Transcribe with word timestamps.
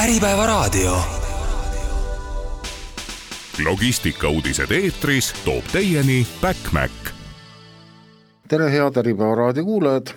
Äripäevaraadio. 0.00 0.96
logistikauudised 3.64 4.70
eetris 4.70 5.32
toob 5.44 5.64
teieni 5.72 6.26
Backmac. 6.40 6.90
tere, 8.48 8.70
head 8.72 8.96
Äripäeva 8.96 9.34
raadio 9.34 9.64
kuulajad. 9.64 10.14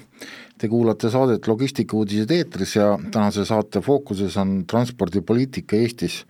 Te 0.57 0.67
kuulate 0.67 1.09
saadet 1.09 1.47
Logistikauudised 1.47 2.31
eetris 2.31 2.75
ja 2.75 2.99
tänase 3.11 3.46
saate 3.46 3.81
fookuses 3.81 4.38
on 4.38 4.63
transpordipoliitika 4.67 5.76
Eestis. 5.76 6.26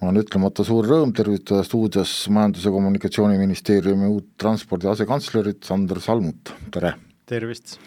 mul 0.00 0.08
on 0.08 0.20
ütlemata 0.20 0.64
suur 0.64 0.84
rõõm 0.84 1.16
tervitada 1.16 1.62
stuudios 1.64 2.28
Majandus- 2.28 2.64
ja 2.64 2.70
Kommunikatsiooniministeeriumi 2.70 4.06
uut 4.06 4.28
transpordi 4.38 4.88
asekantslerit 4.88 5.62
Sander 5.64 6.00
Salmut, 6.00 6.52
tere! 6.70 6.92
tervist! 7.26 7.78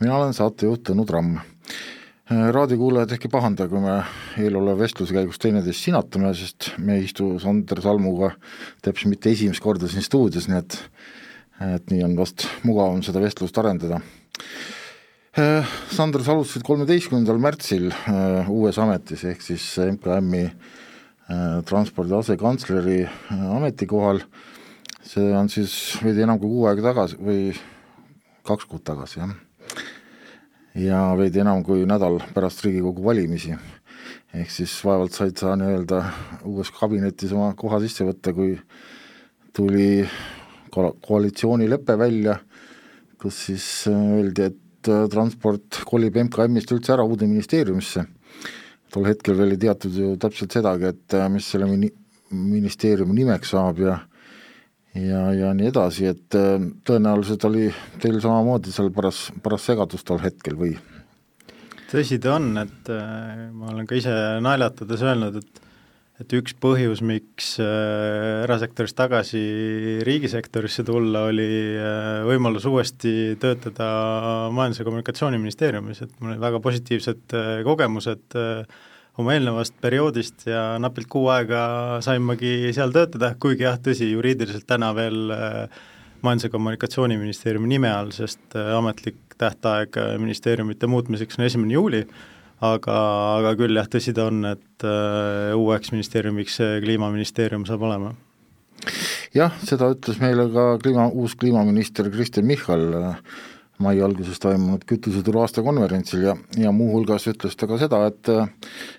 mina 0.00 0.16
olen 0.16 0.34
saatejuht 0.34 0.82
Tõnu 0.90 1.06
Tramm 1.06 1.38
raadiokuulajad 2.30 3.12
ehk 3.14 3.28
ei 3.28 3.30
pahanda, 3.30 3.68
kui 3.70 3.80
me 3.82 4.00
eeloleva 4.42 4.80
vestluse 4.80 5.14
käigus 5.14 5.38
teineteist 5.42 5.86
sinatame, 5.86 6.32
sest 6.34 6.72
me 6.82 6.96
ei 6.98 7.04
istu 7.06 7.36
Sander 7.42 7.78
Salmuga 7.84 8.32
täpselt 8.82 9.12
mitte 9.12 9.30
esimest 9.30 9.62
korda 9.62 9.86
siin 9.90 10.02
stuudios, 10.02 10.48
nii 10.50 10.58
et 10.58 10.80
et 11.62 11.86
nii 11.88 12.02
on 12.04 12.16
vast 12.18 12.44
mugavam 12.68 12.98
seda 13.04 13.22
vestlust 13.22 13.56
arendada. 13.56 14.02
Sander, 15.92 16.24
sa 16.24 16.34
alustasid 16.34 16.66
kolmeteistkümnendal 16.66 17.38
märtsil 17.40 17.88
äh, 17.92 18.50
uues 18.52 18.76
ametis, 18.80 19.24
ehk 19.28 19.44
siis 19.44 19.64
MKM-i 19.84 20.44
äh, 20.48 21.58
transpordi 21.68 22.16
asekantsleri 22.16 23.02
äh, 23.06 23.48
ametikohal, 23.56 24.20
see 25.04 25.32
on 25.36 25.52
siis 25.52 25.96
veidi 26.04 26.26
enam 26.26 26.40
kui 26.42 26.52
kuu 26.52 26.68
aega 26.68 26.90
tagasi 26.90 27.20
või 27.20 27.42
kaks 28.48 28.68
kuud 28.68 28.84
tagasi, 28.84 29.20
jah 29.22 29.36
ja 30.76 31.00
veidi 31.16 31.40
enam 31.40 31.62
kui 31.64 31.86
nädal 31.88 32.20
pärast 32.34 32.64
Riigikogu 32.64 33.04
valimisi. 33.04 33.56
ehk 34.36 34.50
siis 34.52 34.72
vaevalt 34.84 35.14
said 35.16 35.38
sa 35.40 35.54
nii-öelda 35.56 36.02
uues 36.44 36.70
kabinetis 36.74 37.32
oma 37.32 37.54
koha 37.56 37.78
sisse 37.80 38.04
võtta, 38.04 38.34
kui 38.36 38.58
tuli 39.56 40.04
ko-, 40.74 40.92
koalitsioonilepe 41.06 41.96
välja, 41.98 42.36
kus 43.20 43.38
siis 43.46 43.66
öeldi, 43.88 44.50
et 44.50 44.90
äh, 44.92 45.06
transport 45.12 45.80
kolib 45.88 46.18
MKM-ist 46.26 46.74
üldse 46.76 46.92
ära 46.92 47.06
uude 47.06 47.28
ministeeriumisse. 47.30 48.04
tol 48.92 49.08
hetkel 49.08 49.36
veel 49.36 49.56
ei 49.56 49.62
teatud 49.64 49.96
ju 49.96 50.12
täpselt 50.20 50.52
sedagi, 50.52 50.92
et 50.92 51.16
äh, 51.16 51.28
mis 51.32 51.48
selle 51.48 51.70
mini-, 51.70 51.94
ministeeriumi 52.30 53.16
nimeks 53.22 53.56
saab 53.56 53.80
ja 53.80 53.98
ja, 55.00 55.22
ja 55.34 55.52
nii 55.56 55.70
edasi, 55.70 56.08
et 56.12 56.36
äh, 56.38 56.56
tõenäoliselt 56.86 57.44
oli 57.48 57.68
teil 58.02 58.18
samamoodi 58.22 58.72
seal 58.74 58.90
paras, 58.94 59.26
paras 59.42 59.66
segadus 59.68 60.06
tol 60.06 60.22
hetkel 60.22 60.58
või? 60.58 60.74
tõsi 61.90 62.18
ta 62.22 62.36
on, 62.36 62.50
et 62.64 62.90
äh, 62.92 63.46
ma 63.54 63.70
olen 63.72 63.86
ka 63.88 63.98
ise 63.98 64.16
naljatades 64.44 65.06
öelnud, 65.06 65.40
et 65.42 65.62
et 66.16 66.32
üks 66.32 66.54
põhjus, 66.56 67.02
miks 67.04 67.58
äh, 67.60 68.44
erasektorist 68.46 68.96
tagasi 68.96 69.40
riigisektorisse 70.06 70.80
tulla, 70.88 71.26
oli 71.28 71.48
võimalus 72.24 72.64
uuesti 72.70 73.34
töötada 73.40 73.88
Majandus- 74.48 74.80
ja 74.80 74.86
Kommunikatsiooniministeeriumis, 74.88 76.00
et 76.06 76.14
mul 76.16 76.32
olid 76.32 76.40
väga 76.40 76.62
positiivsed 76.64 77.36
kogemused 77.68 78.38
äh, 78.40 78.64
oma 79.20 79.34
eelnevast 79.36 79.76
perioodist 79.80 80.46
ja 80.48 80.76
napilt 80.82 81.08
kuu 81.12 81.28
aega 81.32 81.60
saimegi 82.04 82.72
seal 82.76 82.92
töötada, 82.94 83.32
kuigi 83.40 83.64
jah, 83.64 83.78
tõsi, 83.82 84.10
juriidiliselt 84.12 84.66
täna 84.68 84.92
veel 84.96 85.32
äh, 85.32 85.84
Majandus- 86.24 86.48
ja 86.48 86.52
Kommunikatsiooniministeeriumi 86.52 87.70
nime 87.70 87.92
all, 87.92 88.12
sest 88.16 88.56
äh, 88.58 88.74
ametlik 88.76 89.36
tähtaeg 89.40 89.96
äh, 90.00 90.14
ministeeriumite 90.20 90.88
muutmiseks 90.90 91.40
on 91.40 91.46
esimene 91.48 91.76
juuli, 91.76 92.02
aga, 92.64 92.98
aga 93.38 93.56
küll 93.56 93.80
jah, 93.80 93.88
tõsi 93.92 94.14
ta 94.16 94.28
on, 94.30 94.44
et 94.52 94.86
uueks 95.56 95.92
ministeeriumiks 95.92 96.60
Kliimaministeerium 96.84 97.66
saab 97.68 97.84
olema. 97.88 98.14
jah, 99.36 99.52
seda 99.64 99.90
ütles 99.92 100.20
meile 100.20 100.48
ka 100.52 100.70
kliima, 100.80 101.10
uus 101.12 101.36
kliimaminister 101.40 102.08
Kristen 102.12 102.48
Michal 102.48 102.88
mai 103.82 103.98
alguses 104.00 104.38
toimunud 104.40 104.84
kütuseturu 104.88 105.42
aastakonverentsil 105.42 106.22
ja, 106.28 106.36
ja 106.60 106.72
muuhulgas 106.72 107.28
ütles 107.32 107.56
ta 107.58 107.68
ka 107.68 107.78
seda, 107.80 108.04
et 108.10 108.30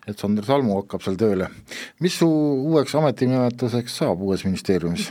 et 0.07 0.19
Sander 0.19 0.45
Salmu 0.45 0.81
hakkab 0.81 1.05
seal 1.05 1.17
tööle. 1.19 1.49
mis 2.03 2.17
su 2.19 2.27
uueks 2.27 2.95
ametinimetuseks 2.99 3.97
saab 4.03 4.21
uues 4.21 4.45
ministeeriumis? 4.45 5.09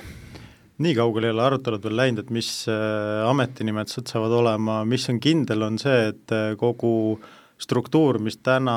nii 0.79 0.93
kaugele 0.95 1.31
ei 1.31 1.35
ole 1.35 1.47
arutelud 1.47 1.83
veel 1.87 1.97
läinud, 1.97 2.21
et 2.25 2.31
mis 2.35 2.51
äh, 2.69 3.25
ametinimetused 3.31 4.13
saavad 4.13 4.35
olema, 4.43 4.83
mis 4.85 5.09
on 5.13 5.21
kindel, 5.25 5.65
on 5.65 5.81
see, 5.81 6.11
et 6.13 6.35
äh, 6.37 6.53
kogu 6.61 7.19
struktuur, 7.57 8.19
mis 8.21 8.37
täna 8.45 8.77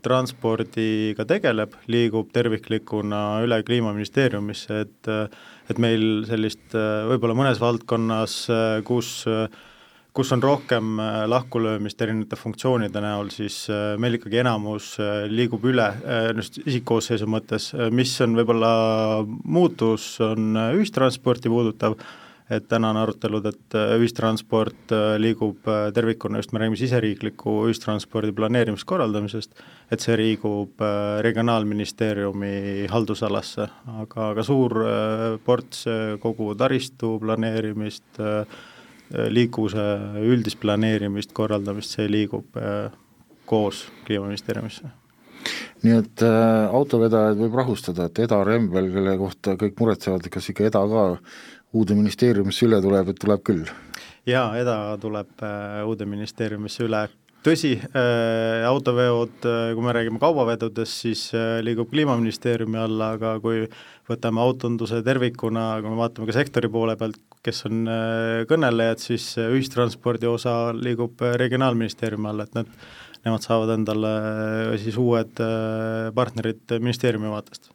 transpordiga 0.00 1.26
tegeleb, 1.28 1.74
liigub 1.92 2.30
terviklikuna 2.32 3.42
üle 3.44 3.60
Kliimaministeeriumisse, 3.68 4.80
et 4.86 5.12
et 5.66 5.80
meil 5.82 6.22
sellist 6.28 6.72
võib-olla 6.72 7.34
mõnes 7.34 7.58
valdkonnas, 7.60 8.36
kus 8.86 9.10
äh, 9.28 9.50
kus 10.16 10.32
on 10.32 10.40
rohkem 10.42 10.96
äh, 11.00 11.22
lahkulöömist 11.28 12.00
erinevate 12.00 12.38
funktsioonide 12.40 13.02
näol, 13.04 13.28
siis 13.34 13.66
äh, 13.68 13.94
meil 14.00 14.16
ikkagi 14.16 14.40
enamus 14.40 14.94
äh, 15.02 15.26
liigub 15.28 15.64
üle 15.68 15.90
just 16.38 16.60
isikkoosseisu 16.64 17.28
mõttes, 17.28 17.70
mis 17.92 18.14
on 18.24 18.36
võib-olla 18.38 18.70
muutus, 19.26 20.14
on 20.24 20.56
ühistransporti 20.78 21.52
puudutav, 21.52 21.98
et 22.48 22.68
täna 22.70 22.92
on 22.94 23.00
arutelud, 23.00 23.48
et 23.50 23.76
ühistransport 23.98 24.92
liigub 25.18 25.66
tervikuna, 25.94 26.38
just 26.38 26.52
me 26.54 26.62
räägime 26.62 26.78
siseriikliku 26.78 27.56
ühistranspordi 27.66 28.30
planeerimiskorraldamisest, 28.36 29.64
et 29.90 30.04
see 30.04 30.14
liigub 30.20 30.84
Regionaalministeeriumi 31.26 32.86
haldusalasse, 32.92 33.66
aga, 34.04 34.30
aga 34.30 34.46
suur 34.46 34.78
ports 35.48 35.82
kogu 36.22 36.52
taristu 36.60 37.16
planeerimist, 37.24 38.22
Äh, 38.22 38.75
liikuvuse 39.10 39.82
üldist 40.26 40.58
planeerimist, 40.60 41.32
korraldamist, 41.36 41.96
see 41.96 42.08
liigub 42.10 42.56
äh, 42.58 42.94
koos 43.46 43.86
Kliimaministeeriumisse. 44.06 44.88
nii 45.84 45.98
et 46.00 46.22
äh, 46.26 46.74
autovedajad 46.74 47.38
võib 47.38 47.54
rahustada, 47.54 48.08
et 48.08 48.18
Eda 48.24 48.40
Rembel, 48.44 48.90
kelle 48.94 49.14
kohta 49.20 49.54
kõik 49.60 49.78
muretsevad, 49.80 50.26
kas 50.32 50.50
ikka 50.50 50.66
Eda 50.70 50.82
ka 50.90 51.04
uude 51.76 51.94
ministeeriumisse 51.94 52.66
üle 52.66 52.80
tuleb, 52.82 53.12
et 53.12 53.20
tuleb 53.22 53.44
küll? 53.46 53.68
jaa, 54.26 54.48
Eda 54.58 54.96
tuleb 55.00 55.46
äh, 55.46 55.84
uude 55.86 56.08
ministeeriumisse 56.08 56.86
üle, 56.88 57.06
tõsi 57.46 57.76
äh,, 57.78 58.66
autoveod, 58.66 59.38
kui 59.40 59.84
me 59.84 59.94
räägime 59.94 60.18
kaubavedudest, 60.22 61.02
siis 61.06 61.28
äh, 61.36 61.60
liigub 61.62 61.92
Kliimaministeeriumi 61.92 62.80
alla, 62.82 63.14
aga 63.16 63.36
kui 63.42 63.64
võtame 64.10 64.42
autonduse 64.42 65.00
tervikuna, 65.06 65.76
kui 65.82 65.92
me 65.92 66.00
vaatame 66.00 66.28
ka 66.28 66.36
sektori 66.36 66.70
poole 66.72 66.96
pealt, 66.98 67.18
kes 67.46 67.66
on 67.68 67.86
äh, 67.90 68.42
kõnelejad, 68.50 69.02
siis 69.02 69.28
äh, 69.40 69.50
ühistranspordi 69.54 70.28
osa 70.30 70.72
liigub 70.74 71.22
äh, 71.22 71.36
Regionaalministeeriumi 71.40 72.30
alla, 72.30 72.46
et 72.46 72.58
need, 72.58 72.70
nemad 73.26 73.46
saavad 73.46 73.72
endale 73.74 74.12
siis 74.82 74.98
uued 75.02 75.40
partnerid 76.14 76.76
ministeeriumi 76.78 77.32
vaatest. 77.32 77.72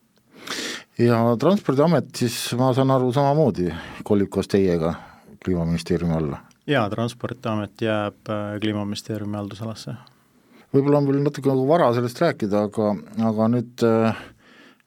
ja 1.02 1.20
Transpordiamet 1.40 2.14
siis, 2.24 2.38
ma 2.59 2.72
saan 2.78 2.94
aru, 2.96 3.12
samamoodi 3.16 3.68
kolib 4.08 4.32
koos 4.32 4.48
teiega 4.52 4.94
Kliimaministeeriumi 5.44 6.16
alla? 6.16 6.40
Jaa, 6.67 6.89
Transpordiamet 6.89 7.81
jääb 7.81 8.33
Kliimaministeeriumi 8.61 9.38
haldusalasse. 9.38 9.95
võib-olla 10.73 11.01
on 11.01 11.07
veel 11.07 11.23
natuke 11.23 11.49
nagu 11.49 11.66
vara 11.67 11.94
sellest 11.94 12.22
rääkida, 12.22 12.67
aga, 12.69 12.94
aga 13.31 13.47
nüüd 13.51 13.83
äh, 13.88 14.22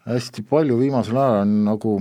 hästi 0.09 0.45
palju 0.49 0.79
viimasel 0.79 1.17
ajal 1.17 1.43
on 1.43 1.53
nagu 1.69 1.99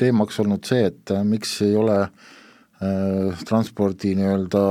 teemaks 0.00 0.40
olnud 0.40 0.64
see, 0.68 0.86
et 0.88 1.12
äh, 1.12 1.24
miks 1.26 1.54
ei 1.64 1.74
ole 1.76 1.98
äh, 2.02 3.42
transpordi 3.48 4.14
nii-öelda 4.16 4.62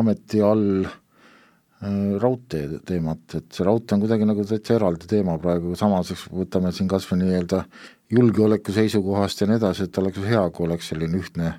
ameti 0.00 0.42
all 0.42 0.86
äh, 0.86 2.16
raudtee 2.22 2.80
teemat, 2.86 3.38
et 3.38 3.46
see 3.54 3.66
raudtee 3.66 3.96
on 3.96 4.02
kuidagi 4.02 4.28
nagu 4.28 4.46
täitsa 4.48 4.78
eraldi 4.78 5.10
teema 5.10 5.38
praegu, 5.42 5.76
samas 5.78 6.10
võtame 6.26 6.74
siin 6.74 6.90
kas 6.90 7.06
või 7.10 7.22
nii-öelda 7.22 7.62
julgeoleku 8.10 8.74
seisukohast 8.74 9.42
ja 9.42 9.50
nii 9.50 9.60
edasi, 9.60 9.86
et 9.86 10.02
oleks 10.02 10.26
hea, 10.26 10.42
kui 10.50 10.66
oleks 10.66 10.90
selline 10.92 11.22
ühtne 11.22 11.54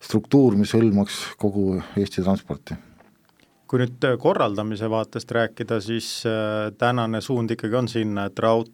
struktuur, 0.00 0.56
mis 0.56 0.74
hõlmaks 0.76 1.20
kogu 1.40 1.80
Eesti 1.96 2.22
transporti. 2.22 2.76
Kui 3.68 3.82
nüüd 3.82 4.04
korraldamise 4.22 4.88
vaatest 4.88 5.30
rääkida, 5.36 5.80
siis 5.84 6.22
äh, 6.26 6.70
tänane 6.80 7.20
suund 7.20 7.52
ikkagi 7.52 7.76
on 7.76 7.88
sinna, 7.90 8.28
et 8.30 8.40
raud-, 8.40 8.72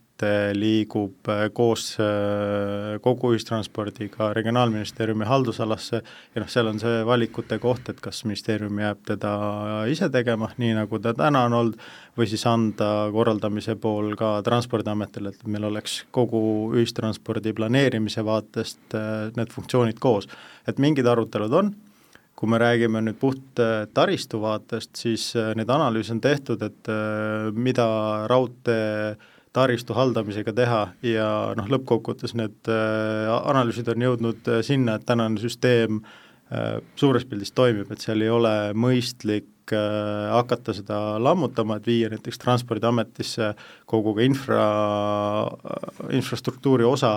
liigub 0.54 1.28
äh, 1.28 1.48
koos 1.52 1.96
äh, 1.98 3.00
kogu 3.02 3.32
ühistranspordiga 3.34 4.28
Regionaalministeeriumi 4.36 5.26
haldusalasse 5.26 6.00
ja 6.00 6.42
noh, 6.42 6.50
seal 6.50 6.70
on 6.70 6.78
see 6.78 7.00
valikute 7.06 7.58
koht, 7.58 7.90
et 7.90 7.98
kas 8.02 8.22
ministeerium 8.24 8.78
jääb 8.78 9.02
teda 9.10 9.32
ise 9.90 10.08
tegema, 10.14 10.52
nii 10.58 10.76
nagu 10.78 11.00
ta 11.02 11.16
täna 11.18 11.44
on 11.48 11.58
olnud, 11.58 11.80
või 12.14 12.28
siis 12.30 12.46
anda 12.46 13.08
korraldamise 13.12 13.74
pool 13.74 14.14
ka 14.18 14.36
Transpordiametile, 14.46 15.34
et 15.34 15.50
meil 15.50 15.66
oleks 15.66 16.04
kogu 16.14 16.44
ühistranspordi 16.76 17.54
planeerimise 17.56 18.22
vaatest 18.24 18.94
äh, 18.94 19.34
need 19.34 19.50
funktsioonid 19.50 19.98
koos. 19.98 20.30
et 20.66 20.78
mingid 20.78 21.06
arutelud 21.10 21.52
on, 21.52 21.74
kui 22.34 22.48
me 22.50 22.58
räägime 22.58 23.02
nüüd 23.02 23.18
puht 23.18 23.60
taristu 23.94 24.40
vaatest, 24.42 24.94
siis 24.96 25.32
neid 25.54 25.70
analüüse 25.70 26.12
on 26.12 26.20
tehtud, 26.20 26.62
et 26.62 26.90
mida 27.54 27.86
raudtee 28.30 29.14
taristu 29.54 29.94
haldamisega 29.94 30.52
teha 30.56 30.82
ja 31.06 31.28
noh, 31.58 31.70
lõppkokkuvõttes 31.70 32.34
need 32.38 32.70
äh, 32.70 33.30
analüüsid 33.36 33.88
on 33.92 34.06
jõudnud 34.08 34.50
äh, 34.50 34.60
sinna, 34.66 34.98
et 34.98 35.06
tänane 35.06 35.40
süsteem 35.42 36.00
äh, 36.02 36.80
suures 36.98 37.26
pildis 37.28 37.54
toimib, 37.54 37.92
et 37.94 38.02
seal 38.02 38.24
ei 38.24 38.32
ole 38.34 38.54
mõistlik 38.74 39.50
hakata 39.64 40.74
seda 40.76 40.96
lammutama, 41.24 41.78
et 41.78 41.86
viia 41.88 42.10
näiteks 42.12 42.36
Transpordiametisse 42.42 43.46
kogu 43.88 44.12
ka 44.18 44.26
infra, 44.26 44.66
infrastruktuuri 46.12 46.84
osa, 46.84 47.14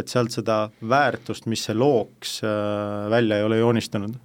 et 0.00 0.08
sealt 0.08 0.32
seda 0.32 0.62
väärtust, 0.80 1.44
mis 1.44 1.66
see 1.68 1.76
looks 1.76 2.38
välja 3.12 3.36
ei 3.36 3.44
ole 3.44 3.60
joonistunud 3.60 4.16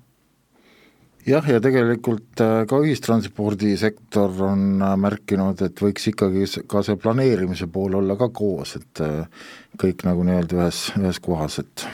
jah, 1.25 1.45
ja 1.49 1.61
tegelikult 1.63 2.41
äh, 2.43 2.63
ka 2.69 2.79
ühistranspordisektor 2.85 4.33
on 4.45 4.81
äh, 4.83 4.95
märkinud, 5.01 5.61
et 5.65 5.81
võiks 5.81 6.09
ikkagi 6.11 6.45
ka 6.69 6.83
see 6.85 6.99
planeerimise 7.01 7.67
pool 7.71 7.97
olla 8.01 8.17
ka 8.19 8.29
koos, 8.35 8.75
et 8.79 9.03
äh, 9.03 9.47
kõik 9.81 10.05
nagu 10.07 10.25
nii-öelda 10.27 10.59
ühes, 10.59 10.81
ühes 10.99 11.21
kohas, 11.23 11.59
et 11.63 11.85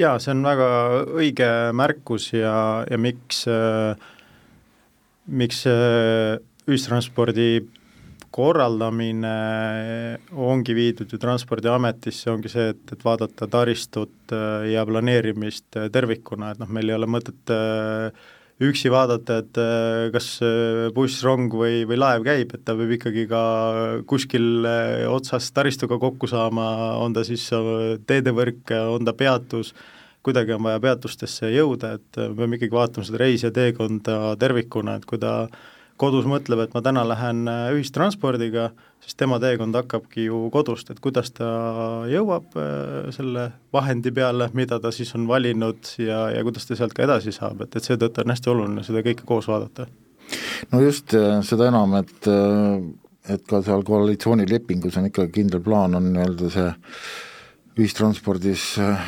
jaa, 0.00 0.18
see 0.22 0.34
on 0.34 0.44
väga 0.46 0.70
õige 1.18 1.50
märkus 1.76 2.32
ja, 2.36 2.54
ja 2.88 2.98
miks 3.00 3.44
miks 5.32 5.60
ühistranspordi 6.66 7.62
korraldamine 8.32 9.32
ongi 10.32 10.74
viidud 10.76 11.10
ju 11.12 11.20
Transpordiametisse, 11.20 12.30
ongi 12.32 12.50
see, 12.52 12.70
et, 12.72 12.84
et 12.94 13.04
vaadata 13.04 13.48
taristut 13.50 14.32
äh, 14.34 14.70
ja 14.72 14.84
planeerimist 14.88 15.78
äh, 15.78 15.90
tervikuna, 15.92 16.52
et 16.52 16.62
noh, 16.62 16.70
meil 16.72 16.90
ei 16.90 16.96
ole 16.96 17.08
mõtet 17.10 17.52
äh, 17.52 18.30
üksi 18.62 18.92
vaadata, 18.92 19.40
et 19.42 19.58
kas 20.14 20.26
buss, 20.94 21.24
rong 21.26 21.50
või, 21.50 21.80
või 21.88 21.96
laev 21.98 22.22
käib, 22.22 22.52
et 22.54 22.62
ta 22.62 22.76
peab 22.78 22.92
ikkagi 22.94 23.24
ka 23.26 23.40
kuskil 24.06 24.68
otsas 25.10 25.48
taristuga 25.56 25.98
kokku 25.98 26.28
saama, 26.30 26.68
on 27.02 27.16
ta 27.16 27.24
siis 27.26 27.48
teedevõrk, 28.06 28.70
on 28.92 29.08
ta 29.08 29.16
peatus, 29.18 29.72
kuidagi 30.22 30.54
on 30.54 30.62
vaja 30.68 30.78
peatustesse 30.84 31.50
jõuda, 31.50 31.96
et 31.98 32.20
me 32.22 32.36
peame 32.38 32.60
ikkagi 32.60 32.76
vaatama 32.76 33.08
seda 33.08 33.22
reisija 33.24 33.50
teekonda 33.56 34.36
tervikuna, 34.38 35.00
et 35.00 35.10
kui 35.10 35.18
ta 35.18 35.48
kodus 36.02 36.26
mõtleb, 36.28 36.64
et 36.64 36.74
ma 36.74 36.82
täna 36.84 37.04
lähen 37.06 37.46
äh, 37.50 37.68
ühistranspordiga, 37.76 38.70
siis 39.02 39.16
tema 39.18 39.38
teekond 39.42 39.76
hakkabki 39.78 40.26
ju 40.26 40.44
kodust, 40.54 40.90
et 40.90 41.00
kuidas 41.02 41.30
ta 41.36 41.48
jõuab 42.10 42.56
äh, 42.58 43.10
selle 43.14 43.48
vahendi 43.74 44.12
peale, 44.14 44.50
mida 44.58 44.80
ta 44.82 44.92
siis 44.94 45.14
on 45.18 45.28
valinud 45.30 45.94
ja, 46.02 46.24
ja 46.34 46.42
kuidas 46.46 46.66
ta 46.68 46.78
sealt 46.78 46.96
ka 46.96 47.06
edasi 47.06 47.34
saab, 47.34 47.62
et, 47.66 47.76
et 47.78 47.86
seetõttu 47.86 48.24
on 48.24 48.34
hästi 48.34 48.52
oluline 48.54 48.86
seda 48.86 49.04
kõike 49.06 49.26
koos 49.28 49.50
vaadata. 49.50 49.86
no 50.72 50.82
just, 50.82 51.14
äh, 51.18 51.38
seda 51.46 51.70
enam, 51.72 51.98
et 52.02 52.30
et 53.30 53.42
ka 53.46 53.60
seal 53.62 53.84
koalitsioonilepingus 53.86 54.96
on 54.98 55.04
ikkagi 55.06 55.30
kindel 55.36 55.60
plaan, 55.62 55.94
on 55.94 56.08
nii-öelda 56.10 56.48
see 56.50 56.70
ühistranspordis 57.78 58.64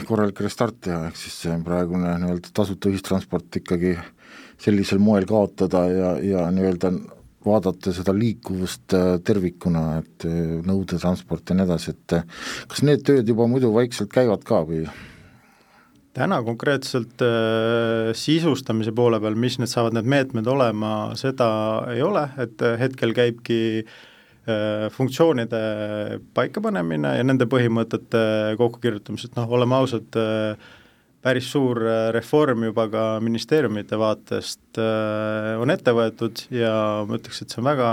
korralik 0.06 0.38
restart 0.46 0.78
teha, 0.86 1.08
ehk 1.08 1.18
siis 1.18 1.40
see 1.42 1.56
praegune 1.66 2.12
nii-öelda 2.22 2.52
tasuta 2.54 2.92
ühistransport 2.92 3.58
ikkagi 3.58 3.96
äh, 3.98 4.12
sellisel 4.60 5.02
moel 5.02 5.26
kaotada 5.28 5.84
ja, 5.90 6.14
ja 6.22 6.48
nii-öelda 6.54 6.92
vaadata 7.44 7.92
seda 7.94 8.14
liikuvust 8.16 8.94
äh, 8.96 9.16
tervikuna, 9.24 9.84
et 10.02 10.26
äh, 10.28 10.60
nõudetransport 10.64 11.50
ja 11.50 11.58
nii 11.58 11.66
edasi, 11.66 11.94
et 11.94 12.16
äh, 12.16 12.46
kas 12.70 12.84
need 12.86 13.04
tööd 13.06 13.28
juba 13.28 13.48
muidu 13.50 13.72
vaikselt 13.74 14.12
käivad 14.14 14.46
ka 14.46 14.64
või? 14.68 14.86
täna 16.14 16.36
konkreetselt 16.46 17.18
sisustamise 18.14 18.92
poole 18.94 19.18
peal, 19.18 19.34
mis 19.34 19.56
need 19.58 19.66
saavad 19.66 19.96
need 19.96 20.06
meetmed 20.06 20.46
olema, 20.46 20.92
seda 21.18 21.48
ei 21.90 22.04
ole, 22.06 22.22
et 22.38 22.62
hetkel 22.78 23.10
käibki 23.16 23.56
funktsioonide 24.94 25.58
paikapanemine 26.38 27.16
ja 27.16 27.26
nende 27.26 27.48
põhimõtete 27.50 28.22
kokkukirjutamised, 28.60 29.34
noh, 29.34 29.50
oleme 29.58 29.74
ausad 29.80 30.20
päris 31.24 31.46
suur 31.52 31.80
äh, 31.88 32.08
reform 32.12 32.66
juba 32.66 32.84
ka 32.92 33.02
ministeeriumite 33.24 33.96
vaatest 34.00 34.80
äh, 34.80 35.54
on 35.60 35.72
ette 35.72 35.94
võetud 35.96 36.42
ja 36.52 36.74
ma 37.08 37.16
ütleks, 37.18 37.40
et 37.40 37.54
see 37.54 37.62
on 37.62 37.68
väga 37.70 37.88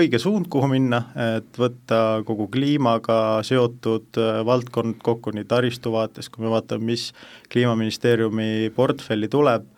õige 0.00 0.18
suund, 0.22 0.48
kuhu 0.50 0.70
minna, 0.72 1.04
et 1.36 1.60
võtta 1.60 2.22
kogu 2.26 2.48
kliimaga 2.52 3.18
seotud 3.46 4.18
äh, 4.18 4.40
valdkond 4.48 4.98
kokku 5.04 5.34
nii 5.36 5.46
taristu 5.50 5.94
vaates, 5.94 6.30
kui 6.32 6.44
me 6.44 6.50
vaatame, 6.52 6.90
mis 6.92 7.10
Kliimaministeeriumi 7.52 8.72
portfelli 8.74 9.28
tuleb, 9.30 9.68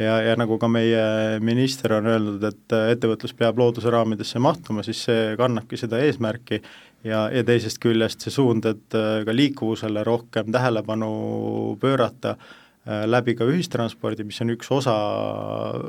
ja, 0.00 0.18
ja 0.26 0.36
nagu 0.36 0.58
ka 0.60 0.68
meie 0.68 1.40
minister 1.44 1.96
on 1.98 2.08
öelnud, 2.10 2.44
et 2.44 2.76
ettevõtlus 2.96 3.36
peab 3.38 3.60
looduse 3.60 3.92
raamidesse 3.92 4.42
mahtuma, 4.42 4.84
siis 4.84 5.04
see 5.08 5.36
kannabki 5.40 5.80
seda 5.80 6.02
eesmärki 6.04 6.60
ja, 7.06 7.26
ja 7.32 7.44
teisest 7.46 7.80
küljest 7.82 8.24
see 8.24 8.34
suund, 8.34 8.66
et 8.68 8.96
äh, 8.98 9.22
ka 9.26 9.34
liikuvusele 9.34 10.04
rohkem 10.06 10.52
tähelepanu 10.54 11.76
pöörata 11.82 12.36
äh, 12.36 13.04
läbi 13.08 13.36
ka 13.38 13.48
ühistranspordi, 13.50 14.26
mis 14.28 14.40
on 14.44 14.54
üks 14.54 14.70
osa 14.74 14.94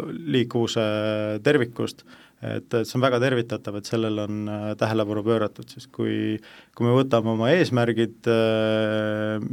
liikuvuse 0.09 0.83
tervikust, 1.45 2.03
et, 2.43 2.67
et 2.67 2.81
see 2.83 2.97
on 2.97 3.05
väga 3.05 3.21
tervitatav, 3.23 3.79
et 3.79 3.89
sellele 3.89 4.27
on 4.27 4.43
äh, 4.51 4.67
tähelepanu 4.79 5.25
pööratud, 5.25 5.69
sest 5.69 5.91
kui 5.95 6.37
kui 6.73 6.87
me 6.87 6.95
võtame 6.97 7.35
oma 7.35 7.51
eesmärgid, 7.53 8.25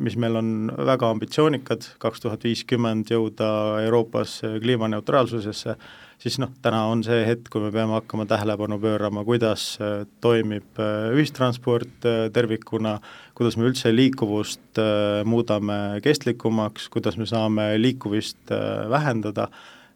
mis 0.01 0.15
meil 0.17 0.39
on 0.41 0.71
väga 0.89 1.11
ambitsioonikad, 1.13 1.85
kaks 2.01 2.23
tuhat 2.25 2.47
viiskümmend 2.49 3.13
jõuda 3.13 3.51
Euroopas 3.85 4.39
kliimaneutraalsusesse, 4.63 5.77
siis 6.21 6.37
noh, 6.41 6.53
täna 6.63 6.85
on 6.91 7.03
see 7.07 7.23
hetk, 7.27 7.49
kui 7.53 7.63
me 7.65 7.73
peame 7.75 7.97
hakkama 7.97 8.27
tähelepanu 8.29 8.79
pöörama, 8.83 9.25
kuidas 9.25 9.73
äh, 9.81 10.05
toimib 10.25 10.81
äh, 10.81 11.11
ühistransport 11.17 12.07
äh, 12.09 12.23
tervikuna, 12.35 12.99
kuidas 13.39 13.57
me 13.57 13.69
üldse 13.71 13.93
liikuvust 13.95 14.81
muudame 15.25 16.01
kestlikumaks, 16.05 16.91
kuidas 16.93 17.17
me 17.17 17.25
saame 17.29 17.71
liikuvist 17.81 18.53
vähendada, 18.93 19.49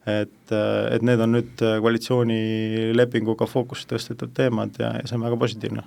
et, 0.09 0.53
et 0.53 1.05
need 1.05 1.21
on 1.21 1.37
nüüd 1.37 1.65
koalitsioonilepinguga 1.85 3.49
fookusse 3.49 3.89
tõstetud 3.91 4.33
teemad 4.37 4.81
ja, 4.81 4.95
ja 4.97 5.05
see 5.05 5.19
on 5.19 5.27
väga 5.29 5.41
positiivne 5.45 5.85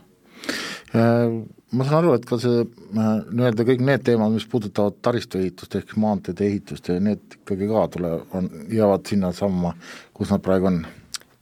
ma 0.94 1.84
saan 1.84 1.98
aru, 1.98 2.14
et 2.16 2.26
ka 2.28 2.38
see 2.40 2.62
nii-öelda 2.96 3.66
kõik 3.68 3.82
need 3.84 4.06
teemad, 4.08 4.32
mis 4.36 4.46
puudutavad 4.48 5.02
taristuehitust 5.04 5.76
ehk 5.82 5.98
maanteede 6.00 6.46
ehitust 6.48 6.88
ja 6.88 7.00
need 7.04 7.40
ikkagi 7.42 7.68
ka 7.68 7.88
tule, 7.92 8.14
on, 8.38 8.48
jäävad 8.72 9.10
sinnasamma, 9.10 9.74
kus 10.16 10.32
nad 10.32 10.44
praegu 10.46 10.72
on? 10.72 10.80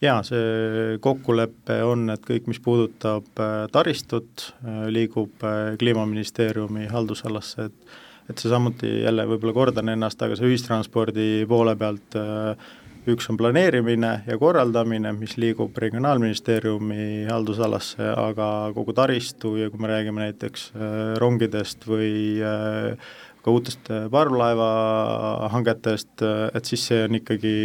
jaa, 0.01 0.18
see 0.27 0.97
kokkulepe 1.01 1.77
on, 1.86 2.09
et 2.13 2.25
kõik, 2.25 2.50
mis 2.51 2.59
puudutab 2.62 3.42
äh, 3.42 3.53
taristut, 3.74 4.49
äh, 4.66 4.87
liigub 4.94 5.45
äh, 5.45 5.78
Kliimaministeeriumi 5.81 6.90
haldusalasse, 6.92 7.69
et 7.69 8.02
et 8.30 8.42
see 8.42 8.49
samuti 8.49 8.90
jälle 9.04 9.21
võib-olla 9.30 9.54
kordan 9.54 9.92
ennast, 9.94 10.21
aga 10.25 10.33
see 10.37 10.47
ühistranspordi 10.49 11.45
poole 11.49 11.75
pealt 11.78 12.18
äh, 12.18 12.71
üks 13.12 13.28
on 13.30 13.38
planeerimine 13.38 14.24
ja 14.28 14.38
korraldamine, 14.42 15.12
mis 15.18 15.38
liigub 15.42 15.78
Regionaalministeeriumi 15.78 17.26
haldusalasse, 17.30 18.04
aga 18.18 18.71
kogu 18.76 18.94
taristu 18.97 19.56
ja 19.59 19.69
kui 19.69 19.80
me 19.81 19.88
räägime 19.92 20.19
näiteks 20.24 20.71
äh, 20.74 20.80
rongidest 21.21 21.85
või 21.90 22.42
äh, 22.42 22.97
ka 23.45 23.52
uutest 23.54 23.92
äh, 23.94 23.97
parvlaevahangetest, 24.12 26.21
et 26.56 26.66
siis 26.66 26.88
see 26.90 27.04
on 27.06 27.16
ikkagi 27.19 27.56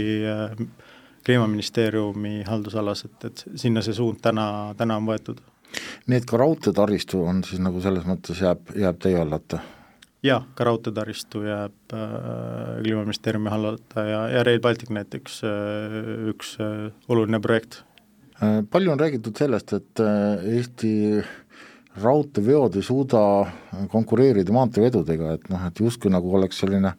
kliimaministeeriumi 1.24 2.42
haldusalas, 2.48 3.04
et, 3.08 3.18
et 3.30 3.44
sinna 3.60 3.80
see 3.84 3.94
suund 3.96 4.18
täna, 4.24 4.46
täna 4.76 4.96
on 5.00 5.06
võetud. 5.08 5.38
nii 6.06 6.16
et 6.20 6.26
ka 6.28 6.36
raudteetaristu 6.40 7.24
on 7.24 7.44
siis 7.46 7.60
nagu 7.64 7.80
selles 7.80 8.04
mõttes 8.08 8.40
jääb, 8.44 8.60
jääb 8.76 8.96
teie 9.00 9.18
hallata? 9.20 9.58
Jaa, 10.26 10.40
ka 10.54 10.66
raudteetaristu 10.68 11.44
jääb 11.46 11.94
äh, 11.96 12.80
Kliimaministeeriumi 12.82 13.52
hallata 13.52 14.04
ja, 14.04 14.24
ja 14.34 14.42
Rail 14.44 14.60
Baltic 14.60 14.90
näiteks 14.92 15.40
äh, 15.48 16.00
üks 16.32 16.56
äh, 16.60 16.90
oluline 17.08 17.40
projekt 17.40 17.82
äh,. 18.40 18.60
Palju 18.70 18.92
on 18.92 19.00
räägitud 19.00 19.36
sellest, 19.40 19.72
et 19.76 20.02
äh, 20.04 20.44
Eesti 20.56 20.92
raudteeveod 22.00 22.76
ei 22.78 22.84
suuda 22.86 23.22
konkureerida 23.90 24.52
maanteevedudega, 24.54 25.32
et 25.38 25.48
noh, 25.50 25.64
et 25.66 25.80
justkui 25.80 26.12
nagu 26.12 26.34
oleks 26.36 26.60
selline 26.62 26.92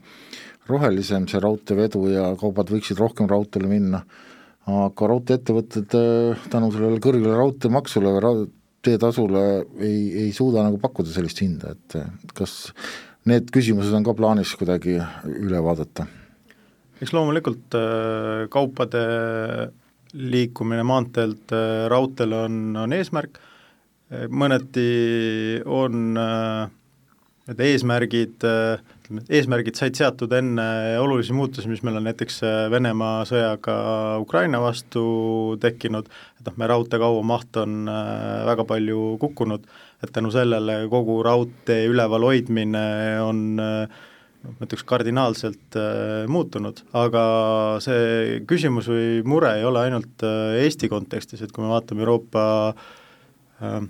rohelisem 0.70 1.28
see 1.30 1.40
raudteevedu 1.42 2.08
ja 2.12 2.26
kaubad 2.40 2.74
võiksid 2.74 3.00
rohkem 3.00 3.30
raudteele 3.30 3.70
minna, 3.70 4.02
aga 4.66 5.12
raudtee-ettevõtted 5.14 5.94
äh, 6.00 6.50
tänu 6.50 6.74
sellele 6.74 6.98
kõrgele 7.04 7.38
raudteemaksule 7.38 8.18
või 8.18 8.26
raudteetasule 8.26 9.46
ei, 9.78 10.26
ei 10.26 10.34
suuda 10.34 10.66
nagu 10.66 10.82
pakkuda 10.82 11.14
sellist 11.14 11.46
hinda, 11.46 11.78
et 11.78 12.34
kas 12.34 12.74
need 13.30 13.52
küsimused 13.54 13.94
on 13.94 14.06
ka 14.06 14.16
plaanis 14.18 14.56
kuidagi 14.58 14.98
üle 15.30 15.62
vaadata? 15.64 16.08
eks 17.02 17.14
loomulikult 17.18 17.78
äh, 17.78 18.48
kaupade 18.54 19.02
liikumine 20.14 20.84
maanteelt 20.86 21.54
äh, 21.56 21.88
raudteele 21.92 22.44
on, 22.48 22.60
on 22.78 22.94
eesmärk, 22.94 23.40
mõneti 24.28 25.62
on 25.72 26.10
need 26.12 27.62
eesmärgid, 27.64 28.44
eesmärgid 29.32 29.80
said 29.80 29.96
seatud 29.96 30.34
enne 30.36 30.66
olulisi 31.00 31.32
muutusi, 31.32 31.70
mis 31.72 31.80
meil 31.88 31.96
on 32.02 32.04
näiteks 32.10 32.42
Venemaa 32.74 33.24
sõjaga 33.30 33.78
Ukraina 34.20 34.60
vastu 34.60 35.06
tekkinud, 35.64 36.12
et 36.12 36.50
noh, 36.50 36.58
meie 36.60 36.74
raudteekauba 36.74 37.24
maht 37.24 37.62
on 37.64 37.88
väga 37.88 38.68
palju 38.68 39.16
kukkunud, 39.24 39.64
et 40.02 40.14
tänu 40.14 40.32
sellele 40.34 40.82
kogu 40.90 41.20
raudtee 41.26 41.86
üleval 41.90 42.26
hoidmine 42.26 42.86
on 43.22 43.44
noh, 44.42 44.56
ma 44.58 44.68
ütleks 44.68 44.84
kardinaalselt 44.88 45.78
äh, 45.80 46.26
muutunud, 46.32 46.84
aga 46.98 47.24
see 47.84 48.42
küsimus 48.50 48.90
või 48.92 49.22
mure 49.28 49.54
ei 49.60 49.66
ole 49.68 49.86
ainult 49.88 50.26
äh, 50.26 50.62
Eesti 50.66 50.90
kontekstis, 50.92 51.44
et 51.46 51.54
kui 51.54 51.66
me 51.66 51.72
vaatame 51.74 52.06
Euroopa 52.06 52.44
äh, 53.62 53.82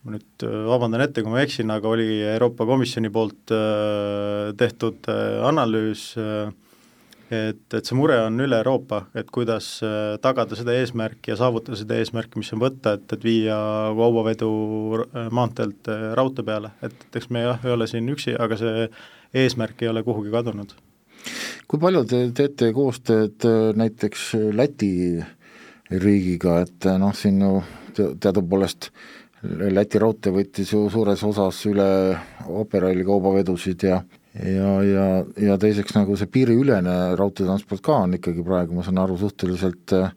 ma 0.00 0.14
nüüd 0.14 0.46
vabandan 0.70 1.04
ette, 1.04 1.24
kui 1.24 1.32
ma 1.32 1.42
eksin, 1.44 1.70
aga 1.74 1.90
oli 1.90 2.22
Euroopa 2.24 2.64
Komisjoni 2.68 3.10
poolt 3.12 3.52
tehtud 4.60 5.10
analüüs 5.50 6.06
äh, 6.16 6.48
et, 7.30 7.62
et 7.74 7.86
see 7.86 7.96
mure 7.96 8.16
on 8.24 8.42
üle 8.42 8.58
Euroopa, 8.58 9.04
et 9.18 9.30
kuidas 9.32 9.68
äh, 9.86 10.16
tagada 10.22 10.58
seda 10.58 10.74
eesmärki 10.78 11.32
ja 11.32 11.38
saavutada 11.38 11.78
seda 11.78 11.98
eesmärki, 12.00 12.40
mis 12.42 12.50
on 12.56 12.62
võtta, 12.62 12.96
et, 12.98 13.06
et 13.14 13.24
viia 13.24 13.56
kaubavedu 13.96 14.50
äh, 14.98 15.30
maanteelt 15.34 15.90
äh, 15.92 16.10
raudtee 16.18 16.46
peale, 16.46 16.74
et, 16.82 16.94
et 17.06 17.20
eks 17.20 17.30
me 17.30 17.44
jah, 17.46 17.62
ei 17.64 17.74
ole 17.76 17.88
siin 17.90 18.10
üksi, 18.10 18.34
aga 18.34 18.58
see 18.60 18.88
eesmärk 19.44 19.84
ei 19.84 19.92
ole 19.92 20.02
kuhugi 20.06 20.32
kadunud. 20.34 20.74
kui 21.70 21.78
palju 21.78 22.04
te 22.10 22.24
teete 22.34 22.72
koostööd 22.74 23.46
näiteks 23.78 24.32
Läti 24.56 24.92
riigiga, 25.90 26.60
et 26.64 26.86
noh, 26.98 27.14
siin 27.14 27.42
ju 27.44 27.60
teadupoolest 27.94 28.90
Läti 29.70 30.00
raudtee 30.02 30.32
võttis 30.34 30.72
ju 30.74 30.82
suures 30.92 31.22
osas 31.24 31.62
üle 31.70 31.86
Operaili 32.60 33.06
kaubavedusid 33.06 33.86
ja 33.86 34.02
ja, 34.38 34.72
ja, 34.86 35.06
ja 35.42 35.58
teiseks 35.60 35.94
nagu 35.96 36.16
see 36.18 36.30
piiriülene 36.30 36.96
raudteetransport 37.18 37.82
ka 37.84 38.00
on 38.04 38.18
ikkagi 38.18 38.44
praegu, 38.46 38.76
ma 38.76 38.84
saan 38.86 39.00
aru, 39.02 39.18
suhteliselt 39.20 39.94
äh, 39.96 40.12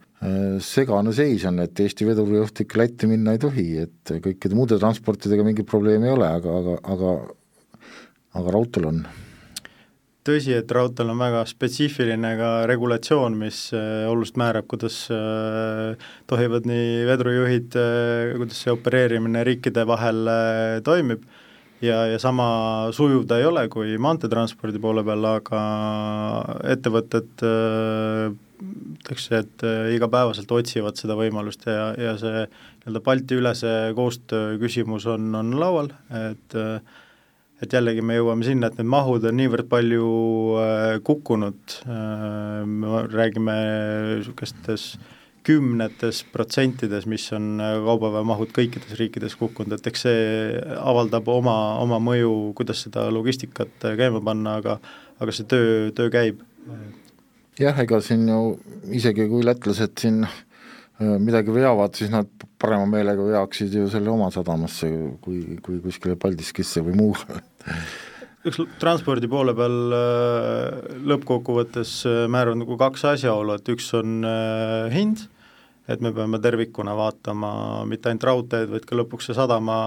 segane 0.63 1.13
seis 1.15 1.45
on, 1.49 1.59
et 1.63 1.79
Eesti 1.79 2.07
vedurijuht 2.07 2.63
ikka 2.63 2.83
Lätti 2.83 3.09
minna 3.09 3.33
ei 3.33 3.41
tohi, 3.41 3.67
et 3.87 4.13
kõikide 4.23 4.57
muude 4.57 4.77
transportidega 4.81 5.45
mingit 5.47 5.69
probleemi 5.69 6.09
ei 6.09 6.15
ole, 6.15 6.29
aga, 6.39 6.57
aga, 6.61 6.79
aga 6.93 7.13
aga 8.33 8.53
raudteel 8.55 8.89
on. 8.89 9.03
Tõsi, 10.23 10.53
et 10.55 10.69
raudteel 10.71 11.09
on 11.11 11.19
väga 11.19 11.41
spetsiifiline 11.49 12.29
ka 12.39 12.51
regulatsioon, 12.69 13.33
mis 13.41 13.65
äh, 13.75 14.05
oluliselt 14.07 14.37
määrab, 14.39 14.69
kuidas 14.71 15.01
äh, 15.11 15.97
tohivad 16.31 16.69
nii 16.69 17.01
vedurijuhid, 17.09 17.75
kuidas 18.37 18.61
see 18.63 18.71
opereerimine 18.71 19.43
riikide 19.43 19.83
vahel 19.89 20.29
toimib 20.85 21.25
ja, 21.83 21.99
ja 22.07 22.19
sama 22.21 22.47
sujuv 22.95 23.27
ta 23.27 23.39
ei 23.41 23.47
ole 23.49 23.67
kui 23.71 23.97
maanteetranspordi 24.01 24.81
poole 24.83 25.03
peal, 25.05 25.27
aga 25.27 25.61
ettevõtted 26.73 27.45
ütleks, 28.63 29.29
et 29.35 29.63
äh, 29.67 29.93
igapäevaselt 29.97 30.51
otsivad 30.55 30.99
seda 30.99 31.17
võimalust 31.19 31.65
ja, 31.67 31.91
ja 31.99 32.13
see 32.19 32.45
nii-öelda 32.45 33.01
Balti-ülese 33.03 33.73
koostöö 33.97 34.57
küsimus 34.61 35.07
on, 35.11 35.33
on 35.35 35.55
laual, 35.59 35.91
et 36.23 36.59
et 37.63 37.71
jällegi 37.71 38.03
me 38.03 38.17
jõuame 38.17 38.43
sinna, 38.43 38.67
et 38.67 38.79
need 38.79 38.89
mahud 38.91 39.23
on 39.29 39.37
niivõrd 39.39 39.69
palju 39.71 40.07
äh, 40.59 40.97
kukkunud, 41.07 41.77
äh, 41.87 42.63
me 42.67 43.03
räägime 43.07 43.55
niisugustes 44.17 44.87
äh, 44.97 45.12
kümnetes 45.43 46.23
protsentides, 46.33 47.07
mis 47.09 47.25
on 47.35 47.57
äh, 47.61 47.75
kaubaveomahud 47.83 48.53
kõikides 48.55 48.95
riikides 48.99 49.35
kukkunud, 49.39 49.75
et 49.77 49.89
eks 49.91 50.05
see 50.07 50.21
avaldab 50.79 51.27
oma, 51.31 51.57
oma 51.83 51.99
mõju, 52.03 52.31
kuidas 52.57 52.85
seda 52.87 53.09
logistikat 53.13 53.87
äh, 53.89 53.97
käima 53.99 54.23
panna, 54.23 54.57
aga 54.61 54.77
aga 55.21 55.35
see 55.35 55.47
töö, 55.49 55.91
töö 55.95 56.09
käib. 56.13 56.41
jah, 57.59 57.77
ega 57.79 57.99
siin 58.01 58.25
ju 58.27 58.55
isegi 58.95 59.27
kui 59.29 59.43
lätlased 59.45 59.99
siin 59.99 60.23
äh, 60.25 61.17
midagi 61.19 61.53
veavad, 61.55 61.95
siis 61.99 62.11
nad 62.13 62.29
parema 62.59 62.87
meelega 62.89 63.27
veaksid 63.33 63.75
ju 63.77 63.89
selle 63.91 64.11
oma 64.13 64.31
sadamasse, 64.33 64.89
kui, 65.21 65.59
kui 65.61 65.79
kuskile 65.83 66.15
Paldiskisse 66.19 66.83
või 66.85 66.97
muu 67.01 67.13
eks 68.43 68.59
transpordi 68.81 69.29
poole 69.31 69.53
peal 69.55 69.77
lõppkokkuvõttes 71.11 72.01
määruvad 72.31 72.59
nagu 72.63 72.77
kaks 72.79 73.05
asjaolu, 73.13 73.55
et 73.55 73.69
üks 73.71 73.93
on 73.99 74.25
hind 74.91 75.27
et 75.87 76.01
me 76.03 76.13
peame 76.15 76.39
tervikuna 76.43 76.95
vaatama 76.95 77.83
mitte 77.89 78.09
ainult 78.09 78.27
raudteed, 78.29 78.71
vaid 78.71 78.85
ka 78.87 78.97
lõpuks 78.97 79.29
see 79.29 79.37
sadama, 79.37 79.77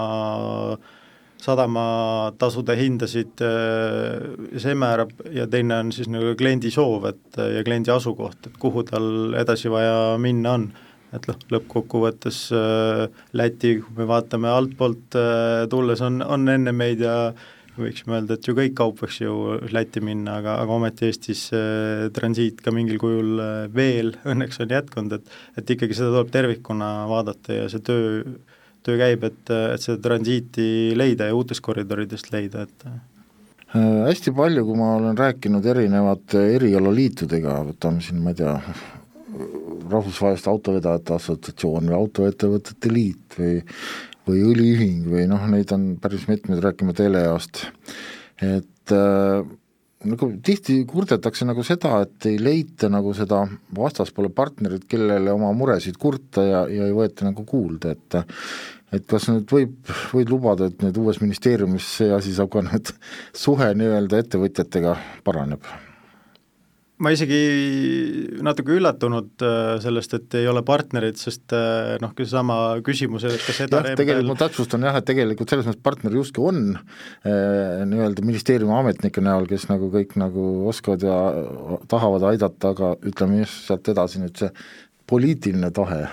sadamatasude 1.42 2.76
hindasid, 2.78 3.44
äh, 3.44 4.58
see 4.60 4.76
määrab 4.78 5.14
ja 5.32 5.46
teine 5.50 5.80
on 5.84 5.92
siis 5.96 6.10
nagu 6.12 6.34
kliendi 6.38 6.72
soov, 6.72 7.08
et 7.12 7.40
ja 7.40 7.64
kliendi 7.66 7.92
asukoht, 7.94 8.50
et 8.50 8.58
kuhu 8.60 8.84
tal 8.88 9.38
edasi 9.38 9.72
vaja 9.72 10.16
minna 10.20 10.58
on. 10.58 10.68
Et 11.14 11.22
noh, 11.30 11.36
lõppkokkuvõttes 11.54 12.38
äh, 12.52 13.06
Läti, 13.38 13.76
kui 13.80 13.94
me 13.96 14.08
vaatame 14.10 14.50
altpoolt 14.52 15.16
äh, 15.16 15.64
tulles, 15.72 16.02
on, 16.04 16.18
on 16.20 16.48
enne 16.52 16.74
meid 16.76 17.00
ja 17.00 17.30
võiksime 17.80 18.18
öelda, 18.18 18.36
et 18.36 18.48
ju 18.48 18.54
kõik 18.56 18.74
kaup 18.78 19.00
võiks 19.02 19.20
ju 19.20 19.36
Lätti 19.72 20.02
minna, 20.04 20.38
aga, 20.40 20.56
aga 20.62 20.76
ometi 20.76 21.08
Eestis 21.08 21.46
äh, 21.56 22.06
transiit 22.16 22.62
ka 22.64 22.74
mingil 22.74 23.00
kujul 23.02 23.42
äh, 23.42 23.56
veel 23.74 24.14
õnneks 24.32 24.60
on 24.64 24.74
jätkunud, 24.76 25.18
et 25.18 25.62
et 25.62 25.74
ikkagi 25.76 25.96
seda 25.96 26.12
tuleb 26.14 26.32
tervikuna 26.34 26.90
vaadata 27.10 27.60
ja 27.60 27.68
see 27.72 27.84
töö, 27.84 28.22
töö 28.86 29.00
käib, 29.00 29.26
et, 29.28 29.42
et 29.52 29.82
seda 29.82 29.98
transiiti 30.08 30.68
leida 30.96 31.30
ja 31.30 31.36
uutest 31.36 31.64
koridoridest 31.64 32.32
leida, 32.34 32.66
et 32.66 32.88
äh, 32.90 33.00
hästi 34.08 34.34
palju, 34.36 34.66
kui 34.66 34.78
ma 34.78 34.94
olen 34.98 35.18
rääkinud 35.18 35.66
erinevate 35.72 36.44
erialaliitudega, 36.56 37.60
võtame 37.72 38.04
siin, 38.04 38.22
ma 38.24 38.32
ei 38.32 38.40
tea, 38.40 38.54
rahvusvahelist 39.90 40.46
autovedajate 40.50 41.16
assotsiatsioon 41.16 41.90
või 41.90 41.96
autoettevõtete 41.98 42.92
liit 42.92 43.36
või 43.38 43.58
või 44.26 44.42
õliühing 44.50 45.06
või 45.10 45.26
noh, 45.30 45.44
neid 45.50 45.72
on 45.74 45.94
päris 46.02 46.26
mitmeid, 46.30 46.62
rääkimata 46.64 47.06
Eleast, 47.06 47.66
et 48.42 48.94
äh, 48.94 49.46
nagu 50.06 50.30
tihti 50.44 50.80
kurdetakse 50.88 51.46
nagu 51.48 51.64
seda, 51.66 52.00
et 52.04 52.28
ei 52.30 52.38
leita 52.42 52.90
nagu 52.92 53.14
seda 53.16 53.42
vastaspoole 53.76 54.30
partnerit, 54.34 54.86
kellele 54.90 55.32
oma 55.34 55.52
muresid 55.56 55.98
kurta 56.00 56.44
ja, 56.46 56.64
ja 56.70 56.88
ei 56.88 56.96
võeta 56.96 57.28
nagu 57.28 57.46
kuulda, 57.48 57.96
et 57.96 58.20
et 58.94 59.02
kas 59.10 59.26
nüüd 59.28 59.50
võib, 59.50 59.74
võid 60.14 60.30
lubada, 60.30 60.68
et 60.70 60.82
nüüd 60.84 60.96
uues 61.02 61.18
ministeeriumis 61.20 61.88
see 61.98 62.12
asi 62.14 62.32
saab 62.36 62.52
ka 62.54 62.62
nüüd 62.64 62.92
suhe 63.44 63.72
nii-öelda 63.74 64.22
ettevõtjatega 64.22 64.94
paraneb? 65.26 65.66
Ma 67.02 67.12
isegi 67.12 67.38
natuke 68.44 68.72
üllatunud 68.78 69.44
äh, 69.44 69.76
sellest, 69.84 70.14
et 70.16 70.36
ei 70.40 70.46
ole 70.48 70.62
partnerid, 70.66 71.18
sest 71.20 71.52
äh, 71.56 71.96
noh, 72.00 72.14
seesama 72.16 72.56
küsimus, 72.86 73.26
et 73.28 73.42
kas 73.44 73.60
jah, 73.64 73.88
tegelikult 73.98 74.30
ma 74.30 74.38
täpsustan 74.40 74.86
jah, 74.88 74.96
et 74.96 75.08
tegelikult 75.08 75.52
selles 75.52 75.68
mõttes 75.68 75.84
partner 75.84 76.16
justkui 76.16 76.48
on 76.48 76.62
eh, 76.72 77.84
nii-öelda 77.88 78.24
ministeeriumi 78.24 78.76
ametnike 78.78 79.24
näol, 79.24 79.48
kes 79.50 79.68
nagu 79.68 79.90
kõik 79.92 80.16
nagu 80.20 80.48
oskavad 80.72 81.04
ja 81.04 81.20
tahavad 81.90 82.30
aidata, 82.32 82.72
aga 82.72 82.94
ütleme 83.04 83.42
just 83.42 83.68
sealt 83.68 83.92
edasi 83.92 84.22
nüüd 84.24 84.40
see 84.40 84.52
poliitiline 85.06 85.70
tahe 85.76 86.06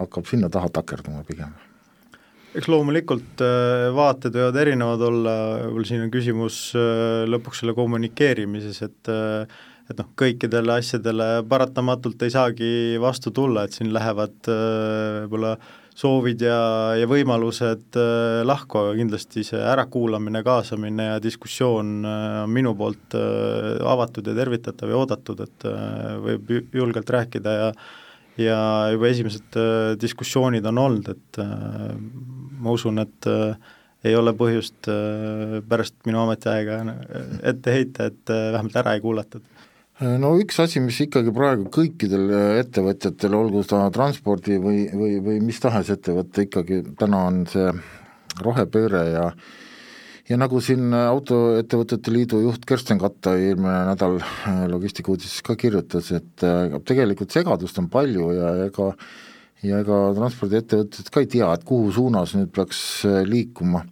hakkab 0.00 0.28
sinna 0.28 0.48
taha 0.52 0.72
takerduma 0.80 1.20
pigem. 1.28 1.52
Eks 2.56 2.66
loomulikult 2.66 3.42
vaated 3.94 4.34
võivad 4.34 4.56
erinevad 4.58 5.02
olla, 5.06 5.34
võib-olla 5.68 5.86
siin 5.86 6.00
on 6.02 6.10
küsimus 6.10 6.56
lõpuks 7.30 7.60
selle 7.62 7.76
kommunikeerimises, 7.76 8.80
et 8.88 9.10
et 9.90 9.98
noh, 9.98 10.08
kõikidele 10.18 10.78
asjadele 10.78 11.28
paratamatult 11.50 12.22
ei 12.22 12.32
saagi 12.32 12.72
vastu 13.02 13.32
tulla, 13.34 13.66
et 13.66 13.74
siin 13.74 13.90
lähevad 13.94 14.50
äh, 14.50 15.24
võib-olla 15.24 15.54
soovid 16.00 16.44
ja, 16.46 16.58
ja 17.00 17.08
võimalused 17.10 17.98
äh, 17.98 18.40
lahku, 18.46 18.78
aga 18.84 18.92
kindlasti 19.00 19.44
see 19.46 19.62
ärakuulamine, 19.72 20.44
kaasamine 20.46 21.08
ja 21.10 21.16
diskussioon 21.22 21.96
äh, 22.06 22.28
on 22.44 22.54
minu 22.54 22.76
poolt 22.78 23.18
avatud 23.18 24.30
ja 24.30 24.36
tervitatav 24.38 24.92
ja 24.92 25.00
oodatud, 25.00 25.42
et 25.44 25.66
võib 26.22 26.54
julgelt 26.76 27.10
rääkida 27.18 27.56
ja 27.58 27.74
ja 28.40 28.56
juba 28.88 29.08
esimesed 29.10 29.56
diskussioonid 30.00 30.64
on 30.70 30.78
olnud, 30.80 31.08
et 31.12 31.38
ma 32.62 32.72
usun, 32.72 33.02
et 33.02 33.26
ei 34.06 34.14
ole 34.16 34.32
põhjust 34.38 34.88
pärast 35.68 35.98
minu 36.08 36.22
ametiaega 36.22 36.78
ette 37.50 37.74
heita, 37.74 38.06
et 38.08 38.32
vähemalt 38.32 38.78
ära 38.80 38.94
ei 38.96 39.02
kuulatud 39.04 39.49
no 40.00 40.32
üks 40.40 40.58
asi, 40.62 40.80
mis 40.80 40.98
ikkagi 41.04 41.32
praegu 41.34 41.66
kõikidel 41.72 42.30
äh, 42.32 42.52
ettevõtjatel, 42.62 43.34
olgu 43.36 43.62
ta 43.68 43.82
transpordi 43.92 44.56
või, 44.60 44.84
või, 44.96 45.18
või 45.24 45.40
mis 45.44 45.60
tahes 45.60 45.90
ettevõte, 45.92 46.46
ikkagi 46.48 46.82
täna 47.00 47.24
on 47.28 47.42
see 47.50 47.68
rohepööre 48.40 49.04
ja 49.10 49.26
ja 50.30 50.36
nagu 50.38 50.60
siin 50.62 50.94
Autoettevõtete 50.94 52.12
Liidu 52.14 52.38
juht 52.44 52.62
Kersten 52.68 53.00
Katta 53.02 53.34
eelmine 53.36 53.80
nädal 53.90 54.20
äh, 54.22 54.64
logistikauudises 54.70 55.42
ka 55.44 55.58
kirjutas, 55.60 56.12
et 56.16 56.46
äh, 56.46 56.78
tegelikult 56.86 57.34
segadust 57.34 57.80
on 57.82 57.90
palju 57.92 58.32
ja 58.38 58.54
ega 58.68 58.92
ja 59.60 59.82
ega 59.84 59.96
transpordiettevõtted 60.16 61.12
ka 61.12 61.20
ei 61.20 61.28
tea, 61.28 61.52
et 61.52 61.64
kuhu 61.68 61.90
suunas 61.92 62.32
nüüd 62.38 62.54
peaks 62.56 63.04
liikuma 63.28 63.84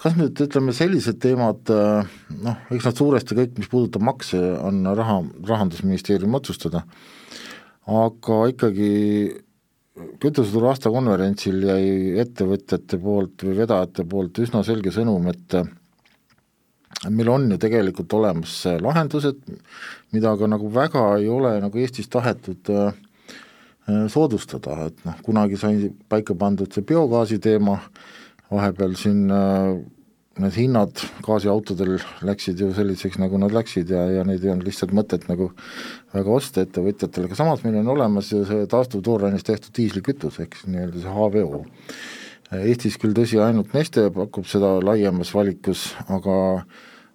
kas 0.00 0.16
nüüd 0.16 0.38
ütleme, 0.46 0.72
sellised 0.76 1.20
teemad 1.20 1.70
noh, 1.70 2.60
eks 2.72 2.88
nad 2.88 2.96
suuresti 2.96 3.36
kõik, 3.36 3.58
mis 3.60 3.70
puudutab 3.70 4.04
makse, 4.06 4.40
on 4.64 4.82
raha, 4.96 5.20
Rahandusministeeriumi 5.48 6.38
otsustada, 6.40 6.84
aga 7.90 8.38
ikkagi 8.52 8.90
kütuseturu 10.22 10.70
aastakonverentsil 10.70 11.66
jäi 11.66 11.90
ettevõtjate 12.22 12.98
poolt 13.02 13.44
või 13.44 13.58
vedajate 13.58 14.06
poolt 14.08 14.40
üsna 14.40 14.62
selge 14.64 14.92
sõnum, 14.94 15.26
et 15.32 15.58
meil 17.08 17.30
on 17.32 17.46
ju 17.52 17.58
tegelikult 17.60 18.12
olemas 18.18 18.54
lahendused, 18.80 19.42
mida 20.14 20.34
aga 20.34 20.48
nagu 20.54 20.70
väga 20.72 21.04
ei 21.20 21.28
ole 21.32 21.54
nagu 21.62 21.80
Eestis 21.80 22.10
tahetud 22.12 22.72
äh, 22.72 22.92
soodustada, 24.12 24.86
et 24.88 25.04
noh, 25.06 25.20
kunagi 25.24 25.58
sai 25.60 25.90
paika 26.08 26.36
pandud 26.38 26.72
see 26.72 26.84
biogaasi 26.86 27.40
teema, 27.42 27.78
vahepeal 28.50 28.94
siin 28.98 29.30
äh, 29.30 29.78
need 30.40 30.56
hinnad 30.56 31.02
gaasiautodel 31.26 31.96
läksid 32.26 32.60
ju 32.62 32.70
selliseks, 32.74 33.18
nagu 33.20 33.38
nad 33.40 33.52
läksid 33.54 33.90
ja, 33.92 34.04
ja 34.14 34.24
neid 34.26 34.44
ei 34.44 34.52
olnud 34.52 34.68
lihtsalt 34.68 34.94
mõtet 34.96 35.26
nagu 35.30 35.50
väga 36.14 36.36
osta 36.36 36.64
ettevõtjatele, 36.64 37.28
aga 37.28 37.38
samas 37.38 37.64
meil 37.64 37.80
on 37.82 37.90
olemas 37.96 38.30
ju 38.32 38.44
see 38.48 38.68
taastuvtoorainest 38.70 39.48
tehtud 39.48 39.74
diislikütus, 39.76 40.38
ehk 40.42 40.56
siis 40.58 40.70
nii-öelda 40.70 41.02
see 41.02 41.16
HVO. 41.16 41.64
Eestis 42.60 42.96
küll 42.98 43.14
tõsi, 43.14 43.38
ainult 43.42 43.74
Neste 43.76 44.08
pakub 44.14 44.46
seda 44.50 44.78
laiemas 44.82 45.34
valikus, 45.34 45.90
aga 46.10 46.38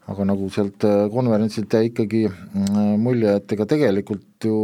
aga 0.06 0.26
nagu 0.30 0.48
sealt 0.54 0.84
konverentsilt 1.10 1.74
jäi 1.74 1.88
ikkagi 1.88 2.28
mm, 2.30 3.00
mulje, 3.02 3.32
et 3.40 3.54
ega 3.56 3.66
tegelikult 3.66 4.46
ju 4.46 4.60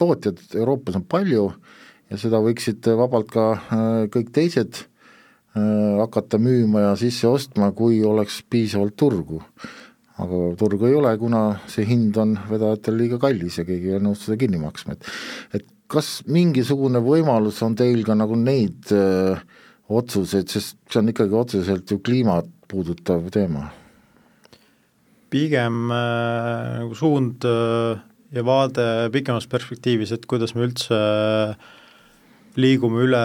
tootjad 0.00 0.40
Euroopas 0.58 0.98
on 0.98 1.04
palju 1.06 1.44
ja 2.10 2.18
seda 2.18 2.40
võiksid 2.42 2.88
vabalt 2.98 3.30
ka 3.30 3.44
äh, 3.54 3.84
kõik 4.10 4.34
teised 4.34 4.82
Äh, 4.82 4.93
hakata 5.54 6.38
müüma 6.42 6.80
ja 6.88 6.94
sisse 6.98 7.28
ostma, 7.30 7.70
kui 7.76 8.00
oleks 8.04 8.40
piisavalt 8.50 8.96
turgu. 8.98 9.42
aga 10.18 10.40
turgu 10.58 10.86
ei 10.86 10.94
ole, 10.94 11.10
kuna 11.18 11.60
see 11.66 11.86
hind 11.88 12.16
on 12.22 12.36
vedajatel 12.50 12.94
liiga 12.98 13.18
kallis 13.22 13.58
ja 13.58 13.64
keegi 13.66 13.88
ei 13.88 13.96
ole 13.96 14.04
nõus 14.06 14.20
seda 14.26 14.38
kinni 14.38 14.60
maksma, 14.62 14.94
et 14.94 15.60
et 15.60 15.66
kas 15.90 16.22
mingisugune 16.30 17.02
võimalus 17.02 17.58
on 17.66 17.74
teil 17.78 18.04
ka 18.06 18.14
nagu 18.18 18.38
neid 18.38 18.92
öö, 18.94 19.34
äh, 19.34 19.42
otsuseid, 19.88 20.48
sest 20.48 20.78
see 20.88 21.00
on 21.02 21.10
ikkagi 21.12 21.36
otseselt 21.36 21.90
ju 21.90 22.00
kliimat 22.04 22.48
puudutav 22.70 23.26
teema? 23.34 23.68
pigem 25.34 25.90
äh, 25.90 26.78
nagu 26.78 26.94
suund 26.94 27.42
äh, 27.48 27.98
ja 28.34 28.42
vaade 28.46 28.84
pikemas 29.10 29.48
perspektiivis, 29.50 30.12
et 30.14 30.28
kuidas 30.30 30.54
me 30.54 30.68
üldse 30.68 30.94
äh, 30.94 31.72
liigume 32.60 33.04
üle 33.06 33.22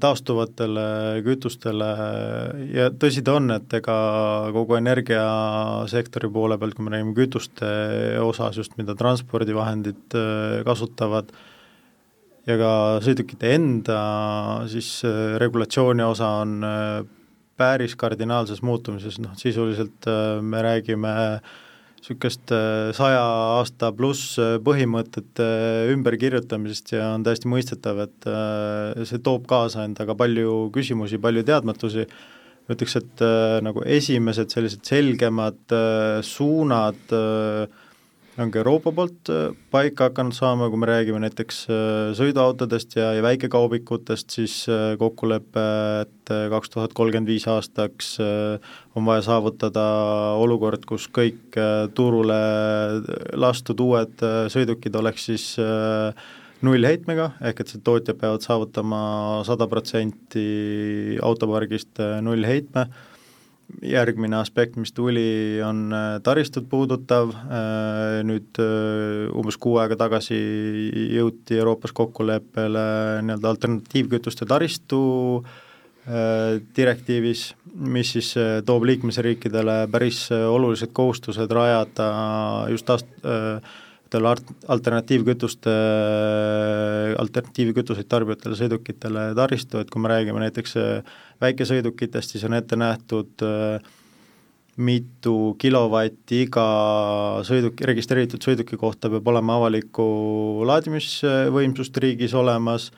taastuvatele 0.00 0.84
kütustele. 1.26 1.88
Ja 2.74 2.90
tõsi 2.90 3.24
ta 3.24 3.38
on, 3.38 3.50
et 3.54 3.74
ega 3.76 3.96
kogu 4.54 4.78
energiasektori 4.78 6.30
poole 6.32 6.58
pealt, 6.60 6.76
kui 6.76 6.86
me 6.86 6.94
räägime 6.94 7.16
kütuste 7.16 7.72
osas 8.24 8.60
just, 8.60 8.78
mida 8.80 8.96
transpordivahendid 8.98 10.16
äh, 10.18 10.62
kasutavad, 10.68 11.34
ja 12.48 12.56
ka 12.60 12.70
sõidukite 13.04 13.52
enda 13.56 13.98
siis 14.70 14.98
äh, 15.08 15.36
regulatsiooni 15.40 16.04
osa 16.04 16.30
on 16.42 16.56
äh, 16.64 17.02
päris 17.56 17.94
kardinaalses 17.96 18.64
muutumises, 18.66 19.20
noh 19.22 19.36
sisuliselt 19.38 20.08
me 20.42 20.62
räägime 20.64 21.12
äh, 21.14 21.52
niisugust 22.04 22.52
äh, 22.52 22.92
saja 22.92 23.22
aasta 23.56 23.90
pluss 23.96 24.36
äh, 24.38 24.58
põhimõtete 24.60 25.44
äh, 25.44 25.92
ümberkirjutamisest 25.94 26.92
ja 26.92 27.14
on 27.14 27.24
täiesti 27.24 27.48
mõistetav, 27.48 28.02
et 28.04 28.28
see 29.08 29.20
toob 29.24 29.46
kaasa 29.48 29.86
endaga 29.88 30.14
palju 30.14 30.70
küsimusi, 30.74 31.18
palju 31.18 31.44
teadmatusi, 31.48 32.04
ütleks, 32.68 32.96
et 32.96 33.24
nagu 33.64 33.82
esimesed 33.84 34.52
sellised 34.52 34.84
selgemad 34.88 35.74
suunad 36.24 37.12
äh, 37.12 37.83
on 38.38 38.50
ka 38.50 38.60
Euroopa 38.60 38.90
poolt 38.94 39.30
äh, 39.30 39.54
paika 39.70 40.08
hakanud 40.08 40.34
saama, 40.34 40.66
kui 40.70 40.80
me 40.80 40.88
räägime 40.90 41.20
näiteks 41.22 41.60
äh, 41.70 42.10
sõiduautodest 42.18 42.96
ja, 42.98 43.12
ja 43.14 43.22
väikekaubikutest, 43.22 44.34
siis 44.34 44.56
äh, 44.70 44.94
kokkulepe, 44.98 45.64
et 46.02 46.32
kaks 46.50 46.72
tuhat 46.72 46.94
kolmkümmend 46.96 47.28
viis 47.28 47.44
aastaks 47.50 48.14
on 48.96 49.04
vaja 49.04 49.20
saavutada 49.26 49.82
olukord, 50.40 50.86
kus 50.88 51.04
kõik 51.12 51.58
turule 51.92 52.38
lastud 53.36 53.82
uued 53.84 54.24
sõidukid 54.48 54.96
oleks 54.96 55.26
siis 55.28 55.44
nullheitmega, 56.64 57.34
ehk 57.44 57.60
et 57.60 57.74
see 57.74 57.84
tootjad 57.84 58.16
peavad 58.22 58.46
saavutama 58.46 59.02
sada 59.44 59.68
protsenti 59.68 61.18
autopargist 61.20 62.00
nullheitme 62.24 62.88
järgmine 63.84 64.36
aspekt, 64.38 64.76
mis 64.80 64.92
tuli, 64.94 65.60
on 65.64 65.88
äh, 65.92 66.06
taristut 66.24 66.66
puudutav, 66.70 67.32
äh, 67.34 68.22
nüüd 68.26 68.60
äh, 68.62 69.28
umbes 69.34 69.58
kuu 69.60 69.78
aega 69.82 69.98
tagasi 70.00 70.38
jõuti 71.14 71.58
Euroopas 71.58 71.94
kokkuleppele 71.96 72.86
nii-öelda 73.24 73.54
alternatiivkütuste 73.54 74.48
taristu 74.50 75.00
direktiivis, 76.76 77.46
mis 77.80 78.10
siis 78.12 78.26
toob 78.68 78.82
liikmesriikidele 78.84 79.86
päris 79.88 80.26
olulised 80.28 80.90
kohustused 80.92 81.48
rajada 81.56 82.08
just 82.68 82.84
taast-, 82.84 83.24
alternatiivkütuste, 84.20 85.72
alternatiivkütuseid 87.20 88.08
tarbivatele 88.10 88.58
sõidukitele 88.58 89.26
taristu, 89.38 89.80
et 89.80 89.90
kui 89.92 90.02
me 90.02 90.10
räägime 90.12 90.42
näiteks 90.44 90.76
äh, 90.80 91.16
väikesõidukitest, 91.44 92.34
siis 92.34 92.44
on 92.48 92.56
ette 92.58 92.78
nähtud 92.80 93.44
äh, 93.46 93.78
mitu 94.76 95.54
kilovatti 95.60 96.44
iga 96.48 96.66
sõiduki, 97.46 97.86
registreeritud 97.86 98.42
sõiduki 98.42 98.78
kohta 98.80 99.10
peab 99.12 99.28
olema 99.30 99.58
avalikku 99.60 100.06
laadimisvõimsust 100.66 102.00
riigis 102.02 102.34
olemas 102.34 102.88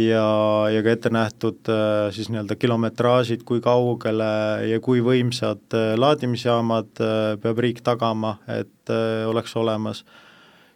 ja, 0.00 0.24
ja 0.72 0.84
ka 0.84 0.94
ette 0.94 1.12
nähtud 1.12 1.68
äh, 1.72 2.08
siis 2.16 2.30
nii-öelda 2.32 2.56
kilometraažid, 2.60 3.44
kui 3.48 3.60
kaugele 3.64 4.30
ja 4.70 4.80
kui 4.84 5.04
võimsad 5.04 5.76
laadimisjaamad 6.00 7.04
peab 7.42 7.60
riik 7.66 7.84
tagama, 7.84 8.38
et 8.48 8.96
oleks 9.28 9.52
olemas 9.60 10.04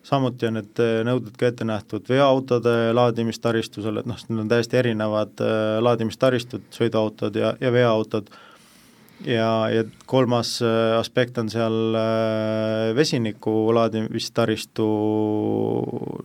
samuti 0.02 0.48
on 0.48 0.58
need 0.58 0.82
äh, 0.82 1.00
nõuded 1.06 1.34
ka 1.38 1.50
ette 1.52 1.66
nähtud 1.66 2.08
veoautode 2.10 2.92
laadimistaristusele, 2.94 4.02
et 4.02 4.10
noh, 4.10 4.18
need 4.28 4.44
on 4.44 4.50
täiesti 4.50 4.80
erinevad 4.80 5.42
äh, 5.44 5.78
laadimistaristud, 5.82 6.66
sõiduautod 6.74 7.38
ja, 7.38 7.54
ja 7.62 7.72
veoautod, 7.74 8.32
ja, 9.28 9.48
ja 9.72 9.86
kolmas 10.10 10.56
äh, 10.66 10.98
aspekt 10.98 11.38
on 11.38 11.50
seal 11.52 11.98
vesiniku 12.98 13.54
laadimistaristu 13.78 14.88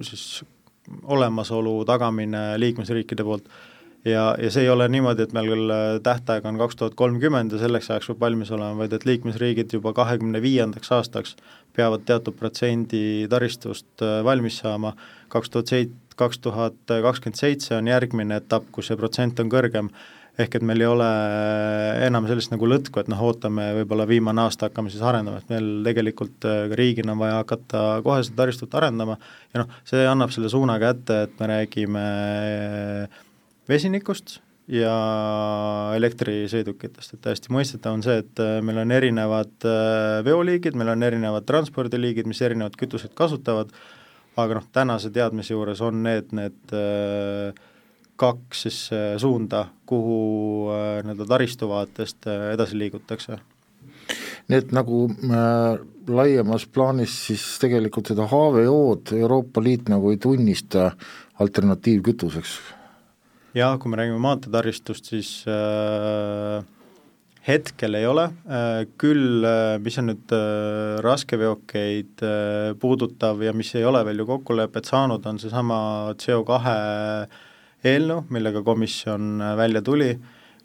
siis 0.02 0.28
olemasolu 1.04 1.82
tagamine 1.86 2.54
liikmesriikide 2.60 3.26
poolt 3.28 3.50
ja, 4.08 4.24
ja 4.40 4.50
see 4.54 4.66
ei 4.66 4.72
ole 4.72 4.88
niimoodi, 4.92 5.28
et 5.28 5.36
meil 5.36 5.52
küll 5.52 5.76
tähtaeg 6.06 6.46
on 6.48 6.60
kaks 6.62 6.80
tuhat 6.80 6.98
kolmkümmend 7.00 7.54
ja 7.56 7.62
selleks 7.62 7.92
ajaks 7.92 8.12
peab 8.12 8.26
valmis 8.28 8.52
olema, 8.56 8.78
vaid 8.82 8.96
et 8.96 9.06
liikmesriigid 9.08 9.78
juba 9.78 9.94
kahekümne 9.98 10.42
viiendaks 10.44 10.92
aastaks 10.96 11.36
peavad 11.78 12.06
teatud 12.08 12.38
protsendi 12.38 13.28
taristust 13.32 14.04
äh, 14.06 14.20
valmis 14.26 14.62
saama, 14.64 14.96
kaks 15.34 15.54
tuhat 15.54 15.74
seit-, 15.74 15.98
kaks 16.18 16.42
tuhat 16.42 16.78
kakskümmend 16.90 17.40
seitse 17.40 17.76
on 17.78 17.90
järgmine 17.90 18.40
etapp, 18.42 18.70
kus 18.74 18.90
see 18.90 18.98
protsent 19.00 19.42
on 19.44 19.52
kõrgem, 19.54 19.92
ehk 20.38 20.58
et 20.58 20.66
meil 20.66 20.82
ei 20.82 20.90
ole 20.90 21.08
äh, 21.08 22.06
enam 22.08 22.28
sellist 22.30 22.54
nagu 22.54 22.70
lõtku, 22.70 23.02
et 23.02 23.12
noh, 23.12 23.22
ootame 23.30 23.70
võib-olla 23.82 24.08
viimane 24.10 24.46
aasta 24.46 24.70
hakkame 24.70 24.94
siis 24.94 25.06
arendama, 25.06 25.42
et 25.42 25.54
meil 25.54 25.70
tegelikult 25.86 26.50
äh, 26.50 26.66
ka 26.72 26.80
riigina 26.82 27.14
on 27.14 27.22
vaja 27.22 27.38
hakata 27.42 27.86
kohe 28.06 28.26
seda 28.26 28.44
taristut 28.44 28.74
arendama. 28.78 29.20
Ja 29.54 29.64
noh, 29.64 29.80
see 29.88 30.06
annab 30.10 30.34
selle 30.34 30.50
suuna 30.54 30.80
kätte, 30.82 31.24
et 31.28 31.40
me 31.42 31.54
räägime 31.54 32.08
vesinikust, 33.70 34.40
ja 34.68 34.94
elektrisõidukitest, 35.96 37.16
et 37.16 37.24
täiesti 37.24 37.54
mõistetav 37.56 37.96
on 37.96 38.04
see, 38.04 38.20
et 38.24 38.42
äh, 38.44 38.58
meil 38.66 38.82
on 38.84 38.92
erinevad 38.92 39.68
äh, 39.68 40.20
veoliigid, 40.28 40.76
meil 40.78 40.92
on 40.92 41.08
erinevad 41.08 41.48
transpordiliigid, 41.48 42.28
mis 42.28 42.44
erinevat 42.44 42.76
kütuseid 42.80 43.16
kasutavad, 43.18 43.72
aga 44.38 44.60
noh, 44.60 44.68
tänase 44.76 45.12
teadmise 45.16 45.56
juures 45.56 45.82
on 45.86 46.04
need, 46.04 46.34
need 46.36 46.76
äh, 46.76 47.56
kaks 48.18 48.64
siis 48.66 48.78
suunda, 49.22 49.68
kuhu 49.86 50.72
nii-öelda 51.06 51.28
taristu 51.30 51.68
vaatest 51.70 52.26
edasi 52.56 52.80
liigutakse. 52.80 53.38
nii 54.50 54.58
et 54.58 54.72
nagu 54.74 55.04
äh, 55.06 55.78
laiemas 56.10 56.66
plaanis 56.66 57.14
siis 57.28 57.44
tegelikult 57.62 58.10
seda 58.10 58.26
HVO-d 58.32 59.14
Euroopa 59.20 59.62
Liit 59.62 59.92
nagu 59.94 60.10
ei 60.10 60.18
tunnista 60.18 60.90
alternatiivkütuseks 61.40 62.58
jah, 63.58 63.78
kui 63.82 63.92
me 63.92 63.98
räägime 64.00 64.22
maanteetaristust, 64.22 65.10
siis 65.12 65.32
äh, 65.50 66.62
hetkel 67.48 67.98
ei 67.98 68.08
ole. 68.08 68.28
Äh,, 68.46 68.86
küll 69.00 69.46
äh, 69.48 69.78
mis 69.84 69.98
on 70.02 70.12
nüüd 70.12 70.34
äh, 70.36 70.98
raskeveokeid 71.06 72.24
äh, 72.26 72.72
puudutav 72.80 73.42
ja 73.46 73.54
mis 73.56 73.74
ei 73.76 73.86
ole 73.88 74.04
veel 74.08 74.24
ju 74.24 74.28
kokkulepet 74.30 74.90
saanud, 74.90 75.26
on 75.26 75.40
seesama 75.42 75.78
CO2 76.22 76.58
eelnõu, 77.88 78.26
millega 78.34 78.64
komisjon 78.68 79.38
äh, 79.42 79.56
välja 79.60 79.84
tuli, 79.86 80.12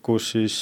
kus 0.02 0.32
siis 0.32 0.56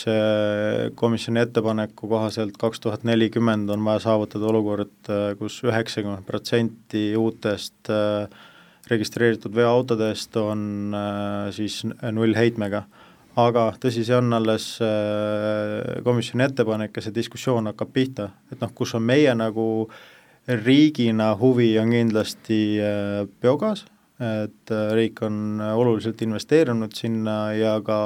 komisjoni 1.00 1.40
ettepaneku 1.40 2.10
kohaselt 2.10 2.58
kaks 2.60 2.82
tuhat 2.84 3.06
nelikümmend 3.08 3.70
on 3.72 3.86
vaja 3.86 4.02
saavutada 4.04 4.50
olukord 4.50 4.92
kus, 5.08 5.32
kus 5.40 5.62
üheksakümmend 5.64 6.26
protsenti 6.28 7.06
uutest 7.16 7.88
registreeritud 8.90 9.54
veoautodest 9.54 10.36
on 10.40 10.96
siis 11.54 11.82
nullheitmega 11.86 12.84
aga 13.40 13.68
tõsi, 13.80 14.02
see 14.04 14.16
on 14.16 14.34
alles 14.36 14.64
komisjoni 16.04 16.44
ettepanek 16.48 16.98
ja 16.98 17.04
see 17.04 17.14
diskussioon 17.14 17.70
hakkab 17.70 17.92
pihta, 17.94 18.26
et 18.50 18.60
noh, 18.60 18.72
kus 18.74 18.96
on 18.98 19.06
meie 19.06 19.32
nagu 19.38 19.64
riigina 20.50 21.30
huvi, 21.38 21.70
on 21.78 21.94
kindlasti 21.94 22.60
biogaas. 23.40 23.86
Et 24.20 24.70
äh, 24.70 24.92
riik 24.92 25.22
on 25.24 25.62
oluliselt 25.64 26.20
investeerinud 26.20 26.92
sinna 26.92 27.54
ja 27.56 27.78
ka 27.80 28.00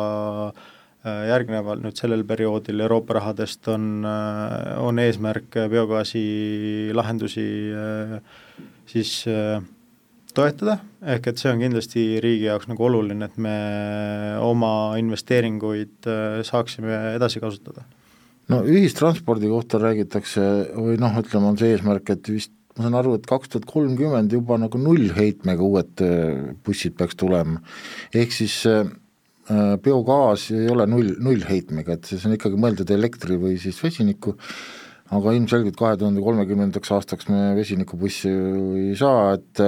äh, 0.46 1.24
järgneval 1.26 1.80
nüüd 1.82 1.98
sellel 1.98 2.22
perioodil 2.28 2.84
Euroopa 2.86 3.16
rahadest 3.18 3.66
on, 3.72 3.88
äh, 4.06 4.76
on 4.78 5.02
eesmärk 5.02 5.58
biogaasi 5.72 6.22
lahendusi 6.94 7.48
siis 8.86 9.24
toetada, 10.36 10.78
ehk 11.14 11.30
et 11.30 11.40
see 11.40 11.52
on 11.52 11.62
kindlasti 11.62 12.04
riigi 12.24 12.48
jaoks 12.48 12.68
nagu 12.70 12.88
oluline, 12.88 13.28
et 13.28 13.38
me 13.40 13.54
oma 14.42 14.72
investeeringuid 15.00 16.08
saaksime 16.46 17.14
edasi 17.14 17.42
kasutada. 17.42 17.86
no 18.52 18.60
ühistranspordi 18.66 19.48
kohta 19.48 19.80
räägitakse 19.80 20.42
või 20.76 20.98
noh, 21.00 21.16
ütleme, 21.22 21.52
on 21.52 21.58
see 21.60 21.72
eesmärk, 21.74 22.10
et 22.12 22.28
vist 22.28 22.52
ma 22.74 22.88
saan 22.88 22.96
aru, 22.98 23.14
et 23.18 23.26
kaks 23.28 23.52
tuhat 23.52 23.66
kolmkümmend 23.70 24.32
juba 24.34 24.58
nagu 24.58 24.78
nullheitmega 24.82 25.62
uued 25.62 26.02
äh, 26.02 26.54
bussid 26.66 26.96
peaks 26.98 27.18
tulema, 27.18 27.60
ehk 28.14 28.34
siis 28.34 28.56
äh, 28.70 28.88
äh, 29.46 29.74
biogaas 29.82 30.48
ei 30.54 30.66
ole 30.72 30.88
null, 30.90 31.12
nullheitmega, 31.22 31.98
et 31.98 32.10
see 32.10 32.22
on 32.26 32.34
ikkagi 32.34 32.58
mõeldud 32.60 32.90
elektri 32.96 33.38
või 33.38 33.60
siis 33.62 33.78
vesiniku, 33.82 34.34
aga 35.14 35.34
ilmselgelt 35.36 35.78
kahe 35.78 35.98
tuhande 36.00 36.22
kolmekümnendaks 36.24 36.90
aastaks 36.96 37.30
me 37.30 37.52
vesinikubussi 37.58 38.32
ju 38.32 38.64
ei 38.80 38.94
saa, 38.98 39.36
et 39.38 39.62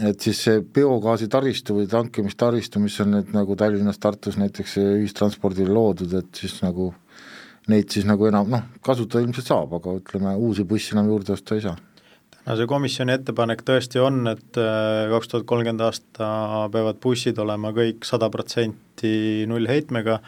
et 0.00 0.24
siis 0.24 0.40
see 0.46 0.62
biogaasi 0.74 1.28
taristu 1.32 1.76
või 1.76 1.88
tankimistaristu, 1.90 2.80
mis 2.80 2.98
on 3.04 3.12
nüüd 3.16 3.32
nagu 3.36 3.56
Tallinnas, 3.58 4.00
Tartus 4.02 4.38
näiteks 4.40 4.78
ühistranspordile 4.80 5.72
loodud, 5.72 6.14
et 6.18 6.42
siis 6.42 6.58
nagu 6.64 6.92
neid 7.70 7.92
siis 7.94 8.06
nagu 8.08 8.26
enam 8.26 8.50
noh, 8.50 8.68
kasutada 8.84 9.22
ilmselt 9.22 9.50
saab, 9.50 9.74
aga 9.78 9.96
ütleme, 10.00 10.34
uusi 10.40 10.64
busse 10.68 10.96
enam 10.96 11.10
juurde 11.12 11.34
osta 11.36 11.58
ei 11.58 11.64
saa. 11.66 11.76
no 12.46 12.56
see 12.58 12.70
komisjoni 12.70 13.14
ettepanek 13.14 13.62
tõesti 13.66 14.00
on, 14.02 14.24
et 14.32 14.58
äh, 14.58 15.10
kaks 15.12 15.30
tuhat 15.30 15.46
kolmkümmend 15.50 15.84
aasta 15.86 16.30
peavad 16.72 16.98
bussid 17.02 17.38
olema 17.38 17.70
kõik 17.76 18.08
sada 18.08 18.30
protsenti 18.34 19.44
nullheitmega, 19.50 20.18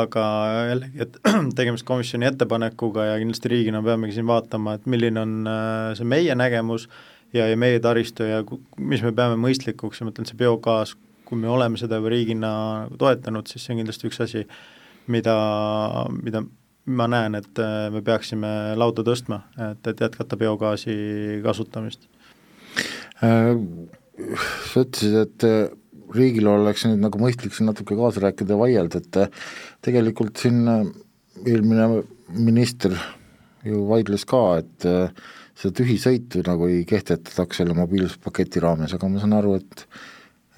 aga 0.00 0.24
jällegi, 0.72 1.06
et 1.06 1.20
tegemist 1.58 1.86
komisjoni 1.86 2.30
ettepanekuga 2.32 3.12
ja 3.12 3.22
kindlasti 3.22 3.52
riigina 3.54 3.84
peamegi 3.86 4.18
siin 4.18 4.26
vaatama, 4.30 4.78
et 4.78 4.90
milline 4.90 5.22
on 5.22 5.40
äh, 5.46 5.94
see 5.98 6.08
meie 6.08 6.34
nägemus 6.38 6.88
ja, 7.36 7.46
ja 7.46 7.56
meie 7.58 7.80
taristu 7.82 8.26
ja 8.28 8.42
mis 8.78 9.02
me 9.04 9.12
peame 9.16 9.38
mõistlikuks 9.40 10.00
ja 10.00 10.06
ma 10.06 10.14
ütlen, 10.14 10.28
see 10.28 10.38
biogaas, 10.40 10.96
kui 11.28 11.38
me 11.38 11.50
oleme 11.50 11.78
seda 11.80 12.00
juba 12.00 12.12
riigina 12.12 12.52
toetanud, 12.98 13.50
siis 13.50 13.64
see 13.64 13.74
on 13.74 13.82
kindlasti 13.82 14.08
üks 14.10 14.22
asi, 14.24 14.46
mida, 15.10 15.36
mida 16.22 16.42
ma 16.90 17.06
näen, 17.10 17.36
et 17.38 17.60
äh, 17.62 17.88
me 17.92 18.02
peaksime 18.04 18.50
lauda 18.78 19.04
tõstma, 19.06 19.42
et, 19.70 19.84
et 19.92 20.02
jätkata 20.06 20.38
biogaasi 20.40 20.94
kasutamist. 21.44 22.08
Äh, 23.22 23.54
sa 24.70 24.84
ütlesid, 24.84 25.16
et 25.22 25.46
äh, 25.46 25.60
riigil 26.16 26.50
oleks 26.50 26.86
nüüd 26.88 27.02
nagu 27.04 27.20
mõistlik 27.22 27.54
siin 27.54 27.70
natuke 27.70 27.98
kaasa 27.98 28.24
rääkida 28.26 28.56
ja 28.56 28.60
vaielda, 28.60 29.02
et 29.02 29.40
tegelikult 29.86 30.40
siin 30.42 30.64
eelmine 31.46 32.02
minister 32.34 32.96
ju 33.66 33.84
vaidles 33.86 34.24
ka, 34.28 34.42
et 34.64 34.88
seda 35.60 35.76
tühisõitu 35.76 36.44
nagu 36.46 36.70
ei 36.70 36.86
kehtetataks 36.88 37.60
selle 37.60 37.76
mobiilsuspaketi 37.76 38.62
raames, 38.64 38.94
aga 38.96 39.10
ma 39.10 39.20
saan 39.20 39.36
aru, 39.36 39.58
et 39.60 39.84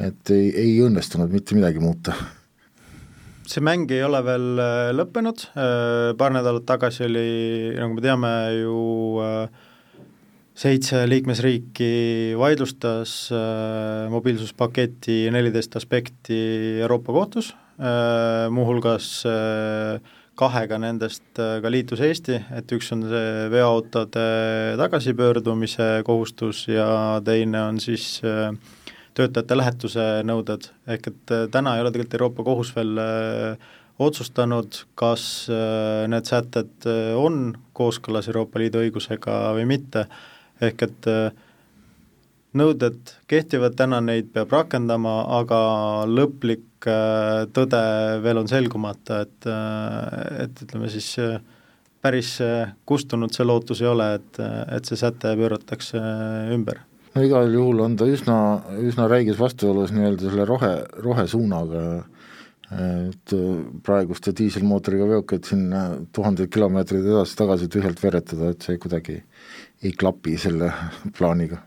et 0.03 0.31
ei, 0.35 0.49
ei 0.59 0.79
õnnestunud 0.83 1.31
mitte 1.31 1.55
midagi 1.55 1.83
muuta. 1.83 2.15
See 3.47 3.63
mäng 3.65 3.91
ei 3.93 4.03
ole 4.07 4.23
veel 4.25 4.63
äh, 4.63 4.91
lõppenud, 4.95 5.45
äh, 5.53 6.13
paar 6.19 6.33
nädalat 6.35 6.65
tagasi 6.67 7.05
oli, 7.09 7.27
nagu 7.77 7.99
me 7.99 8.05
teame 8.05 8.31
ju, 8.57 8.79
äh, 9.23 9.69
seitse 10.59 11.03
liikmesriiki 11.09 11.93
vaidlustas 12.39 13.15
mobiilsuspaketi 14.13 15.31
neliteist 15.33 15.79
aspekti 15.81 16.37
Euroopa 16.85 17.15
kohtus, 17.17 17.49
muuhulgas 18.53 19.07
kahega 20.39 20.79
nendest 20.81 21.37
ka 21.37 21.71
liitus 21.71 22.01
Eesti, 22.01 22.39
et 22.57 22.73
üks 22.73 22.89
on 22.95 23.03
see 23.11 23.49
veoautode 23.53 24.23
tagasipöördumise 24.81 26.03
kohustus 26.07 26.65
ja 26.73 27.21
teine 27.25 27.67
on 27.69 27.81
siis 27.81 28.17
äh, 28.25 28.55
töötajate 29.17 29.57
lähetuse 29.59 30.07
nõuded, 30.27 30.69
ehk 30.89 31.09
et 31.13 31.35
äh, 31.35 31.47
täna 31.53 31.77
ei 31.77 31.85
ole 31.85 31.93
tegelikult 31.93 32.19
Euroopa 32.19 32.47
Kohus 32.47 32.73
veel 32.77 33.01
äh, 33.01 33.71
otsustanud, 34.03 34.83
kas 34.99 35.25
äh, 35.53 36.05
need 36.11 36.29
sätted 36.29 36.89
on 37.19 37.53
kooskõlas 37.77 38.31
Euroopa 38.33 38.63
Liidu 38.63 38.83
õigusega 38.83 39.39
või 39.59 39.67
mitte, 39.75 40.07
ehk 40.63 40.87
et 40.89 41.11
nõuded 42.59 43.15
kehtivad, 43.31 43.77
täna 43.79 44.03
neid 44.05 44.31
peab 44.35 44.53
rakendama, 44.53 45.23
aga 45.41 45.59
lõplik 46.11 46.87
tõde 47.55 47.83
veel 48.25 48.41
on 48.43 48.49
selgumata, 48.51 49.23
et, 49.25 49.51
et 50.45 50.63
ütleme 50.67 50.91
siis 50.91 51.15
päris 52.03 52.35
kustunud 52.89 53.33
see 53.33 53.47
lootus 53.47 53.85
ei 53.85 53.91
ole, 53.93 54.09
et, 54.19 54.41
et 54.75 54.89
see 54.91 54.99
säte 54.99 55.37
pööratakse 55.39 56.03
ümber 56.53 56.83
no 57.15 57.25
igal 57.27 57.51
juhul 57.53 57.83
on 57.85 57.97
ta 58.01 58.07
üsna, 58.09 58.37
üsna 58.83 59.09
räiges 59.11 59.39
vastuolus 59.41 59.93
nii-öelda 59.95 60.31
selle 60.31 60.47
rohe, 60.49 60.73
rohesuunaga, 61.05 61.83
et 62.73 63.35
praeguste 63.85 64.33
diiselmootoriga 64.37 65.09
veokeid 65.11 65.49
sinna 65.51 65.83
tuhandeid 66.17 66.49
kilomeetreid 66.53 67.05
edasi-tagasi 67.05 67.69
tühjalt 67.73 68.01
veeretada, 68.01 68.53
et 68.55 68.65
see 68.65 68.81
kuidagi 68.81 69.19
ei 69.83 69.93
klapi 69.99 70.39
selle 70.41 70.73
plaaniga. 71.19 71.61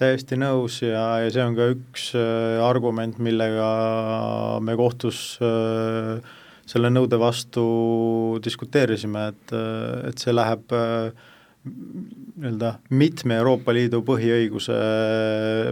Täiesti 0.00 0.38
nõus 0.40 0.80
ja, 0.82 1.04
ja 1.24 1.32
see 1.32 1.44
on 1.44 1.56
ka 1.58 1.70
üks 1.74 2.10
äh, 2.18 2.60
argument, 2.64 3.18
millega 3.22 3.70
me 4.64 4.76
kohtus 4.80 5.36
äh, 5.44 6.20
selle 6.70 6.92
nõude 6.92 7.18
vastu 7.20 7.64
diskuteerisime, 8.44 9.26
et, 9.34 9.56
äh, 9.56 10.08
et 10.10 10.22
see 10.22 10.32
läheb 10.34 10.72
äh, 10.76 11.10
nii-öelda 11.70 12.76
mitme 12.96 13.36
Euroopa 13.36 13.74
Liidu 13.76 14.00
põhiõiguse 14.06 14.78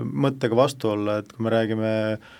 mõttega 0.04 0.58
vastu 0.58 0.92
olla, 0.92 1.22
et 1.22 1.32
kui 1.32 1.46
me 1.46 1.54
räägime 1.54 1.94
äh, 2.18 2.36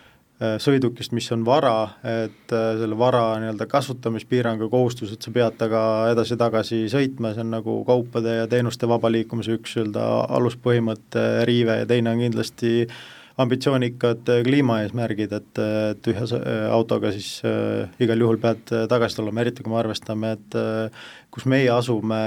sõidukist, 0.63 1.13
mis 1.17 1.27
on 1.35 1.45
vara, 1.47 1.91
et 2.07 2.55
äh, 2.55 2.71
selle 2.79 2.99
vara 2.99 3.25
nii-öelda 3.43 3.67
kasutamispiirangu 3.71 4.71
kohustus, 4.71 5.13
et 5.13 5.25
sa 5.25 5.35
pead 5.35 5.59
temaga 5.59 6.13
edasi-tagasi 6.13 6.85
sõitma, 6.93 7.35
see 7.35 7.43
on 7.43 7.55
nagu 7.57 7.81
kaupade 7.89 8.41
ja 8.41 8.49
teenuste 8.51 8.89
vaba 8.91 9.11
liikumise 9.11 9.59
üks 9.59 9.77
nii-öelda 9.77 10.09
aluspõhimõtte 10.39 11.29
riive 11.49 11.81
ja 11.83 11.89
teine 11.91 12.15
on 12.15 12.23
kindlasti 12.23 12.75
äh, 12.87 12.99
ambitsioonikad 13.39 14.29
äh, 14.29 14.43
kliimaeesmärgid, 14.47 15.33
et, 15.37 15.61
et 15.93 16.11
ühe 16.11 16.25
äh, 16.25 16.65
autoga 16.75 17.13
siis 17.15 17.39
äh, 17.47 17.87
igal 18.03 18.25
juhul 18.25 18.41
pead 18.43 18.73
äh, 18.75 18.87
tagasi 18.91 19.21
tulema, 19.21 19.45
eriti 19.45 19.65
kui 19.65 19.73
me 19.73 19.79
arvestame, 19.81 20.35
et 20.39 20.59
äh, 20.59 21.07
kus 21.35 21.47
meie 21.51 21.71
asume 21.75 22.19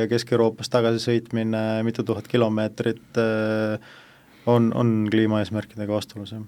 ja 0.00 0.10
Kesk-Euroopas 0.10 0.72
tagasi 0.72 1.02
sõitmine 1.06 1.62
mitu 1.86 2.04
tuhat 2.06 2.26
kilomeetrit 2.30 3.22
äh, 3.22 3.78
on, 4.50 4.72
on 4.74 4.98
kliimaeesmärkidega 5.12 6.00
vastuolus, 6.00 6.34
jah 6.34 6.46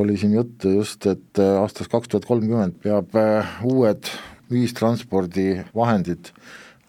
oli 0.00 0.16
siin 0.16 0.32
juttu 0.34 0.70
just, 0.72 1.04
et 1.06 1.40
aastast 1.40 1.90
kaks 1.92 2.08
tuhat 2.08 2.24
kolmkümmend 2.28 2.78
peab 2.82 3.12
uued 3.68 4.08
ühistranspordivahendid 4.50 6.32